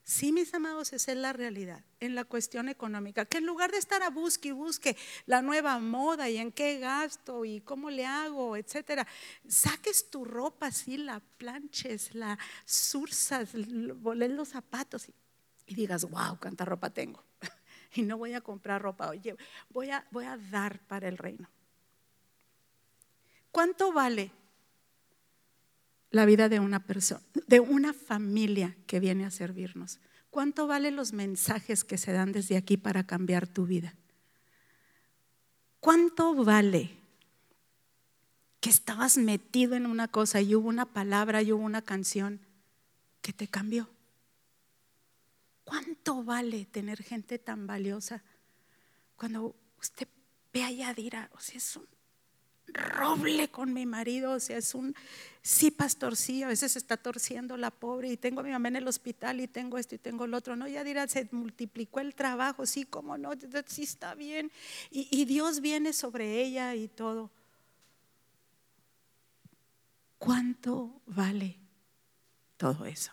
Sí, 0.08 0.30
mis 0.30 0.54
amados, 0.54 0.92
esa 0.92 1.10
es 1.10 1.18
la 1.18 1.32
realidad 1.32 1.82
en 1.98 2.14
la 2.14 2.24
cuestión 2.24 2.68
económica, 2.68 3.24
que 3.24 3.38
en 3.38 3.44
lugar 3.44 3.72
de 3.72 3.78
estar 3.78 4.04
a 4.04 4.08
busque 4.10 4.50
y 4.50 4.52
busque 4.52 4.96
la 5.26 5.42
nueva 5.42 5.80
moda 5.80 6.30
y 6.30 6.36
en 6.36 6.52
qué 6.52 6.78
gasto 6.78 7.44
y 7.44 7.60
cómo 7.60 7.90
le 7.90 8.06
hago, 8.06 8.56
etcétera, 8.56 9.04
saques 9.48 10.08
tu 10.08 10.24
ropa 10.24 10.68
así, 10.68 10.96
la 10.96 11.18
planches, 11.38 12.14
la 12.14 12.38
sursas, 12.64 13.50
voles 13.96 14.30
los 14.30 14.50
zapatos 14.50 15.08
y, 15.08 15.14
y 15.66 15.74
digas, 15.74 16.08
wow, 16.08 16.38
cuánta 16.40 16.64
ropa 16.64 16.88
tengo. 16.90 17.24
y 17.94 18.02
no 18.02 18.16
voy 18.16 18.34
a 18.34 18.40
comprar 18.40 18.80
ropa, 18.80 19.08
oye, 19.08 19.36
voy 19.70 19.90
a, 19.90 20.06
voy 20.12 20.26
a 20.26 20.36
dar 20.36 20.78
para 20.86 21.08
el 21.08 21.18
reino. 21.18 21.50
¿Cuánto 23.50 23.92
vale 23.92 24.30
la 26.16 26.26
vida 26.26 26.48
de 26.48 26.58
una 26.58 26.80
persona, 26.80 27.22
de 27.46 27.60
una 27.60 27.92
familia 27.92 28.76
que 28.86 28.98
viene 29.00 29.24
a 29.24 29.30
servirnos. 29.30 30.00
¿Cuánto 30.30 30.66
valen 30.66 30.96
los 30.96 31.12
mensajes 31.12 31.84
que 31.84 31.98
se 31.98 32.12
dan 32.12 32.32
desde 32.32 32.56
aquí 32.56 32.76
para 32.76 33.06
cambiar 33.06 33.46
tu 33.46 33.66
vida? 33.66 33.94
¿Cuánto 35.78 36.34
vale 36.34 36.90
que 38.60 38.70
estabas 38.70 39.18
metido 39.18 39.76
en 39.76 39.86
una 39.86 40.08
cosa 40.08 40.40
y 40.40 40.54
hubo 40.54 40.68
una 40.68 40.86
palabra 40.86 41.42
y 41.42 41.52
hubo 41.52 41.62
una 41.62 41.82
canción 41.82 42.40
que 43.22 43.32
te 43.32 43.46
cambió? 43.46 43.88
¿Cuánto 45.64 46.24
vale 46.24 46.64
tener 46.66 47.02
gente 47.02 47.38
tan 47.38 47.66
valiosa 47.66 48.22
cuando 49.16 49.54
usted 49.78 50.08
ve 50.52 50.64
a 50.64 50.70
Yadira? 50.70 51.30
O 51.34 51.40
sea, 51.40 51.56
es 51.56 51.76
un 51.76 51.86
roble 52.72 53.48
con 53.48 53.72
mi 53.72 53.86
marido, 53.86 54.32
o 54.32 54.40
sea, 54.40 54.58
es 54.58 54.74
un, 54.74 54.94
sí, 55.42 55.70
pastor, 55.70 56.16
sí, 56.16 56.42
a 56.42 56.48
veces 56.48 56.76
está 56.76 56.96
torciendo 56.96 57.56
la 57.56 57.70
pobre 57.70 58.08
y 58.10 58.16
tengo 58.16 58.40
a 58.40 58.42
mi 58.42 58.50
mamá 58.50 58.68
en 58.68 58.76
el 58.76 58.88
hospital 58.88 59.40
y 59.40 59.48
tengo 59.48 59.78
esto 59.78 59.94
y 59.94 59.98
tengo 59.98 60.26
lo 60.26 60.36
otro, 60.36 60.56
no, 60.56 60.68
ya 60.68 60.84
dirá, 60.84 61.06
se 61.08 61.28
multiplicó 61.32 62.00
el 62.00 62.14
trabajo, 62.14 62.66
sí, 62.66 62.84
cómo 62.84 63.16
no, 63.16 63.30
sí 63.66 63.82
está 63.82 64.14
bien, 64.14 64.50
y 64.90 65.24
Dios 65.24 65.60
viene 65.60 65.92
sobre 65.92 66.42
ella 66.42 66.74
y 66.74 66.88
todo. 66.88 67.30
¿Cuánto 70.18 71.00
vale 71.06 71.56
todo 72.56 72.86
eso? 72.86 73.12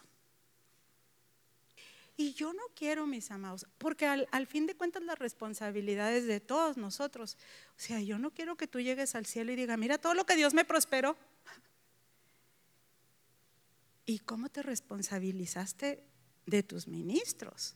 Y 2.16 2.34
yo 2.34 2.54
no 2.54 2.64
quiero, 2.76 3.08
mis 3.08 3.32
amados, 3.32 3.66
porque 3.80 4.06
al, 4.06 4.48
fin 4.48 4.68
de 4.68 4.76
cuentas 4.76 5.02
las 5.04 5.18
responsabilidades 5.18 6.28
de 6.28 6.40
todos 6.40 6.78
nosotros. 6.78 7.38
O 7.76 7.80
sea, 7.80 8.02
yo 8.02 8.20
no 8.20 8.32
quiero 8.32 8.56
que 8.56 8.68
tú 8.68 8.80
llegues 8.80 9.16
al 9.16 9.26
cielo 9.26 9.52
y 9.52 9.56
digas, 9.56 9.80
mira 9.80 9.98
todo 9.98 10.14
lo 10.14 10.26
que 10.26 10.36
Dios 10.36 10.54
me 10.54 10.64
prosperó. 10.64 11.18
¿Y 14.06 14.20
cómo 14.20 14.50
te 14.50 14.62
responsabilizaste 14.62 16.04
de 16.46 16.64
tus 16.64 16.88
ministros? 16.88 17.76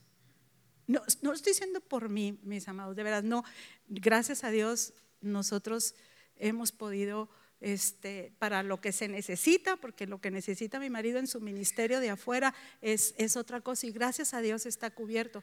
No, 0.86 1.02
no 1.20 1.32
estoy 1.32 1.52
diciendo 1.52 1.80
por 1.80 2.08
mí, 2.08 2.38
mis 2.42 2.68
amados, 2.68 2.94
de 2.94 3.02
verdad, 3.02 3.24
no. 3.24 3.42
Gracias 3.88 4.44
a 4.44 4.50
Dios 4.50 4.94
nosotros 5.20 5.96
hemos 6.36 6.70
podido 6.70 7.28
este, 7.60 8.32
para 8.38 8.62
lo 8.62 8.80
que 8.80 8.92
se 8.92 9.08
necesita, 9.08 9.76
porque 9.76 10.06
lo 10.06 10.20
que 10.20 10.30
necesita 10.30 10.78
mi 10.78 10.90
marido 10.90 11.18
en 11.18 11.26
su 11.26 11.40
ministerio 11.40 12.00
de 12.00 12.10
afuera 12.10 12.54
es, 12.80 13.14
es 13.18 13.36
otra 13.36 13.60
cosa 13.60 13.86
y 13.86 13.92
gracias 13.92 14.34
a 14.34 14.40
Dios 14.40 14.66
está 14.66 14.90
cubierto. 14.90 15.42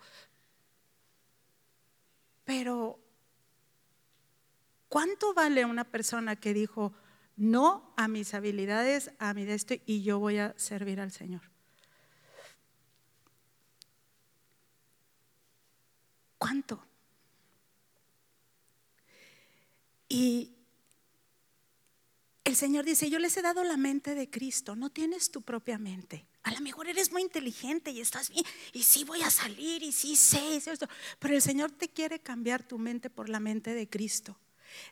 Pero, 2.45 2.99
¿cuánto 4.88 5.34
vale 5.34 5.66
una 5.66 5.84
persona 5.84 6.36
que 6.36 6.53
dijo 6.53 6.93
no 7.36 7.93
a 7.97 8.07
mis 8.07 8.34
habilidades, 8.34 9.11
a 9.20 9.34
mi 9.34 9.43
de 9.45 9.82
y 9.86 10.03
yo 10.03 10.20
voy 10.20 10.38
a 10.38 10.57
servir 10.57 11.01
al 11.01 11.11
Señor? 11.11 11.41
¿Cuánto? 16.38 16.86
Y 20.07 20.55
el 22.46 22.56
Señor 22.56 22.86
dice, 22.86 23.10
yo 23.10 23.20
les 23.20 23.36
he 23.38 23.41
dado 23.41 23.64
la 23.64 23.76
mente 23.76 24.14
de 24.14 24.30
Cristo, 24.30 24.76
no 24.76 24.91
tienes 24.91 25.32
tu 25.32 25.41
propia 25.41 25.80
mente. 25.80 26.26
A 26.43 26.52
lo 26.52 26.62
mejor 26.62 26.88
eres 26.88 27.12
muy 27.12 27.24
inteligente 27.24 27.89
y 27.89 28.00
estás 28.00 28.30
bien, 28.30 28.46
y 28.72 28.84
sí 28.84 29.04
voy 29.04 29.24
a 29.24 29.32
salir, 29.32 29.82
y 29.82 29.91
sí 29.91 30.16
sé, 30.16 30.56
esto. 30.56 30.88
pero 31.18 31.34
el 31.34 31.41
Señor 31.41 31.72
te 31.72 31.89
quiere 31.89 32.20
cambiar 32.20 32.62
tu 32.62 32.78
mente 32.78 33.10
por 33.10 33.30
la 33.30 33.39
mente 33.39 33.74
de 33.74 33.89
Cristo. 33.89 34.38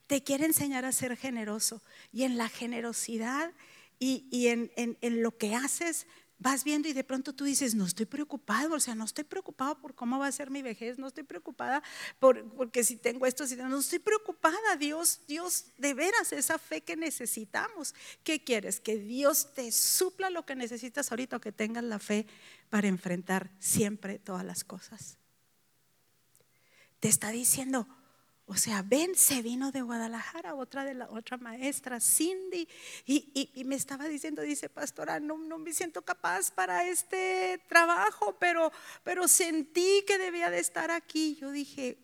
Te 0.08 0.24
quiere 0.24 0.46
enseñar 0.46 0.84
a 0.84 0.92
ser 0.92 1.16
generoso. 1.16 1.82
Y 2.12 2.24
en 2.24 2.38
la 2.38 2.50
generosidad 2.50 3.54
y, 4.00 4.48
en, 4.48 4.72
en 4.76 5.22
lo 5.22 5.38
que 5.38 5.56
haces, 5.56 6.08
vas 6.44 6.66
viendo 6.66 6.90
y 6.90 6.94
de 6.94 7.04
pronto 7.04 7.34
tú 7.34 7.46
dices, 7.46 7.74
no 7.74 7.86
estoy 7.86 8.06
preocupado, 8.06 8.76
o 8.76 8.80
sea, 8.80 8.94
no 8.94 9.06
estoy 9.06 9.24
preocupado 9.24 9.80
por 9.80 9.96
cómo 9.96 10.20
va 10.20 10.28
a 10.28 10.32
ser 10.32 10.52
mi 10.52 10.62
vejez, 10.62 11.00
no 11.00 11.08
estoy 11.08 11.24
preocupada 11.24 11.82
por, 12.20 12.44
porque 12.52 12.84
si 12.84 12.98
tengo 12.98 13.26
esto, 13.26 13.48
si 13.48 13.56
no 13.56 13.80
estoy 13.80 14.00
preocupada, 14.00 14.76
Dios, 14.78 15.22
Dios, 15.28 15.68
de 15.78 15.94
veras, 15.94 16.34
esa 16.34 16.60
fe 16.60 16.82
que 16.82 16.98
necesitamos. 16.98 17.96
¿Qué 18.24 18.44
quieres? 18.44 18.82
Que 18.82 18.98
Dios 18.98 19.54
te 19.54 19.72
supla 19.72 20.30
lo 20.30 20.46
que 20.46 20.56
necesitas 20.56 21.10
ahorita 21.12 21.38
o 21.38 21.42
que 21.42 21.54
tengas 21.54 21.86
la 21.86 21.98
fe 21.98 22.28
para 22.70 22.88
enfrentar 22.88 23.50
siempre 23.60 24.20
todas 24.20 24.44
las 24.44 24.66
cosas. 24.66 25.18
Te 27.00 27.08
está 27.08 27.32
diciendo, 27.32 27.88
o 28.46 28.56
sea, 28.56 28.82
Ben 28.82 29.16
se 29.16 29.42
vino 29.42 29.72
de 29.72 29.82
Guadalajara, 29.82 30.56
otra 30.56 30.84
de 30.84 30.94
la 30.94 31.10
otra 31.10 31.38
maestra, 31.38 32.00
Cindy, 32.02 32.68
y, 33.06 33.64
me 33.66 33.76
estaba 33.76 34.08
diciendo, 34.08 34.42
dice, 34.42 34.68
pastora, 34.68 35.20
no, 35.20 35.38
no, 35.38 35.58
me 35.58 35.74
siento 35.74 36.02
capaz 36.02 36.52
para 36.52 36.86
este 36.86 37.62
trabajo, 37.70 38.36
pero, 38.40 38.72
pero 39.04 39.28
sentí 39.30 40.04
que 40.06 40.18
debía 40.18 40.50
de 40.50 40.60
estar 40.60 40.92
aquí. 40.92 41.36
Yo 41.40 41.52
dije, 41.52 41.98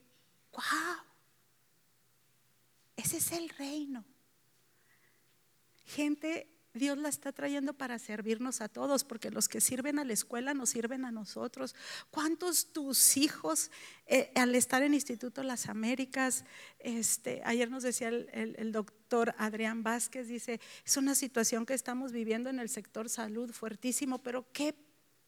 wow, 0.53 1.03
ese 2.95 3.17
es 3.17 3.31
el 3.33 3.49
reino. 3.49 4.05
Gente 5.85 6.47
Dios 6.79 6.97
la 6.97 7.09
está 7.09 7.31
trayendo 7.31 7.73
para 7.73 7.99
servirnos 7.99 8.61
a 8.61 8.69
todos, 8.69 9.03
porque 9.03 9.29
los 9.29 9.47
que 9.47 9.61
sirven 9.61 9.99
a 9.99 10.03
la 10.03 10.13
escuela 10.13 10.55
nos 10.55 10.69
sirven 10.69 11.05
a 11.05 11.11
nosotros. 11.11 11.75
¿Cuántos 12.09 12.73
tus 12.73 13.17
hijos 13.17 13.69
eh, 14.07 14.31
al 14.33 14.55
estar 14.55 14.81
en 14.81 14.95
Instituto 14.95 15.43
Las 15.43 15.67
Américas, 15.67 16.45
este, 16.79 17.41
ayer 17.45 17.69
nos 17.69 17.83
decía 17.83 18.07
el, 18.07 18.71
doctor 18.71 19.35
Adrián 19.37 19.83
Vázquez, 19.83 20.27
dice, 20.27 20.59
es 20.85 20.97
una 20.97 21.13
situación 21.13 21.65
que 21.65 21.75
estamos 21.75 22.11
viviendo 22.11 22.49
en 22.49 22.59
el 22.59 22.69
sector 22.69 23.09
salud 23.09 23.51
fuertísimo, 23.51 24.23
pero 24.23 24.47
qué 24.51 24.75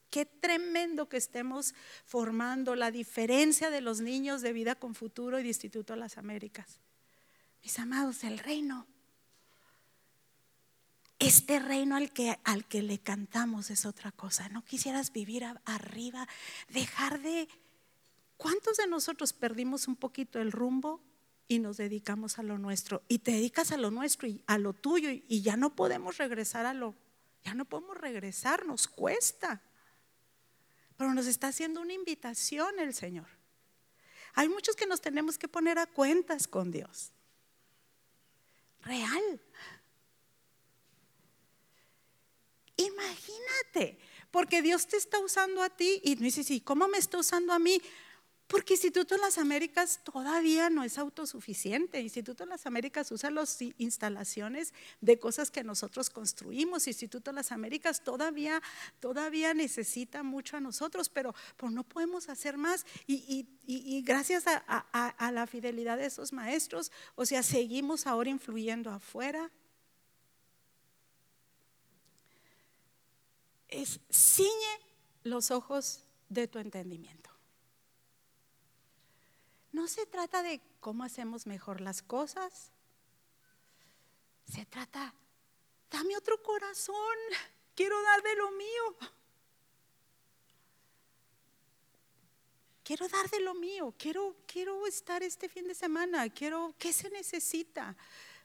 Qué 0.10 0.26
tremendo 0.26 1.08
que 1.08 1.16
estemos 1.16 1.74
formando 2.06 2.76
la 2.76 2.92
diferencia 2.92 3.70
de 3.70 3.80
los 3.80 4.02
niños 4.02 4.42
de 4.42 4.52
vida 4.52 4.76
con 4.76 4.94
futuro 4.94 5.40
y 5.40 5.44
de 5.44 5.48
Instituto 5.48 5.96
Las 5.96 6.18
Américas. 6.18 6.82
Mis 7.64 7.80
amados, 7.80 8.26
el 8.26 8.38
reino 8.38 8.88
este 11.22 11.60
reino 11.60 11.96
al 11.96 12.12
que, 12.12 12.40
al 12.44 12.66
que 12.66 12.82
le 12.82 13.00
cantamos 13.00 13.70
es 13.70 13.86
otra 13.86 14.12
cosa. 14.12 14.50
No 14.50 14.66
quisieras 14.66 15.14
vivir 15.14 15.46
arriba, 15.66 16.28
dejar 16.70 17.22
de... 17.22 17.48
¿Cuántos 18.38 18.78
de 18.78 18.88
nosotros 18.88 19.32
perdimos 19.32 19.88
un 19.88 19.96
poquito 19.96 20.40
el 20.40 20.52
rumbo 20.52 21.00
y 21.48 21.60
nos 21.60 21.78
dedicamos 21.78 22.40
a 22.40 22.44
lo 22.44 22.58
nuestro? 22.58 23.04
Y 23.08 23.20
te 23.20 23.34
dedicas 23.34 23.72
a 23.72 23.78
lo 23.78 23.92
nuestro 23.92 24.28
y 24.28 24.44
a 24.48 24.58
lo 24.58 24.74
tuyo 24.74 25.12
y, 25.12 25.42
ya 25.44 25.58
no 25.58 25.76
podemos 25.76 26.18
regresar 26.18 26.66
a 26.66 26.74
lo... 26.74 26.96
Ya 27.44 27.54
no 27.54 27.66
podemos 27.66 27.98
regresar, 27.98 28.66
nos 28.66 28.88
cuesta. 28.88 29.62
Pero 30.98 31.14
nos 31.14 31.28
está 31.28 31.50
haciendo 31.50 31.82
una 31.82 31.94
invitación 31.94 32.80
el 32.80 32.96
Señor. 32.96 33.28
Hay 34.34 34.50
muchos 34.50 34.76
que 34.76 34.88
nos 34.88 35.02
tenemos 35.02 35.38
que 35.38 35.48
poner 35.48 35.78
a 35.78 35.86
cuentas 35.86 36.48
con 36.48 36.72
Dios. 36.72 37.12
Real. 38.82 39.42
Porque 44.32 44.62
Dios 44.62 44.88
te 44.88 44.98
está 44.98 45.20
usando 45.20 45.62
a 45.62 45.70
ti 45.70 46.02
y 46.04 46.16
dices, 46.16 46.50
¿y 46.52 46.62
cómo 46.62 46.88
me 46.88 46.98
está 46.98 47.18
usando 47.18 47.54
a 47.54 47.60
mí? 47.60 47.82
Porque 48.52 48.74
Instituto 48.74 49.16
de 49.16 49.22
las 49.22 49.38
Américas 49.38 50.02
todavía 50.04 50.70
no 50.70 50.84
es 50.84 50.98
autosuficiente. 50.98 52.02
Instituto 52.02 52.44
de 52.44 52.50
las 52.50 52.66
Américas 52.66 53.10
usa 53.10 53.32
las 53.32 53.58
instalaciones 53.78 54.74
de 55.00 55.18
cosas 55.18 55.50
que 55.50 55.64
nosotros 55.64 56.10
construimos. 56.10 56.86
Instituto 56.86 57.32
de 57.32 57.36
las 57.36 57.54
Américas 57.54 58.04
todavía, 58.04 58.62
todavía 59.00 59.54
necesita 59.54 60.22
mucho 60.22 60.58
a 60.58 60.60
nosotros, 60.60 61.08
pero, 61.08 61.34
no 61.62 61.86
podemos 61.86 62.28
hacer 62.28 62.58
más. 62.58 62.86
Y, 63.08 63.48
gracias 64.04 64.44
a, 64.48 64.60
a 64.68 65.32
la 65.32 65.48
fidelidad 65.48 65.98
de 65.98 66.08
esos 66.08 66.34
maestros, 66.34 66.92
o 67.16 67.26
sea, 67.26 67.44
seguimos 67.44 68.06
ahora 68.06 68.30
influyendo 68.30 68.90
afuera, 68.90 69.50
es 73.72 74.00
ciñe 74.12 74.80
los 75.24 75.50
ojos 75.50 76.04
de 76.30 76.48
tu 76.48 76.60
entendimiento. 76.60 77.30
No 79.72 79.88
se 79.88 80.06
trata 80.06 80.44
de 80.44 80.62
cómo 80.80 81.04
hacemos 81.04 81.48
mejor 81.48 81.82
las 81.82 82.02
cosas. 82.02 82.72
Se 84.46 84.66
trata, 84.66 85.14
dame 85.90 86.18
otro 86.18 86.44
corazón, 86.44 87.16
quiero 87.74 88.02
dar 88.04 88.22
de 88.22 88.36
lo 88.36 88.52
mío. 88.52 88.98
Quiero 92.84 93.08
dar 93.08 93.30
de 93.30 93.40
lo 93.40 93.54
mío, 93.54 93.94
quiero, 93.98 94.36
quiero 94.46 94.86
estar 94.86 95.24
este 95.24 95.48
fin 95.48 95.68
de 95.68 95.76
semana, 95.76 96.28
quiero, 96.30 96.76
¿qué 96.78 96.92
se 96.92 97.10
necesita? 97.10 97.96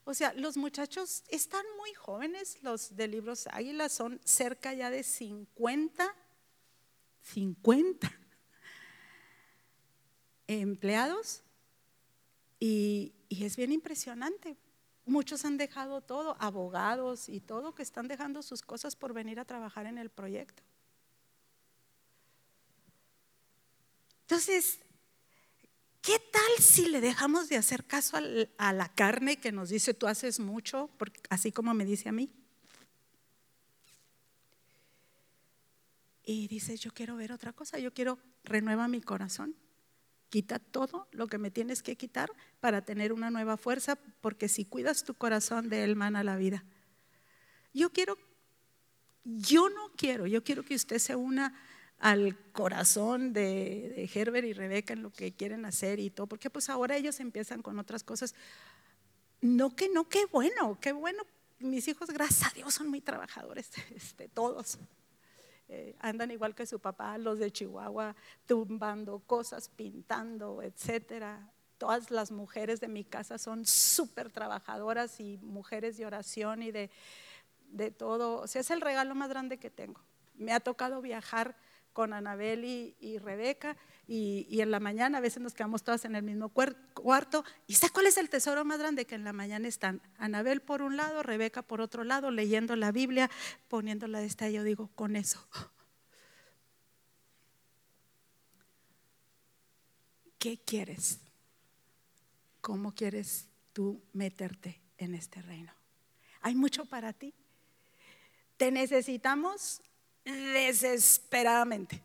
O 0.09 0.14
sea, 0.14 0.32
los 0.34 0.57
muchachos 0.57 1.24
están 1.26 1.66
muy 1.78 1.92
jóvenes, 1.94 2.62
los 2.62 2.94
de 2.94 3.09
Libros 3.09 3.48
Águila 3.48 3.88
son 3.88 4.20
cerca 4.24 4.72
ya 4.72 4.88
de 4.88 5.02
50, 5.02 6.14
50 7.22 8.12
empleados 10.46 11.42
y, 12.61 13.14
es 13.30 13.57
bien 13.57 13.72
impresionante. 13.72 14.57
Muchos 15.07 15.44
han 15.44 15.57
dejado 15.57 16.00
todo, 16.02 16.36
abogados 16.38 17.28
y 17.28 17.40
todo, 17.40 17.74
que 17.74 17.82
están 17.82 18.07
dejando 18.07 18.44
sus 18.44 18.62
cosas 18.62 18.94
por 18.94 19.12
venir 19.12 19.40
a 19.40 19.44
trabajar 19.44 19.86
en 19.86 19.98
el 19.98 20.11
proyecto. 20.11 20.62
Entonces, 24.20 24.78
¿Qué 26.07 26.20
tal 26.20 26.62
si 26.62 26.88
le 26.88 27.00
dejamos 27.00 27.48
de 27.48 27.57
hacer 27.57 27.84
caso 27.84 28.16
a 28.59 28.72
la 28.72 28.94
carne 28.94 29.38
que 29.38 29.50
nos 29.50 29.70
dice 29.70 29.92
tú 29.92 30.07
haces 30.07 30.38
mucho, 30.38 30.88
así 31.30 31.50
como 31.50 31.74
me 31.74 31.84
dice 31.84 32.09
a 32.09 32.12
mí? 32.12 32.30
Y 36.24 36.46
dice, 36.46 36.76
yo 36.76 36.92
quiero 36.94 37.16
ver 37.16 37.32
otra 37.32 37.52
cosa, 37.52 37.80
yo 37.80 37.92
quiero 37.92 38.20
renueva 38.44 38.86
mi 38.86 39.00
corazón. 39.00 39.57
Quita 40.28 40.61
todo 40.61 41.09
lo 41.11 41.26
que 41.26 41.38
me 41.38 41.50
tienes 41.50 41.82
que 41.82 41.96
quitar 41.96 42.30
para 42.61 42.82
tener 42.82 43.12
una 43.12 43.32
nueva 43.32 43.57
fuerza, 43.57 43.96
porque 44.20 44.48
si 44.48 44.64
cuidas 44.64 45.02
tu 45.02 45.14
corazón 45.14 45.68
de 45.68 45.82
él 45.82 45.96
mana 45.96 46.22
la 46.22 46.36
vida. 46.36 46.62
Yo 47.74 47.90
quiero, 47.90 48.16
yo 49.24 49.70
no 49.70 49.90
quiero, 49.96 50.28
yo 50.28 50.44
quiero 50.44 50.62
que 50.62 50.76
usted 50.76 51.00
se 51.00 51.16
una 51.16 51.52
al 52.07 52.38
corazón 52.52 53.32
de, 53.32 54.09
Herbert 54.14 54.46
y 54.46 54.52
Rebeca 54.52 54.92
en 54.92 55.02
lo 55.02 55.11
que 55.11 55.32
quieren 55.32 55.64
hacer 55.64 55.98
y 55.98 56.09
todo, 56.09 56.28
porque 56.28 56.50
pues 56.50 56.70
ahora 56.70 56.96
ellos 56.96 57.18
empiezan 57.18 57.62
con 57.62 57.80
otras 57.80 58.04
cosas. 58.04 58.32
No 59.40 59.74
que 59.74 59.88
no, 59.88 60.09
qué 60.09 60.24
bueno, 60.26 60.78
qué 60.80 60.92
bueno. 60.92 61.24
Mis 61.59 61.88
hijos, 61.88 62.11
gracias 62.11 62.48
a 62.48 62.54
Dios, 62.54 62.74
son 62.74 62.90
muy 62.90 63.00
trabajadores, 63.00 63.70
este, 63.96 64.28
todos. 64.28 64.78
Eh, 65.68 65.96
andan 65.98 66.30
igual 66.30 66.54
que 66.54 66.64
su 66.64 66.78
papá, 66.78 67.18
los 67.18 67.40
de 67.40 67.50
Chihuahua, 67.50 68.14
tumbando 68.46 69.18
cosas, 69.18 69.68
pintando, 69.68 70.62
etcétera. 70.62 71.50
Todas 71.76 72.12
las 72.12 72.30
mujeres 72.30 72.78
de 72.78 72.86
mi 72.86 73.02
casa 73.02 73.36
son 73.36 73.66
súper 73.66 74.30
trabajadoras 74.30 75.18
y 75.18 75.38
mujeres 75.38 75.96
de 75.96 76.07
oración 76.07 76.62
y 76.62 76.70
de, 76.70 76.88
de 77.68 77.90
todo. 77.90 78.42
O 78.42 78.46
sea, 78.46 78.61
es 78.61 78.70
el 78.70 78.80
regalo 78.80 79.16
más 79.16 79.28
grande 79.28 79.59
que 79.59 79.70
tengo. 79.70 80.00
Me 80.36 80.52
ha 80.52 80.61
tocado 80.61 81.02
viajar 81.02 81.57
con 81.97 82.12
Anabel 82.12 82.62
y, 83.01 83.16
Rebeca, 83.16 83.74
y, 84.07 84.61
en 84.61 84.70
la 84.70 84.80
mañana 84.80 85.16
a 85.16 85.22
veces 85.22 85.42
nos 85.42 85.55
quedamos 85.55 85.82
todas 85.82 86.05
en 86.05 86.14
el 86.14 86.22
mismo 86.22 86.51
cuarto. 86.51 87.42
¿Y 87.66 87.76
sé 87.76 87.88
cuál 87.88 88.07
es 88.07 88.18
el 88.18 88.28
tesoro 88.28 88.66
más 88.66 88.78
grande? 88.78 89.07
Que 89.07 89.14
en 89.14 89.24
la 89.24 89.32
mañana 89.32 89.66
están 89.66 90.03
Anabel 90.18 90.61
por 90.61 90.82
un 90.82 90.99
lado, 90.99 91.22
Rebeca 91.22 91.62
por 91.62 91.80
otro 91.80 92.05
lado, 92.05 92.30
leyendo 92.30 92.76
la 92.76 92.92
Biblia, 92.92 93.30
poniéndola 93.68 94.18
de 94.18 94.26
esta. 94.26 94.51
Yo 94.51 94.62
digo, 94.62 94.90
con 94.94 95.16
eso. 95.16 95.49
¿Qué 100.38 100.59
quieres? 100.59 101.20
¿Cómo 102.61 102.94
quieres 102.94 103.49
tú 103.72 104.03
meterte 104.12 104.82
en 104.99 105.14
este 105.14 105.40
reino? 105.40 105.72
Hay 106.42 106.57
mucho 106.57 106.84
para 106.84 107.14
ti. 107.14 107.32
Te 108.59 108.70
necesitamos 108.70 109.80
desesperadamente. 110.33 112.03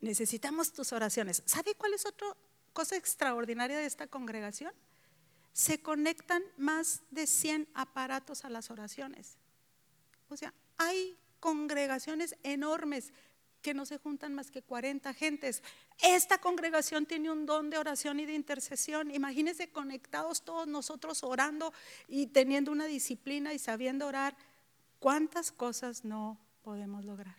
Necesitamos 0.00 0.72
tus 0.72 0.92
oraciones. 0.92 1.42
¿Sabe 1.46 1.74
cuál 1.74 1.94
es 1.94 2.04
otra 2.04 2.26
cosa 2.72 2.96
extraordinaria 2.96 3.78
de 3.78 3.86
esta 3.86 4.06
congregación? 4.06 4.72
Se 5.52 5.80
conectan 5.80 6.42
más 6.58 7.02
de 7.10 7.26
100 7.26 7.68
aparatos 7.74 8.44
a 8.44 8.50
las 8.50 8.70
oraciones. 8.70 9.38
O 10.28 10.36
sea, 10.36 10.52
hay 10.76 11.16
congregaciones 11.40 12.36
enormes 12.42 13.12
que 13.64 13.72
no 13.72 13.86
se 13.86 13.96
juntan 13.96 14.34
más 14.34 14.50
que 14.50 14.60
40 14.60 15.14
gentes. 15.14 15.62
Esta 16.02 16.36
congregación 16.36 17.06
tiene 17.06 17.30
un 17.30 17.46
don 17.46 17.70
de 17.70 17.78
oración 17.78 18.20
y 18.20 18.26
de 18.26 18.34
intercesión. 18.34 19.10
Imagínense 19.10 19.70
conectados 19.72 20.42
todos 20.42 20.68
nosotros 20.68 21.24
orando 21.24 21.72
y 22.06 22.26
teniendo 22.26 22.70
una 22.70 22.84
disciplina 22.84 23.54
y 23.54 23.58
sabiendo 23.58 24.06
orar. 24.06 24.36
¿Cuántas 24.98 25.50
cosas 25.50 26.04
no 26.04 26.38
podemos 26.62 27.06
lograr? 27.06 27.36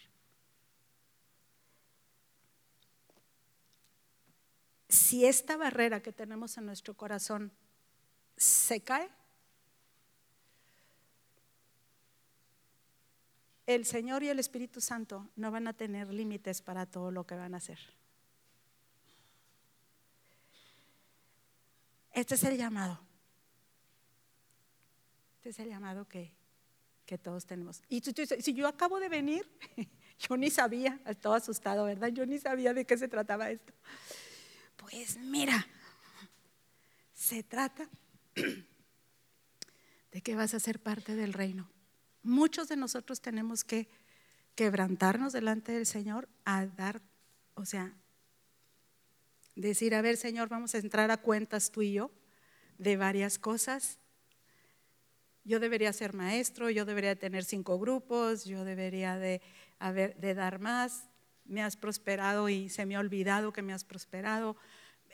Si 4.90 5.26
esta 5.26 5.58
barrera 5.58 6.02
que 6.02 6.12
tenemos 6.12 6.58
en 6.58 6.66
nuestro 6.66 6.96
corazón 6.96 7.52
se 8.36 8.82
cae, 8.82 9.12
el 13.66 13.86
Señor 13.86 14.24
y 14.24 14.30
el 14.30 14.40
Espíritu 14.40 14.82
Santo 14.82 15.30
no 15.36 15.52
van 15.52 15.68
a 15.68 15.74
tener 15.74 16.14
límites 16.14 16.62
para 16.62 16.86
todo 16.86 17.12
lo 17.12 17.26
que 17.26 17.36
van 17.36 17.54
a 17.54 17.58
hacer. 17.58 17.80
Este 22.12 22.36
es 22.36 22.44
el 22.44 22.58
llamado. 22.58 23.00
Este 25.36 25.50
es 25.50 25.60
el 25.60 25.70
llamado 25.70 26.08
que, 26.08 26.34
todos 27.22 27.46
tenemos. 27.46 27.82
Y 27.90 28.02
si 28.02 28.54
yo 28.54 28.68
acabo 28.68 29.00
de 29.00 29.10
venir, 29.10 29.48
yo 30.20 30.38
ni 30.38 30.50
sabía, 30.50 31.00
estaba 31.06 31.38
asustado, 31.38 31.86
¿verdad? 31.86 32.08
Yo 32.10 32.26
ni 32.26 32.40
sabía 32.40 32.74
de 32.74 32.86
qué 32.86 32.98
se 32.98 33.08
trataba 33.08 33.52
esto. 33.52 33.74
Pues 34.78 35.18
mira, 35.18 35.68
se 37.14 37.44
trata 37.44 37.90
de 40.12 40.22
que 40.22 40.36
vas 40.36 40.54
a 40.54 40.60
ser 40.60 40.80
parte 40.80 41.16
del 41.16 41.34
reino. 41.34 41.70
Muchos 42.26 42.68
de 42.70 42.76
nosotros 42.76 43.22
tenemos 43.22 43.64
que 43.64 43.88
quebrantarnos 44.56 45.32
delante 45.32 45.74
del 45.74 45.86
Señor 45.86 46.28
a 46.44 46.66
dar, 46.66 47.00
o 47.54 47.66
sea, 47.66 47.94
decir, 49.56 49.94
a 49.94 50.02
ver 50.02 50.18
Señor, 50.18 50.50
vamos 50.50 50.74
a 50.74 50.80
entrar 50.80 51.12
a 51.12 51.18
cuentas 51.18 51.70
tú 51.70 51.84
y 51.84 51.94
yo 51.94 52.10
de 52.80 52.98
varias 52.98 53.38
cosas. 53.38 54.00
Yo 55.44 55.60
debería 55.60 55.94
ser 55.94 56.14
maestro, 56.14 56.72
yo 56.72 56.84
debería 56.84 57.16
tener 57.16 57.44
cinco 57.44 57.78
grupos, 57.78 58.46
yo 58.46 58.66
debería 58.66 59.18
de, 59.18 59.40
de 60.18 60.34
dar 60.34 60.58
más. 60.58 61.08
Me 61.44 61.62
has 61.62 61.78
prosperado 61.78 62.50
y 62.50 62.70
se 62.70 62.88
me 62.88 62.96
ha 62.96 63.02
olvidado 63.02 63.54
que 63.54 63.62
me 63.62 63.72
has 63.72 63.84
prosperado. 63.84 64.58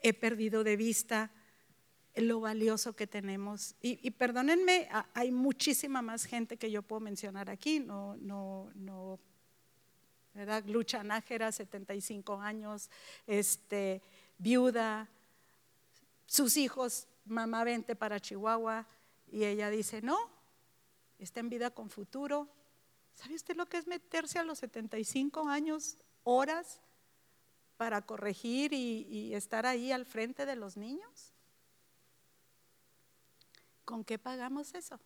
He 0.01 0.13
perdido 0.13 0.63
de 0.63 0.77
vista 0.77 1.29
lo 2.15 2.41
valioso 2.41 2.93
que 2.93 3.07
tenemos. 3.07 3.75
Y, 3.81 4.11
perdónenme, 4.11 4.89
hay 5.13 5.31
muchísima 5.31 6.01
más 6.01 6.25
gente 6.25 6.57
que 6.57 6.71
yo 6.71 6.81
puedo 6.81 6.99
mencionar 6.99 7.49
aquí, 7.49 7.79
no, 7.79 8.17
no, 8.17 8.69
no, 8.75 9.19
¿verdad? 10.33 10.63
Lucha 10.65 11.03
Nájera, 11.03 11.51
75 11.51 12.41
años, 12.41 12.89
este, 13.27 14.01
viuda, 14.37 15.09
sus 16.25 16.57
hijos, 16.57 17.07
mamá 17.25 17.63
vente 17.63 17.95
para 17.95 18.19
Chihuahua, 18.19 18.85
y 19.31 19.45
ella 19.45 19.69
dice, 19.69 20.01
no, 20.01 20.17
está 21.19 21.39
en 21.39 21.49
vida 21.49 21.71
con 21.71 21.89
futuro. 21.89 22.49
¿Sabe 23.13 23.35
usted 23.35 23.55
lo 23.55 23.67
que 23.67 23.77
es 23.77 23.87
meterse 23.87 24.39
a 24.39 24.43
los 24.43 24.59
75 24.59 25.47
años, 25.47 25.97
horas, 26.23 26.81
para 27.77 28.01
corregir 28.01 28.73
y 28.73 29.33
estar 29.33 29.65
ahí 29.65 29.91
al 29.91 30.05
frente 30.05 30.45
de 30.45 30.55
los 30.55 30.77
niños? 30.77 31.30
¿Con 33.91 34.05
qué 34.05 34.17
pagamos 34.17 34.73
eso? 34.73 34.97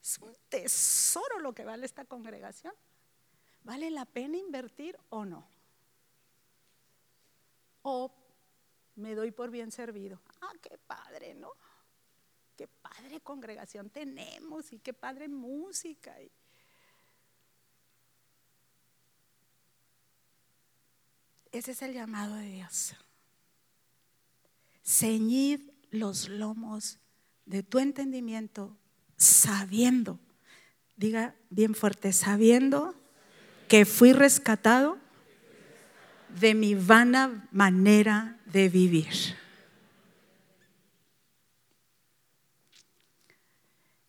Es 0.00 0.16
un 0.20 0.34
tesoro 0.48 1.38
lo 1.40 1.52
que 1.52 1.66
vale 1.66 1.84
esta 1.84 2.06
congregación. 2.06 2.72
¿Vale 3.62 3.90
la 3.90 4.06
pena 4.06 4.38
invertir 4.38 4.98
o 5.10 5.26
no? 5.26 5.46
O 7.82 8.10
me 8.96 9.14
doy 9.14 9.32
por 9.32 9.50
bien 9.50 9.70
servido. 9.70 10.18
Ah, 10.40 10.54
qué 10.62 10.78
padre, 10.78 11.34
¿no? 11.34 11.52
Qué 12.56 12.66
padre 12.68 13.20
congregación 13.20 13.90
tenemos 13.90 14.72
y 14.72 14.78
qué 14.78 14.94
padre 14.94 15.28
música. 15.28 16.16
Ese 21.50 21.72
es 21.72 21.82
el 21.82 21.92
llamado 21.92 22.36
de 22.36 22.46
Dios. 22.46 22.94
Ceñid 24.82 25.71
los 25.92 26.28
lomos 26.28 26.98
de 27.44 27.62
tu 27.62 27.78
entendimiento, 27.78 28.76
sabiendo, 29.16 30.18
diga 30.96 31.36
bien 31.50 31.74
fuerte, 31.74 32.12
sabiendo 32.12 32.94
que 33.68 33.84
fui 33.84 34.12
rescatado 34.12 34.98
de 36.40 36.54
mi 36.54 36.74
vana 36.74 37.46
manera 37.52 38.40
de 38.46 38.68
vivir. 38.70 39.36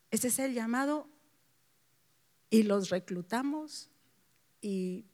Ese 0.10 0.30
es 0.30 0.40
el 0.40 0.54
llamado 0.54 1.08
y 2.50 2.64
los 2.64 2.90
reclutamos 2.90 3.90
y 4.62 5.06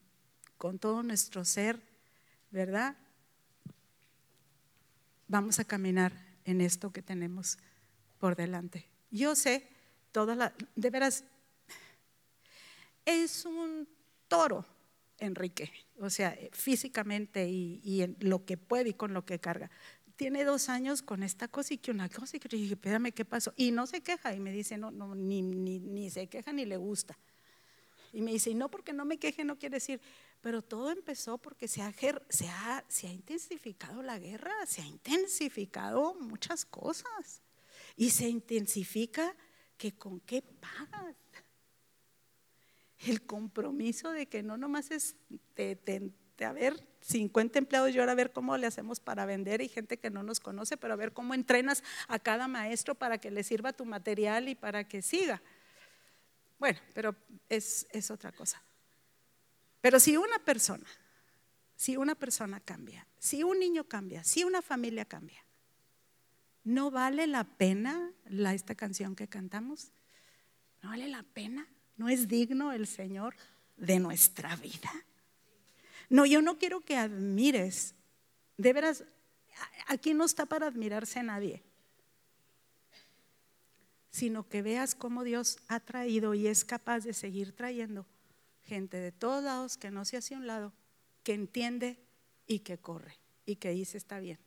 con 0.56 0.78
todo 0.78 1.02
nuestro 1.02 1.44
ser, 1.44 1.82
¿verdad? 2.50 2.96
Vamos 5.26 5.58
a 5.58 5.64
caminar 5.64 6.29
en 6.44 6.60
esto 6.60 6.92
que 6.92 7.02
tenemos 7.02 7.58
por 8.18 8.36
delante. 8.36 8.86
Yo 9.10 9.34
sé, 9.34 9.66
toda 10.12 10.34
la, 10.34 10.54
de 10.76 10.90
veras, 10.90 11.24
es 13.04 13.44
un 13.44 13.88
toro, 14.28 14.64
Enrique, 15.18 15.70
o 15.98 16.08
sea, 16.10 16.36
físicamente 16.52 17.48
y, 17.48 18.02
en 18.02 18.16
lo 18.20 18.44
que 18.44 18.56
puede 18.56 18.90
y 18.90 18.94
con 18.94 19.12
lo 19.12 19.24
que 19.24 19.38
carga. 19.38 19.70
Tiene 20.16 20.44
dos 20.44 20.68
años 20.68 21.02
con 21.02 21.22
esta 21.22 21.48
cosa 21.48 21.74
y 21.74 21.78
que 21.78 21.90
una 21.90 22.08
cosa 22.08 22.36
y 22.36 22.40
que 22.40 22.48
dije, 22.48 22.74
espérame, 22.74 23.12
¿qué 23.12 23.24
pasó? 23.24 23.52
Y 23.56 23.70
no 23.70 23.86
se 23.86 24.02
queja 24.02 24.34
y 24.34 24.40
me 24.40 24.52
dice, 24.52 24.76
no, 24.76 24.90
no 24.90 25.14
ni, 25.14 25.42
ni, 25.42 25.78
ni 25.78 26.10
se 26.10 26.26
queja 26.28 26.52
ni 26.52 26.66
le 26.66 26.76
gusta. 26.76 27.18
Y 28.12 28.22
me 28.22 28.32
dice, 28.32 28.54
no 28.54 28.70
porque 28.70 28.92
no 28.92 29.04
me 29.04 29.18
queje 29.18 29.44
no 29.44 29.58
quiere 29.58 29.76
decir, 29.76 30.00
pero 30.40 30.62
todo 30.62 30.90
empezó 30.90 31.38
porque 31.38 31.68
se 31.68 31.82
ha, 31.82 32.84
intensificado 33.02 34.02
la 34.02 34.18
guerra, 34.18 34.52
se 34.66 34.80
ha 34.80 34.86
intensificado 34.86 36.14
muchas 36.14 36.64
cosas. 36.64 37.42
Y 37.96 38.10
se 38.10 38.28
intensifica 38.28 39.34
que 39.76 39.92
con 39.92 40.20
qué 40.20 40.42
pagas. 40.42 41.16
El 42.98 43.22
compromiso 43.22 44.10
de 44.12 44.26
que 44.26 44.42
no 44.42 44.56
nomás 44.56 44.90
es 44.90 45.16
de, 45.56 45.74
de, 45.76 46.52
ver 46.52 46.86
50 47.00 47.58
empleados 47.58 47.94
y 47.94 47.98
ahora 47.98 48.12
a 48.12 48.14
ver 48.14 48.32
cómo 48.32 48.56
le 48.56 48.66
hacemos 48.66 49.00
para 49.00 49.26
vender 49.26 49.60
y 49.60 49.68
gente 49.68 49.98
que 49.98 50.10
no 50.10 50.22
nos 50.22 50.40
conoce, 50.40 50.76
pero 50.76 50.94
a 50.94 50.96
ver 50.96 51.12
cómo 51.12 51.34
entrenas 51.34 51.82
a 52.08 52.18
cada 52.18 52.48
maestro 52.48 52.94
para 52.94 53.18
que 53.18 53.30
le 53.30 53.42
sirva 53.42 53.72
tu 53.72 53.84
material 53.84 54.48
y 54.48 54.54
para 54.54 54.84
que 54.86 55.02
siga. 55.02 55.42
Bueno, 56.58 56.78
pero 56.94 57.14
es 57.48 58.10
otra 58.10 58.32
cosa. 58.32 58.62
Pero 59.80 59.98
si 59.98 60.16
una 60.16 60.38
persona, 60.38 60.86
si 61.76 61.96
una 61.96 62.14
persona 62.14 62.60
cambia, 62.60 63.06
si 63.18 63.42
un 63.42 63.58
niño 63.58 63.84
cambia, 63.84 64.22
si 64.24 64.44
una 64.44 64.62
familia 64.62 65.04
cambia, 65.04 65.42
¿no 66.64 66.90
vale 66.90 67.26
la 67.26 67.44
pena 67.44 68.12
esta 68.52 68.74
canción 68.74 69.16
que 69.16 69.28
cantamos? 69.28 69.92
¿No 70.82 70.90
vale 70.90 71.08
la 71.08 71.22
pena? 71.22 71.66
¿No 71.96 72.08
es 72.08 72.28
digno 72.28 72.72
el 72.72 72.86
Señor 72.86 73.34
de 73.76 73.98
nuestra 73.98 74.56
vida? 74.56 74.90
No, 76.08 76.26
yo 76.26 76.42
no 76.42 76.58
quiero 76.58 76.80
que 76.80 76.96
admires. 76.96 77.94
De 78.56 78.72
veras, 78.72 79.04
aquí 79.86 80.12
no 80.12 80.24
está 80.24 80.44
para 80.44 80.66
admirarse 80.66 81.22
nadie, 81.22 81.62
sino 84.10 84.46
que 84.48 84.60
veas 84.60 84.94
cómo 84.94 85.24
Dios 85.24 85.58
ha 85.68 85.80
traído 85.80 86.34
y 86.34 86.46
es 86.46 86.64
capaz 86.64 87.00
de 87.00 87.14
seguir 87.14 87.52
trayendo 87.52 88.06
gente 88.70 88.98
de 88.98 89.10
todos 89.10 89.42
lados 89.42 89.76
que 89.76 89.90
no 89.90 90.04
se 90.04 90.16
hace 90.16 90.36
un 90.36 90.46
lado, 90.46 90.72
que 91.24 91.34
entiende 91.34 91.98
y 92.46 92.60
que 92.60 92.78
corre 92.78 93.18
y 93.44 93.56
que 93.56 93.70
dice 93.70 93.98
está 93.98 94.20
bien. 94.20 94.38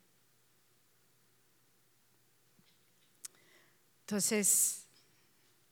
Entonces, 3.99 4.87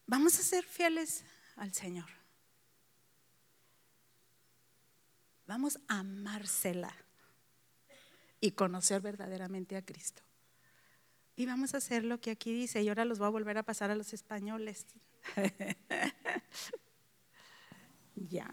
vamos 0.05 0.37
a 0.37 0.43
ser 0.43 0.65
fieles 0.65 1.23
al 1.55 1.73
Señor. 1.73 2.09
Vamos 5.47 5.79
a 5.87 5.99
amársela 5.99 6.93
y 8.41 8.51
conocer 8.51 9.01
verdaderamente 9.01 9.77
a 9.77 9.85
Cristo. 9.85 10.23
Y 11.37 11.45
vamos 11.45 11.73
a 11.73 11.77
hacer 11.77 12.03
lo 12.03 12.19
que 12.19 12.31
aquí 12.31 12.51
dice, 12.53 12.81
y 12.81 12.89
ahora 12.89 13.05
los 13.05 13.17
voy 13.17 13.27
a 13.27 13.29
volver 13.29 13.57
a 13.57 13.63
pasar 13.63 13.91
a 13.91 13.95
los 13.95 14.11
españoles. 14.11 14.85
¿Ya? 18.29 18.49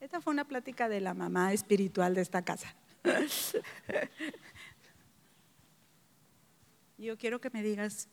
Esta 0.00 0.20
fue 0.20 0.32
una 0.32 0.44
plática 0.46 0.88
de 0.88 1.00
la 1.00 1.14
mamá 1.14 1.52
espiritual 1.52 2.14
de 2.14 2.22
esta 2.22 2.42
casa. 2.42 2.74
Yo 6.98 7.16
quiero 7.16 7.40
que 7.40 7.50
me 7.50 7.62
digas, 7.62 8.08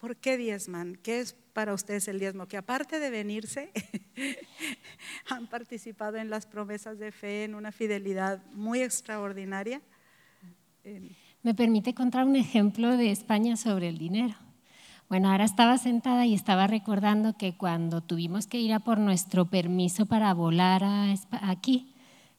¿por 0.00 0.16
qué 0.16 0.36
diezman? 0.36 0.96
¿Qué 0.96 1.20
es 1.20 1.34
para 1.52 1.74
ustedes 1.74 2.08
el 2.08 2.18
diezmo? 2.18 2.48
Que 2.48 2.56
aparte 2.56 2.98
de 3.00 3.10
venirse, 3.10 3.70
han 5.28 5.46
participado 5.46 6.16
en 6.16 6.30
las 6.30 6.46
promesas 6.46 6.98
de 6.98 7.12
fe 7.12 7.44
en 7.44 7.54
una 7.54 7.70
fidelidad 7.70 8.42
muy 8.52 8.82
extraordinaria. 8.82 9.80
Me 11.42 11.54
permite 11.54 11.92
contar 11.92 12.24
un 12.24 12.36
ejemplo 12.36 12.96
de 12.96 13.10
España 13.10 13.56
sobre 13.56 13.88
el 13.88 13.98
dinero. 13.98 14.34
Bueno, 15.08 15.28
ahora 15.28 15.44
estaba 15.44 15.76
sentada 15.76 16.24
y 16.24 16.34
estaba 16.34 16.68
recordando 16.68 17.36
que 17.36 17.54
cuando 17.54 18.00
tuvimos 18.00 18.46
que 18.46 18.60
ir 18.60 18.72
a 18.72 18.78
por 18.78 18.98
nuestro 18.98 19.46
permiso 19.46 20.06
para 20.06 20.32
volar 20.34 20.84
a 20.84 21.12
aquí, 21.42 21.88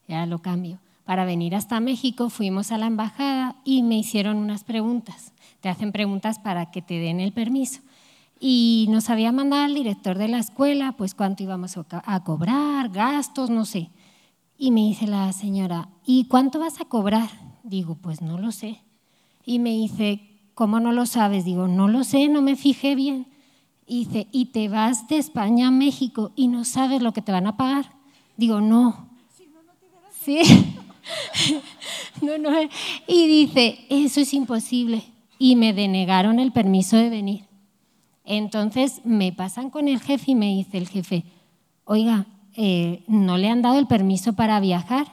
ya 0.08 0.24
lo 0.24 0.38
cambio, 0.40 0.78
para 1.04 1.26
venir 1.26 1.54
hasta 1.54 1.80
México, 1.80 2.30
fuimos 2.30 2.72
a 2.72 2.78
la 2.78 2.86
embajada 2.86 3.56
y 3.62 3.82
me 3.82 3.98
hicieron 3.98 4.38
unas 4.38 4.64
preguntas. 4.64 5.32
Te 5.60 5.68
hacen 5.68 5.92
preguntas 5.92 6.38
para 6.38 6.70
que 6.70 6.80
te 6.80 6.98
den 6.98 7.20
el 7.20 7.32
permiso. 7.32 7.82
Y 8.40 8.86
nos 8.88 9.10
había 9.10 9.32
mandado 9.32 9.64
al 9.64 9.74
director 9.74 10.16
de 10.16 10.28
la 10.28 10.38
escuela, 10.38 10.92
pues 10.92 11.14
cuánto 11.14 11.42
íbamos 11.42 11.76
a 11.76 12.24
cobrar, 12.24 12.88
gastos, 12.88 13.50
no 13.50 13.66
sé. 13.66 13.90
Y 14.56 14.70
me 14.70 14.80
dice 14.80 15.06
la 15.06 15.30
señora, 15.34 15.90
¿y 16.06 16.24
cuánto 16.24 16.58
vas 16.58 16.80
a 16.80 16.86
cobrar? 16.86 17.28
Digo, 17.62 17.96
pues 17.96 18.22
no 18.22 18.38
lo 18.38 18.50
sé. 18.50 18.83
Y 19.44 19.58
me 19.58 19.70
dice, 19.70 20.20
¿cómo 20.54 20.80
no 20.80 20.92
lo 20.92 21.06
sabes? 21.06 21.44
Digo, 21.44 21.68
no 21.68 21.88
lo 21.88 22.04
sé, 22.04 22.28
no 22.28 22.42
me 22.42 22.56
fijé 22.56 22.94
bien. 22.94 23.26
Y 23.86 24.04
dice, 24.04 24.28
¿y 24.32 24.46
te 24.46 24.68
vas 24.68 25.08
de 25.08 25.18
España 25.18 25.68
a 25.68 25.70
México 25.70 26.32
y 26.36 26.48
no 26.48 26.64
sabes 26.64 27.02
lo 27.02 27.12
que 27.12 27.22
te 27.22 27.32
van 27.32 27.46
a 27.46 27.56
pagar? 27.56 27.92
Digo, 28.36 28.60
no. 28.60 29.08
Sí. 30.24 30.40
no, 32.22 32.38
no. 32.38 32.50
Y 33.06 33.26
dice, 33.28 33.84
eso 33.90 34.20
es 34.20 34.32
imposible. 34.32 35.04
Y 35.38 35.56
me 35.56 35.72
denegaron 35.72 36.38
el 36.38 36.52
permiso 36.52 36.96
de 36.96 37.10
venir. 37.10 37.44
Entonces 38.24 39.02
me 39.04 39.32
pasan 39.32 39.68
con 39.68 39.86
el 39.88 40.00
jefe 40.00 40.30
y 40.30 40.34
me 40.34 40.46
dice 40.46 40.78
el 40.78 40.88
jefe, 40.88 41.24
oiga, 41.84 42.26
eh, 42.56 43.04
¿no 43.06 43.36
le 43.36 43.50
han 43.50 43.60
dado 43.60 43.78
el 43.78 43.86
permiso 43.86 44.32
para 44.32 44.60
viajar? 44.60 45.08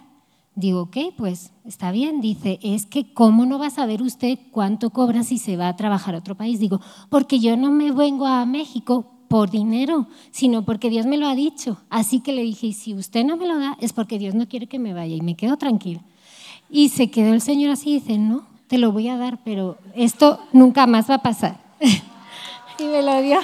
Digo, 0.55 0.81
ok, 0.81 0.97
pues 1.15 1.51
está 1.65 1.91
bien. 1.91 2.21
Dice, 2.21 2.59
es 2.61 2.85
que 2.85 3.13
¿cómo 3.13 3.45
no 3.45 3.57
va 3.57 3.67
a 3.67 3.71
saber 3.71 4.01
usted 4.01 4.37
cuánto 4.51 4.89
cobra 4.89 5.23
si 5.23 5.37
se 5.37 5.57
va 5.57 5.69
a 5.69 5.75
trabajar 5.75 6.15
a 6.15 6.19
otro 6.19 6.35
país? 6.35 6.59
Digo, 6.59 6.81
porque 7.09 7.39
yo 7.39 7.55
no 7.55 7.71
me 7.71 7.91
vengo 7.91 8.25
a 8.25 8.45
México 8.45 9.05
por 9.27 9.49
dinero, 9.49 10.07
sino 10.31 10.65
porque 10.65 10.89
Dios 10.89 11.05
me 11.05 11.17
lo 11.17 11.27
ha 11.27 11.35
dicho. 11.35 11.77
Así 11.89 12.19
que 12.19 12.33
le 12.33 12.43
dije, 12.43 12.73
si 12.73 12.93
usted 12.93 13.23
no 13.23 13.37
me 13.37 13.47
lo 13.47 13.57
da, 13.59 13.77
es 13.79 13.93
porque 13.93 14.19
Dios 14.19 14.35
no 14.35 14.47
quiere 14.47 14.67
que 14.67 14.77
me 14.77 14.93
vaya. 14.93 15.15
Y 15.15 15.21
me 15.21 15.35
quedo 15.35 15.55
tranquila. 15.55 16.01
Y 16.69 16.89
se 16.89 17.09
quedó 17.09 17.33
el 17.33 17.41
Señor 17.41 17.71
así 17.71 17.91
y 17.91 17.93
dice, 17.99 18.17
no, 18.17 18.45
te 18.67 18.77
lo 18.77 18.91
voy 18.91 19.07
a 19.07 19.17
dar, 19.17 19.39
pero 19.43 19.77
esto 19.95 20.39
nunca 20.51 20.85
más 20.85 21.09
va 21.09 21.15
a 21.15 21.21
pasar. 21.21 21.61
y 22.79 22.83
me 22.83 23.01
lo 23.01 23.21
dio. 23.21 23.39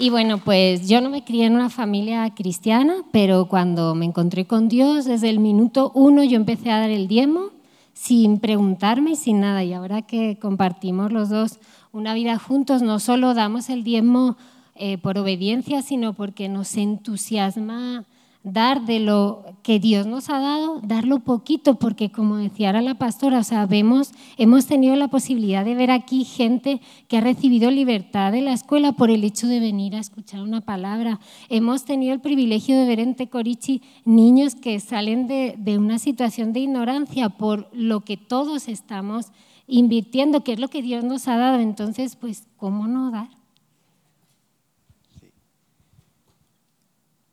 Y 0.00 0.10
bueno, 0.10 0.38
pues 0.38 0.88
yo 0.88 1.00
no 1.00 1.10
me 1.10 1.24
crié 1.24 1.46
en 1.46 1.56
una 1.56 1.70
familia 1.70 2.32
cristiana, 2.32 2.94
pero 3.10 3.48
cuando 3.48 3.96
me 3.96 4.04
encontré 4.04 4.46
con 4.46 4.68
Dios, 4.68 5.06
desde 5.06 5.28
el 5.28 5.40
minuto 5.40 5.90
uno 5.92 6.22
yo 6.22 6.36
empecé 6.36 6.70
a 6.70 6.78
dar 6.78 6.90
el 6.90 7.08
diezmo 7.08 7.50
sin 7.94 8.38
preguntarme 8.38 9.10
y 9.10 9.16
sin 9.16 9.40
nada. 9.40 9.64
Y 9.64 9.72
ahora 9.72 10.02
que 10.02 10.38
compartimos 10.38 11.10
los 11.10 11.30
dos 11.30 11.58
una 11.90 12.14
vida 12.14 12.38
juntos, 12.38 12.80
no 12.80 13.00
solo 13.00 13.34
damos 13.34 13.70
el 13.70 13.82
diezmo 13.82 14.36
eh, 14.76 14.98
por 14.98 15.18
obediencia, 15.18 15.82
sino 15.82 16.12
porque 16.12 16.48
nos 16.48 16.76
entusiasma 16.76 18.04
dar 18.42 18.86
de 18.86 19.00
lo 19.00 19.44
que 19.62 19.78
Dios 19.78 20.06
nos 20.06 20.30
ha 20.30 20.38
dado, 20.38 20.80
darlo 20.82 21.20
poquito, 21.20 21.74
porque 21.74 22.10
como 22.10 22.36
decía 22.36 22.68
ahora 22.68 22.82
la 22.82 22.94
pastora, 22.94 23.40
o 23.40 24.02
hemos 24.38 24.66
tenido 24.66 24.96
la 24.96 25.08
posibilidad 25.08 25.64
de 25.64 25.74
ver 25.74 25.90
aquí 25.90 26.24
gente 26.24 26.80
que 27.08 27.18
ha 27.18 27.20
recibido 27.20 27.70
libertad 27.70 28.32
de 28.32 28.40
la 28.40 28.52
escuela 28.52 28.92
por 28.92 29.10
el 29.10 29.24
hecho 29.24 29.46
de 29.46 29.60
venir 29.60 29.94
a 29.94 30.00
escuchar 30.00 30.40
una 30.40 30.60
palabra. 30.60 31.20
Hemos 31.48 31.84
tenido 31.84 32.14
el 32.14 32.20
privilegio 32.20 32.78
de 32.78 32.86
ver 32.86 33.00
en 33.00 33.14
Tecorichi 33.14 33.82
niños 34.04 34.54
que 34.54 34.80
salen 34.80 35.26
de, 35.26 35.54
de 35.58 35.78
una 35.78 35.98
situación 35.98 36.52
de 36.52 36.60
ignorancia 36.60 37.28
por 37.28 37.68
lo 37.72 38.00
que 38.00 38.16
todos 38.16 38.68
estamos 38.68 39.26
invirtiendo, 39.66 40.42
que 40.42 40.52
es 40.54 40.58
lo 40.58 40.68
que 40.68 40.82
Dios 40.82 41.04
nos 41.04 41.28
ha 41.28 41.36
dado. 41.36 41.58
Entonces, 41.58 42.16
pues, 42.16 42.48
¿cómo 42.56 42.86
no 42.86 43.10
dar? 43.10 43.37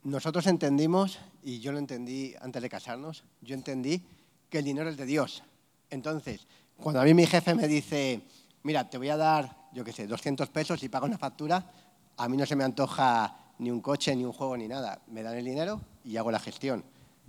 Nosotros 0.05 0.45
entendimos, 0.45 1.17
y 1.43 1.59
yo 1.59 1.71
lo 1.71 1.79
entendí 1.79 2.35
antes 2.39 2.61
de 2.61 2.69
casarnos, 2.69 3.23
yo 3.41 3.55
entendí 3.55 4.03
que 4.49 4.59
el 4.59 4.65
dinero 4.65 4.87
es 4.89 4.97
de 4.97 5.05
Dios. 5.05 5.41
Entonces, 5.89 6.45
cuando 6.77 7.01
a 7.01 7.03
mí 7.03 7.15
mi 7.15 7.25
jefe 7.25 7.55
me 7.55 7.67
dice, 7.67 8.21
mira, 8.61 8.87
te 8.87 8.99
voy 8.99 9.09
a 9.09 9.17
dar, 9.17 9.69
yo 9.73 9.83
qué 9.83 9.91
sé, 9.91 10.05
200 10.05 10.49
pesos 10.49 10.83
y 10.83 10.89
pago 10.89 11.07
una 11.07 11.17
factura, 11.17 11.71
a 12.17 12.29
mí 12.29 12.37
no 12.37 12.45
se 12.45 12.55
me 12.55 12.63
antoja 12.63 13.35
ni 13.57 13.71
un 13.71 13.81
coche, 13.81 14.15
ni 14.15 14.23
un 14.23 14.31
juego, 14.31 14.55
ni 14.55 14.67
nada. 14.67 15.01
Me 15.07 15.23
dan 15.23 15.37
el 15.37 15.45
dinero 15.45 15.81
y 16.03 16.17
hago 16.17 16.29
la 16.29 16.39
gestión. 16.39 16.85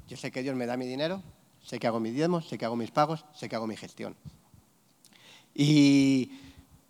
Yo 0.07 0.19
sé 0.19 0.31
que 0.31 0.43
Dios 0.43 0.55
me 0.55 0.67
da 0.67 0.77
mi 0.77 0.87
dinero, 0.87 1.23
sé 1.63 1.79
que 1.79 1.87
hago 1.87 1.99
mis 1.99 2.13
diezmos, 2.13 2.47
sé 2.47 2.59
que 2.59 2.67
hago 2.67 2.77
mis 2.77 2.91
pagos, 2.91 3.25
sé 3.35 3.49
que 3.49 3.57
hago 3.57 3.67
mi 3.67 3.77
gestión. 3.77 4.15
Y 5.55 6.31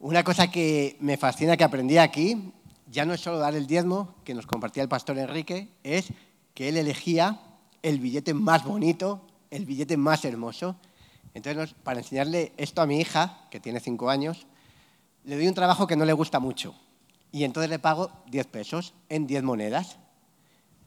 una 0.01 0.24
cosa 0.24 0.51
que 0.51 0.97
me 0.99 1.16
fascina 1.16 1.57
que 1.57 1.62
aprendí 1.62 1.97
aquí 1.97 2.53
ya 2.91 3.05
no 3.05 3.14
es 3.14 3.20
solo 3.20 3.39
dar 3.39 3.55
el 3.55 3.66
diezmo 3.66 4.14
que 4.24 4.34
nos 4.34 4.47
compartía 4.47 4.82
el 4.82 4.89
pastor 4.89 5.18
Enrique, 5.18 5.68
es 5.82 6.12
que 6.55 6.68
él 6.68 6.76
elegía 6.76 7.41
el 7.82 8.01
billete 8.01 8.34
más 8.34 8.64
bonito, 8.64 9.26
el 9.51 9.66
billete 9.66 9.97
más 9.97 10.24
hermoso. 10.24 10.76
Entonces, 11.34 11.74
para 11.82 12.01
enseñarle 12.01 12.53
esto 12.57 12.80
a 12.80 12.87
mi 12.87 13.01
hija, 13.01 13.47
que 13.51 13.61
tiene 13.61 13.80
cinco 13.80 14.09
años, 14.11 14.47
le 15.24 15.37
doy 15.37 15.49
un 15.49 15.55
trabajo 15.55 15.87
que 15.87 15.97
no 15.97 16.05
le 16.05 16.12
gusta 16.12 16.41
mucho. 16.41 16.74
Y 17.32 17.45
entonces 17.45 17.68
le 17.68 17.78
pago 17.78 18.11
10 18.30 18.47
pesos 18.47 18.95
en 19.09 19.26
10 19.26 19.43
monedas. 19.43 19.99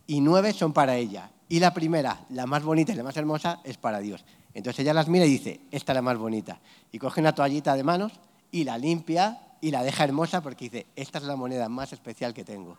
Y 0.08 0.22
nueve 0.22 0.54
son 0.54 0.74
para 0.74 0.96
ella. 0.96 1.30
Y 1.50 1.60
la 1.60 1.74
primera, 1.74 2.26
la 2.30 2.48
más 2.48 2.64
bonita 2.64 2.92
y 2.92 2.96
la 2.96 3.04
más 3.04 3.18
hermosa, 3.18 3.60
es 3.64 3.78
para 3.78 4.00
Dios. 4.00 4.26
Entonces 4.54 4.80
ella 4.80 4.94
las 4.94 5.08
mira 5.08 5.26
y 5.26 5.30
dice, 5.30 5.62
esta 5.72 5.92
es 5.92 5.96
la 5.96 6.02
más 6.02 6.18
bonita. 6.18 6.60
Y 6.92 6.98
coge 6.98 7.22
una 7.22 7.36
toallita 7.36 7.76
de 7.76 7.84
manos 7.84 8.14
y 8.52 8.64
la 8.64 8.78
limpia 8.78 9.40
y 9.62 9.72
la 9.72 9.84
deja 9.84 10.04
hermosa 10.04 10.42
porque 10.42 10.66
dice, 10.66 10.88
esta 10.96 11.18
es 11.18 11.26
la 11.26 11.36
moneda 11.36 11.70
más 11.70 11.94
especial 11.94 12.34
que 12.34 12.44
tengo. 12.44 12.78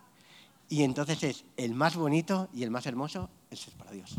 Y 0.69 0.83
entonces 0.83 1.23
es 1.23 1.45
el 1.57 1.73
más 1.73 1.95
bonito 1.95 2.49
y 2.53 2.63
el 2.63 2.71
más 2.71 2.85
hermoso, 2.85 3.29
ese 3.49 3.69
es 3.69 3.75
para 3.75 3.91
Dios. 3.91 4.15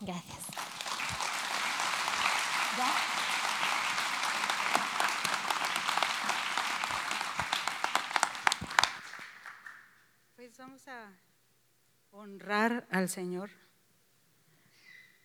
Gracias. 0.00 0.38
Pues 10.36 10.56
vamos 10.58 10.86
a 10.86 11.10
honrar 12.12 12.86
al 12.90 13.08
Señor 13.08 13.50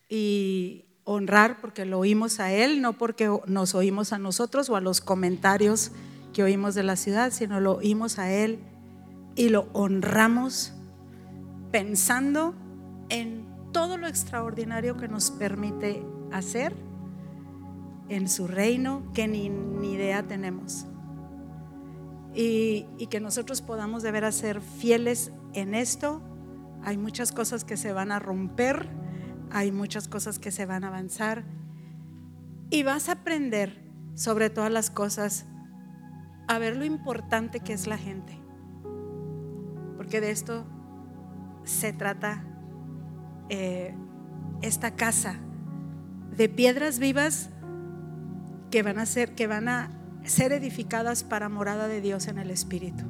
y 0.08 0.84
honrar 1.04 1.60
porque 1.60 1.84
lo 1.84 1.98
oímos 1.98 2.40
a 2.40 2.52
Él, 2.52 2.80
no 2.80 2.92
porque 2.92 3.30
nos 3.46 3.74
oímos 3.74 4.12
a 4.12 4.18
nosotros 4.18 4.70
o 4.70 4.76
a 4.76 4.80
los 4.80 5.00
comentarios 5.00 5.92
que 6.32 6.42
oímos 6.42 6.74
de 6.74 6.82
la 6.82 6.96
ciudad, 6.96 7.32
sino 7.32 7.60
lo 7.60 7.76
oímos 7.76 8.18
a 8.18 8.30
Él 8.30 8.60
y 9.34 9.48
lo 9.48 9.68
honramos 9.72 10.72
pensando 11.70 12.54
en 13.08 13.46
todo 13.72 13.96
lo 13.96 14.06
extraordinario 14.06 14.96
que 14.96 15.08
nos 15.08 15.30
permite 15.30 16.04
hacer 16.30 16.74
en 18.08 18.28
su 18.28 18.46
reino 18.46 19.02
que 19.14 19.26
ni, 19.26 19.46
idea 19.82 20.22
tenemos. 20.22 20.86
Y, 22.34 22.86
y, 22.98 23.06
que 23.08 23.20
nosotros 23.20 23.60
podamos 23.60 24.02
deber 24.02 24.30
ser 24.32 24.60
fieles 24.60 25.32
en 25.54 25.74
esto. 25.74 26.22
Hay 26.82 26.96
muchas 26.96 27.32
cosas 27.32 27.64
que 27.64 27.76
se 27.76 27.92
van 27.92 28.12
a 28.12 28.18
romper 28.18 28.88
hay 29.52 29.70
muchas 29.70 30.08
cosas 30.08 30.38
que 30.38 30.50
se 30.50 30.66
van 30.66 30.84
a 30.84 30.88
avanzar 30.88 31.44
y 32.70 32.82
vas 32.82 33.08
a 33.08 33.12
aprender 33.12 33.82
sobre 34.14 34.50
todas 34.50 34.72
las 34.72 34.90
cosas 34.90 35.44
a 36.48 36.58
ver 36.58 36.76
lo 36.76 36.84
importante 36.84 37.60
que 37.60 37.74
es 37.74 37.86
la 37.86 37.98
gente. 37.98 38.38
Porque 39.96 40.20
de 40.20 40.30
esto 40.30 40.64
se 41.64 41.92
trata 41.92 42.44
eh, 43.48 43.94
esta 44.62 44.92
casa 44.92 45.36
de 46.36 46.48
piedras 46.48 46.98
vivas 46.98 47.50
que 48.70 48.82
van 48.82 48.98
a 48.98 49.06
ser 49.06 49.34
que 49.34 49.46
van 49.46 49.68
a 49.68 49.90
ser 50.24 50.52
edificadas 50.52 51.24
para 51.24 51.48
morada 51.48 51.88
de 51.88 52.00
Dios 52.00 52.26
en 52.26 52.38
el 52.38 52.50
espíritu. 52.50 53.04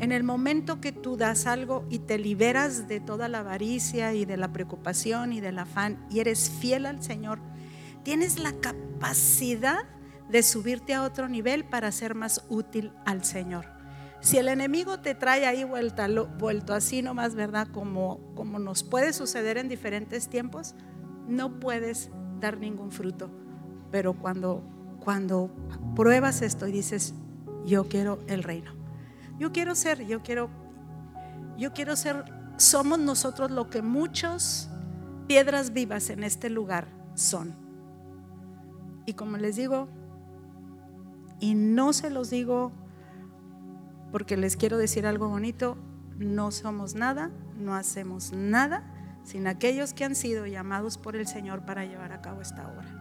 En 0.00 0.12
el 0.12 0.24
momento 0.24 0.80
que 0.80 0.92
tú 0.92 1.18
das 1.18 1.46
algo 1.46 1.84
y 1.90 1.98
te 1.98 2.16
liberas 2.16 2.88
de 2.88 3.00
toda 3.00 3.28
la 3.28 3.40
avaricia 3.40 4.14
y 4.14 4.24
de 4.24 4.38
la 4.38 4.50
preocupación 4.50 5.34
y 5.34 5.40
del 5.40 5.58
afán 5.58 6.02
y 6.08 6.20
eres 6.20 6.48
fiel 6.48 6.86
al 6.86 7.02
Señor, 7.02 7.38
tienes 8.02 8.38
la 8.38 8.52
capacidad 8.52 9.80
de 10.30 10.42
subirte 10.42 10.94
a 10.94 11.02
otro 11.02 11.28
nivel 11.28 11.66
para 11.66 11.92
ser 11.92 12.14
más 12.14 12.46
útil 12.48 12.94
al 13.04 13.24
Señor. 13.24 13.66
Si 14.20 14.38
el 14.38 14.48
enemigo 14.48 15.00
te 15.00 15.14
trae 15.14 15.44
ahí 15.44 15.64
vuelta, 15.64 16.08
vuelto 16.38 16.72
así 16.72 17.02
nomás, 17.02 17.34
¿verdad? 17.34 17.68
Como, 17.68 18.20
como 18.34 18.58
nos 18.58 18.82
puede 18.82 19.12
suceder 19.12 19.58
en 19.58 19.68
diferentes 19.68 20.28
tiempos, 20.28 20.74
no 21.28 21.60
puedes 21.60 22.08
dar 22.40 22.56
ningún 22.56 22.90
fruto. 22.90 23.30
Pero 23.90 24.14
cuando, 24.14 24.62
cuando 25.04 25.50
pruebas 25.94 26.40
esto 26.40 26.66
y 26.66 26.72
dices, 26.72 27.12
yo 27.66 27.86
quiero 27.86 28.18
el 28.28 28.42
reino 28.42 28.79
yo 29.40 29.52
quiero 29.52 29.74
ser, 29.74 30.06
yo 30.06 30.22
quiero, 30.22 30.50
yo 31.56 31.72
quiero 31.72 31.96
ser, 31.96 32.24
somos 32.58 32.98
nosotros 32.98 33.50
lo 33.50 33.70
que 33.70 33.80
muchos 33.80 34.68
piedras 35.26 35.72
vivas 35.72 36.10
en 36.10 36.24
este 36.24 36.50
lugar 36.50 36.86
son. 37.14 37.54
Y 39.06 39.14
como 39.14 39.38
les 39.38 39.56
digo, 39.56 39.88
y 41.40 41.54
no 41.54 41.94
se 41.94 42.10
los 42.10 42.28
digo 42.28 42.70
porque 44.12 44.36
les 44.36 44.58
quiero 44.58 44.76
decir 44.76 45.06
algo 45.06 45.28
bonito, 45.28 45.78
no 46.18 46.50
somos 46.50 46.94
nada, 46.94 47.30
no 47.56 47.74
hacemos 47.74 48.32
nada 48.32 48.84
sin 49.24 49.46
aquellos 49.46 49.94
que 49.94 50.04
han 50.04 50.14
sido 50.14 50.46
llamados 50.46 50.98
por 50.98 51.16
el 51.16 51.26
Señor 51.26 51.64
para 51.64 51.86
llevar 51.86 52.12
a 52.12 52.20
cabo 52.20 52.42
esta 52.42 52.68
obra. 52.68 53.00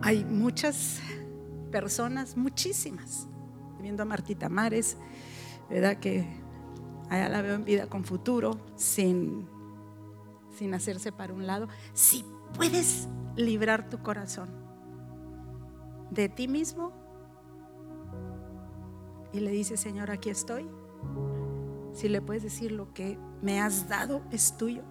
Hay 0.00 0.24
muchas 0.24 1.00
personas, 1.70 2.38
muchísimas, 2.38 3.26
viendo 3.80 4.02
a 4.02 4.06
Martita 4.06 4.48
Mares, 4.48 4.96
¿verdad? 5.68 5.96
Que 5.98 6.26
allá 7.08 7.28
la 7.28 7.42
veo 7.42 7.54
en 7.54 7.64
vida 7.64 7.86
con 7.86 8.04
futuro, 8.04 8.58
sin, 8.76 9.46
sin 10.56 10.74
hacerse 10.74 11.12
para 11.12 11.32
un 11.32 11.46
lado. 11.46 11.68
Si 11.92 12.24
puedes 12.56 13.08
librar 13.36 13.88
tu 13.88 14.02
corazón 14.02 14.48
de 16.10 16.28
ti 16.28 16.48
mismo, 16.48 16.92
y 19.32 19.40
le 19.40 19.50
dices, 19.50 19.80
Señor, 19.80 20.10
aquí 20.10 20.30
estoy. 20.30 20.66
Si 21.92 22.08
le 22.08 22.20
puedes 22.20 22.42
decir 22.42 22.72
lo 22.72 22.92
que 22.92 23.18
me 23.42 23.60
has 23.60 23.88
dado 23.88 24.22
es 24.30 24.56
tuyo. 24.56 24.82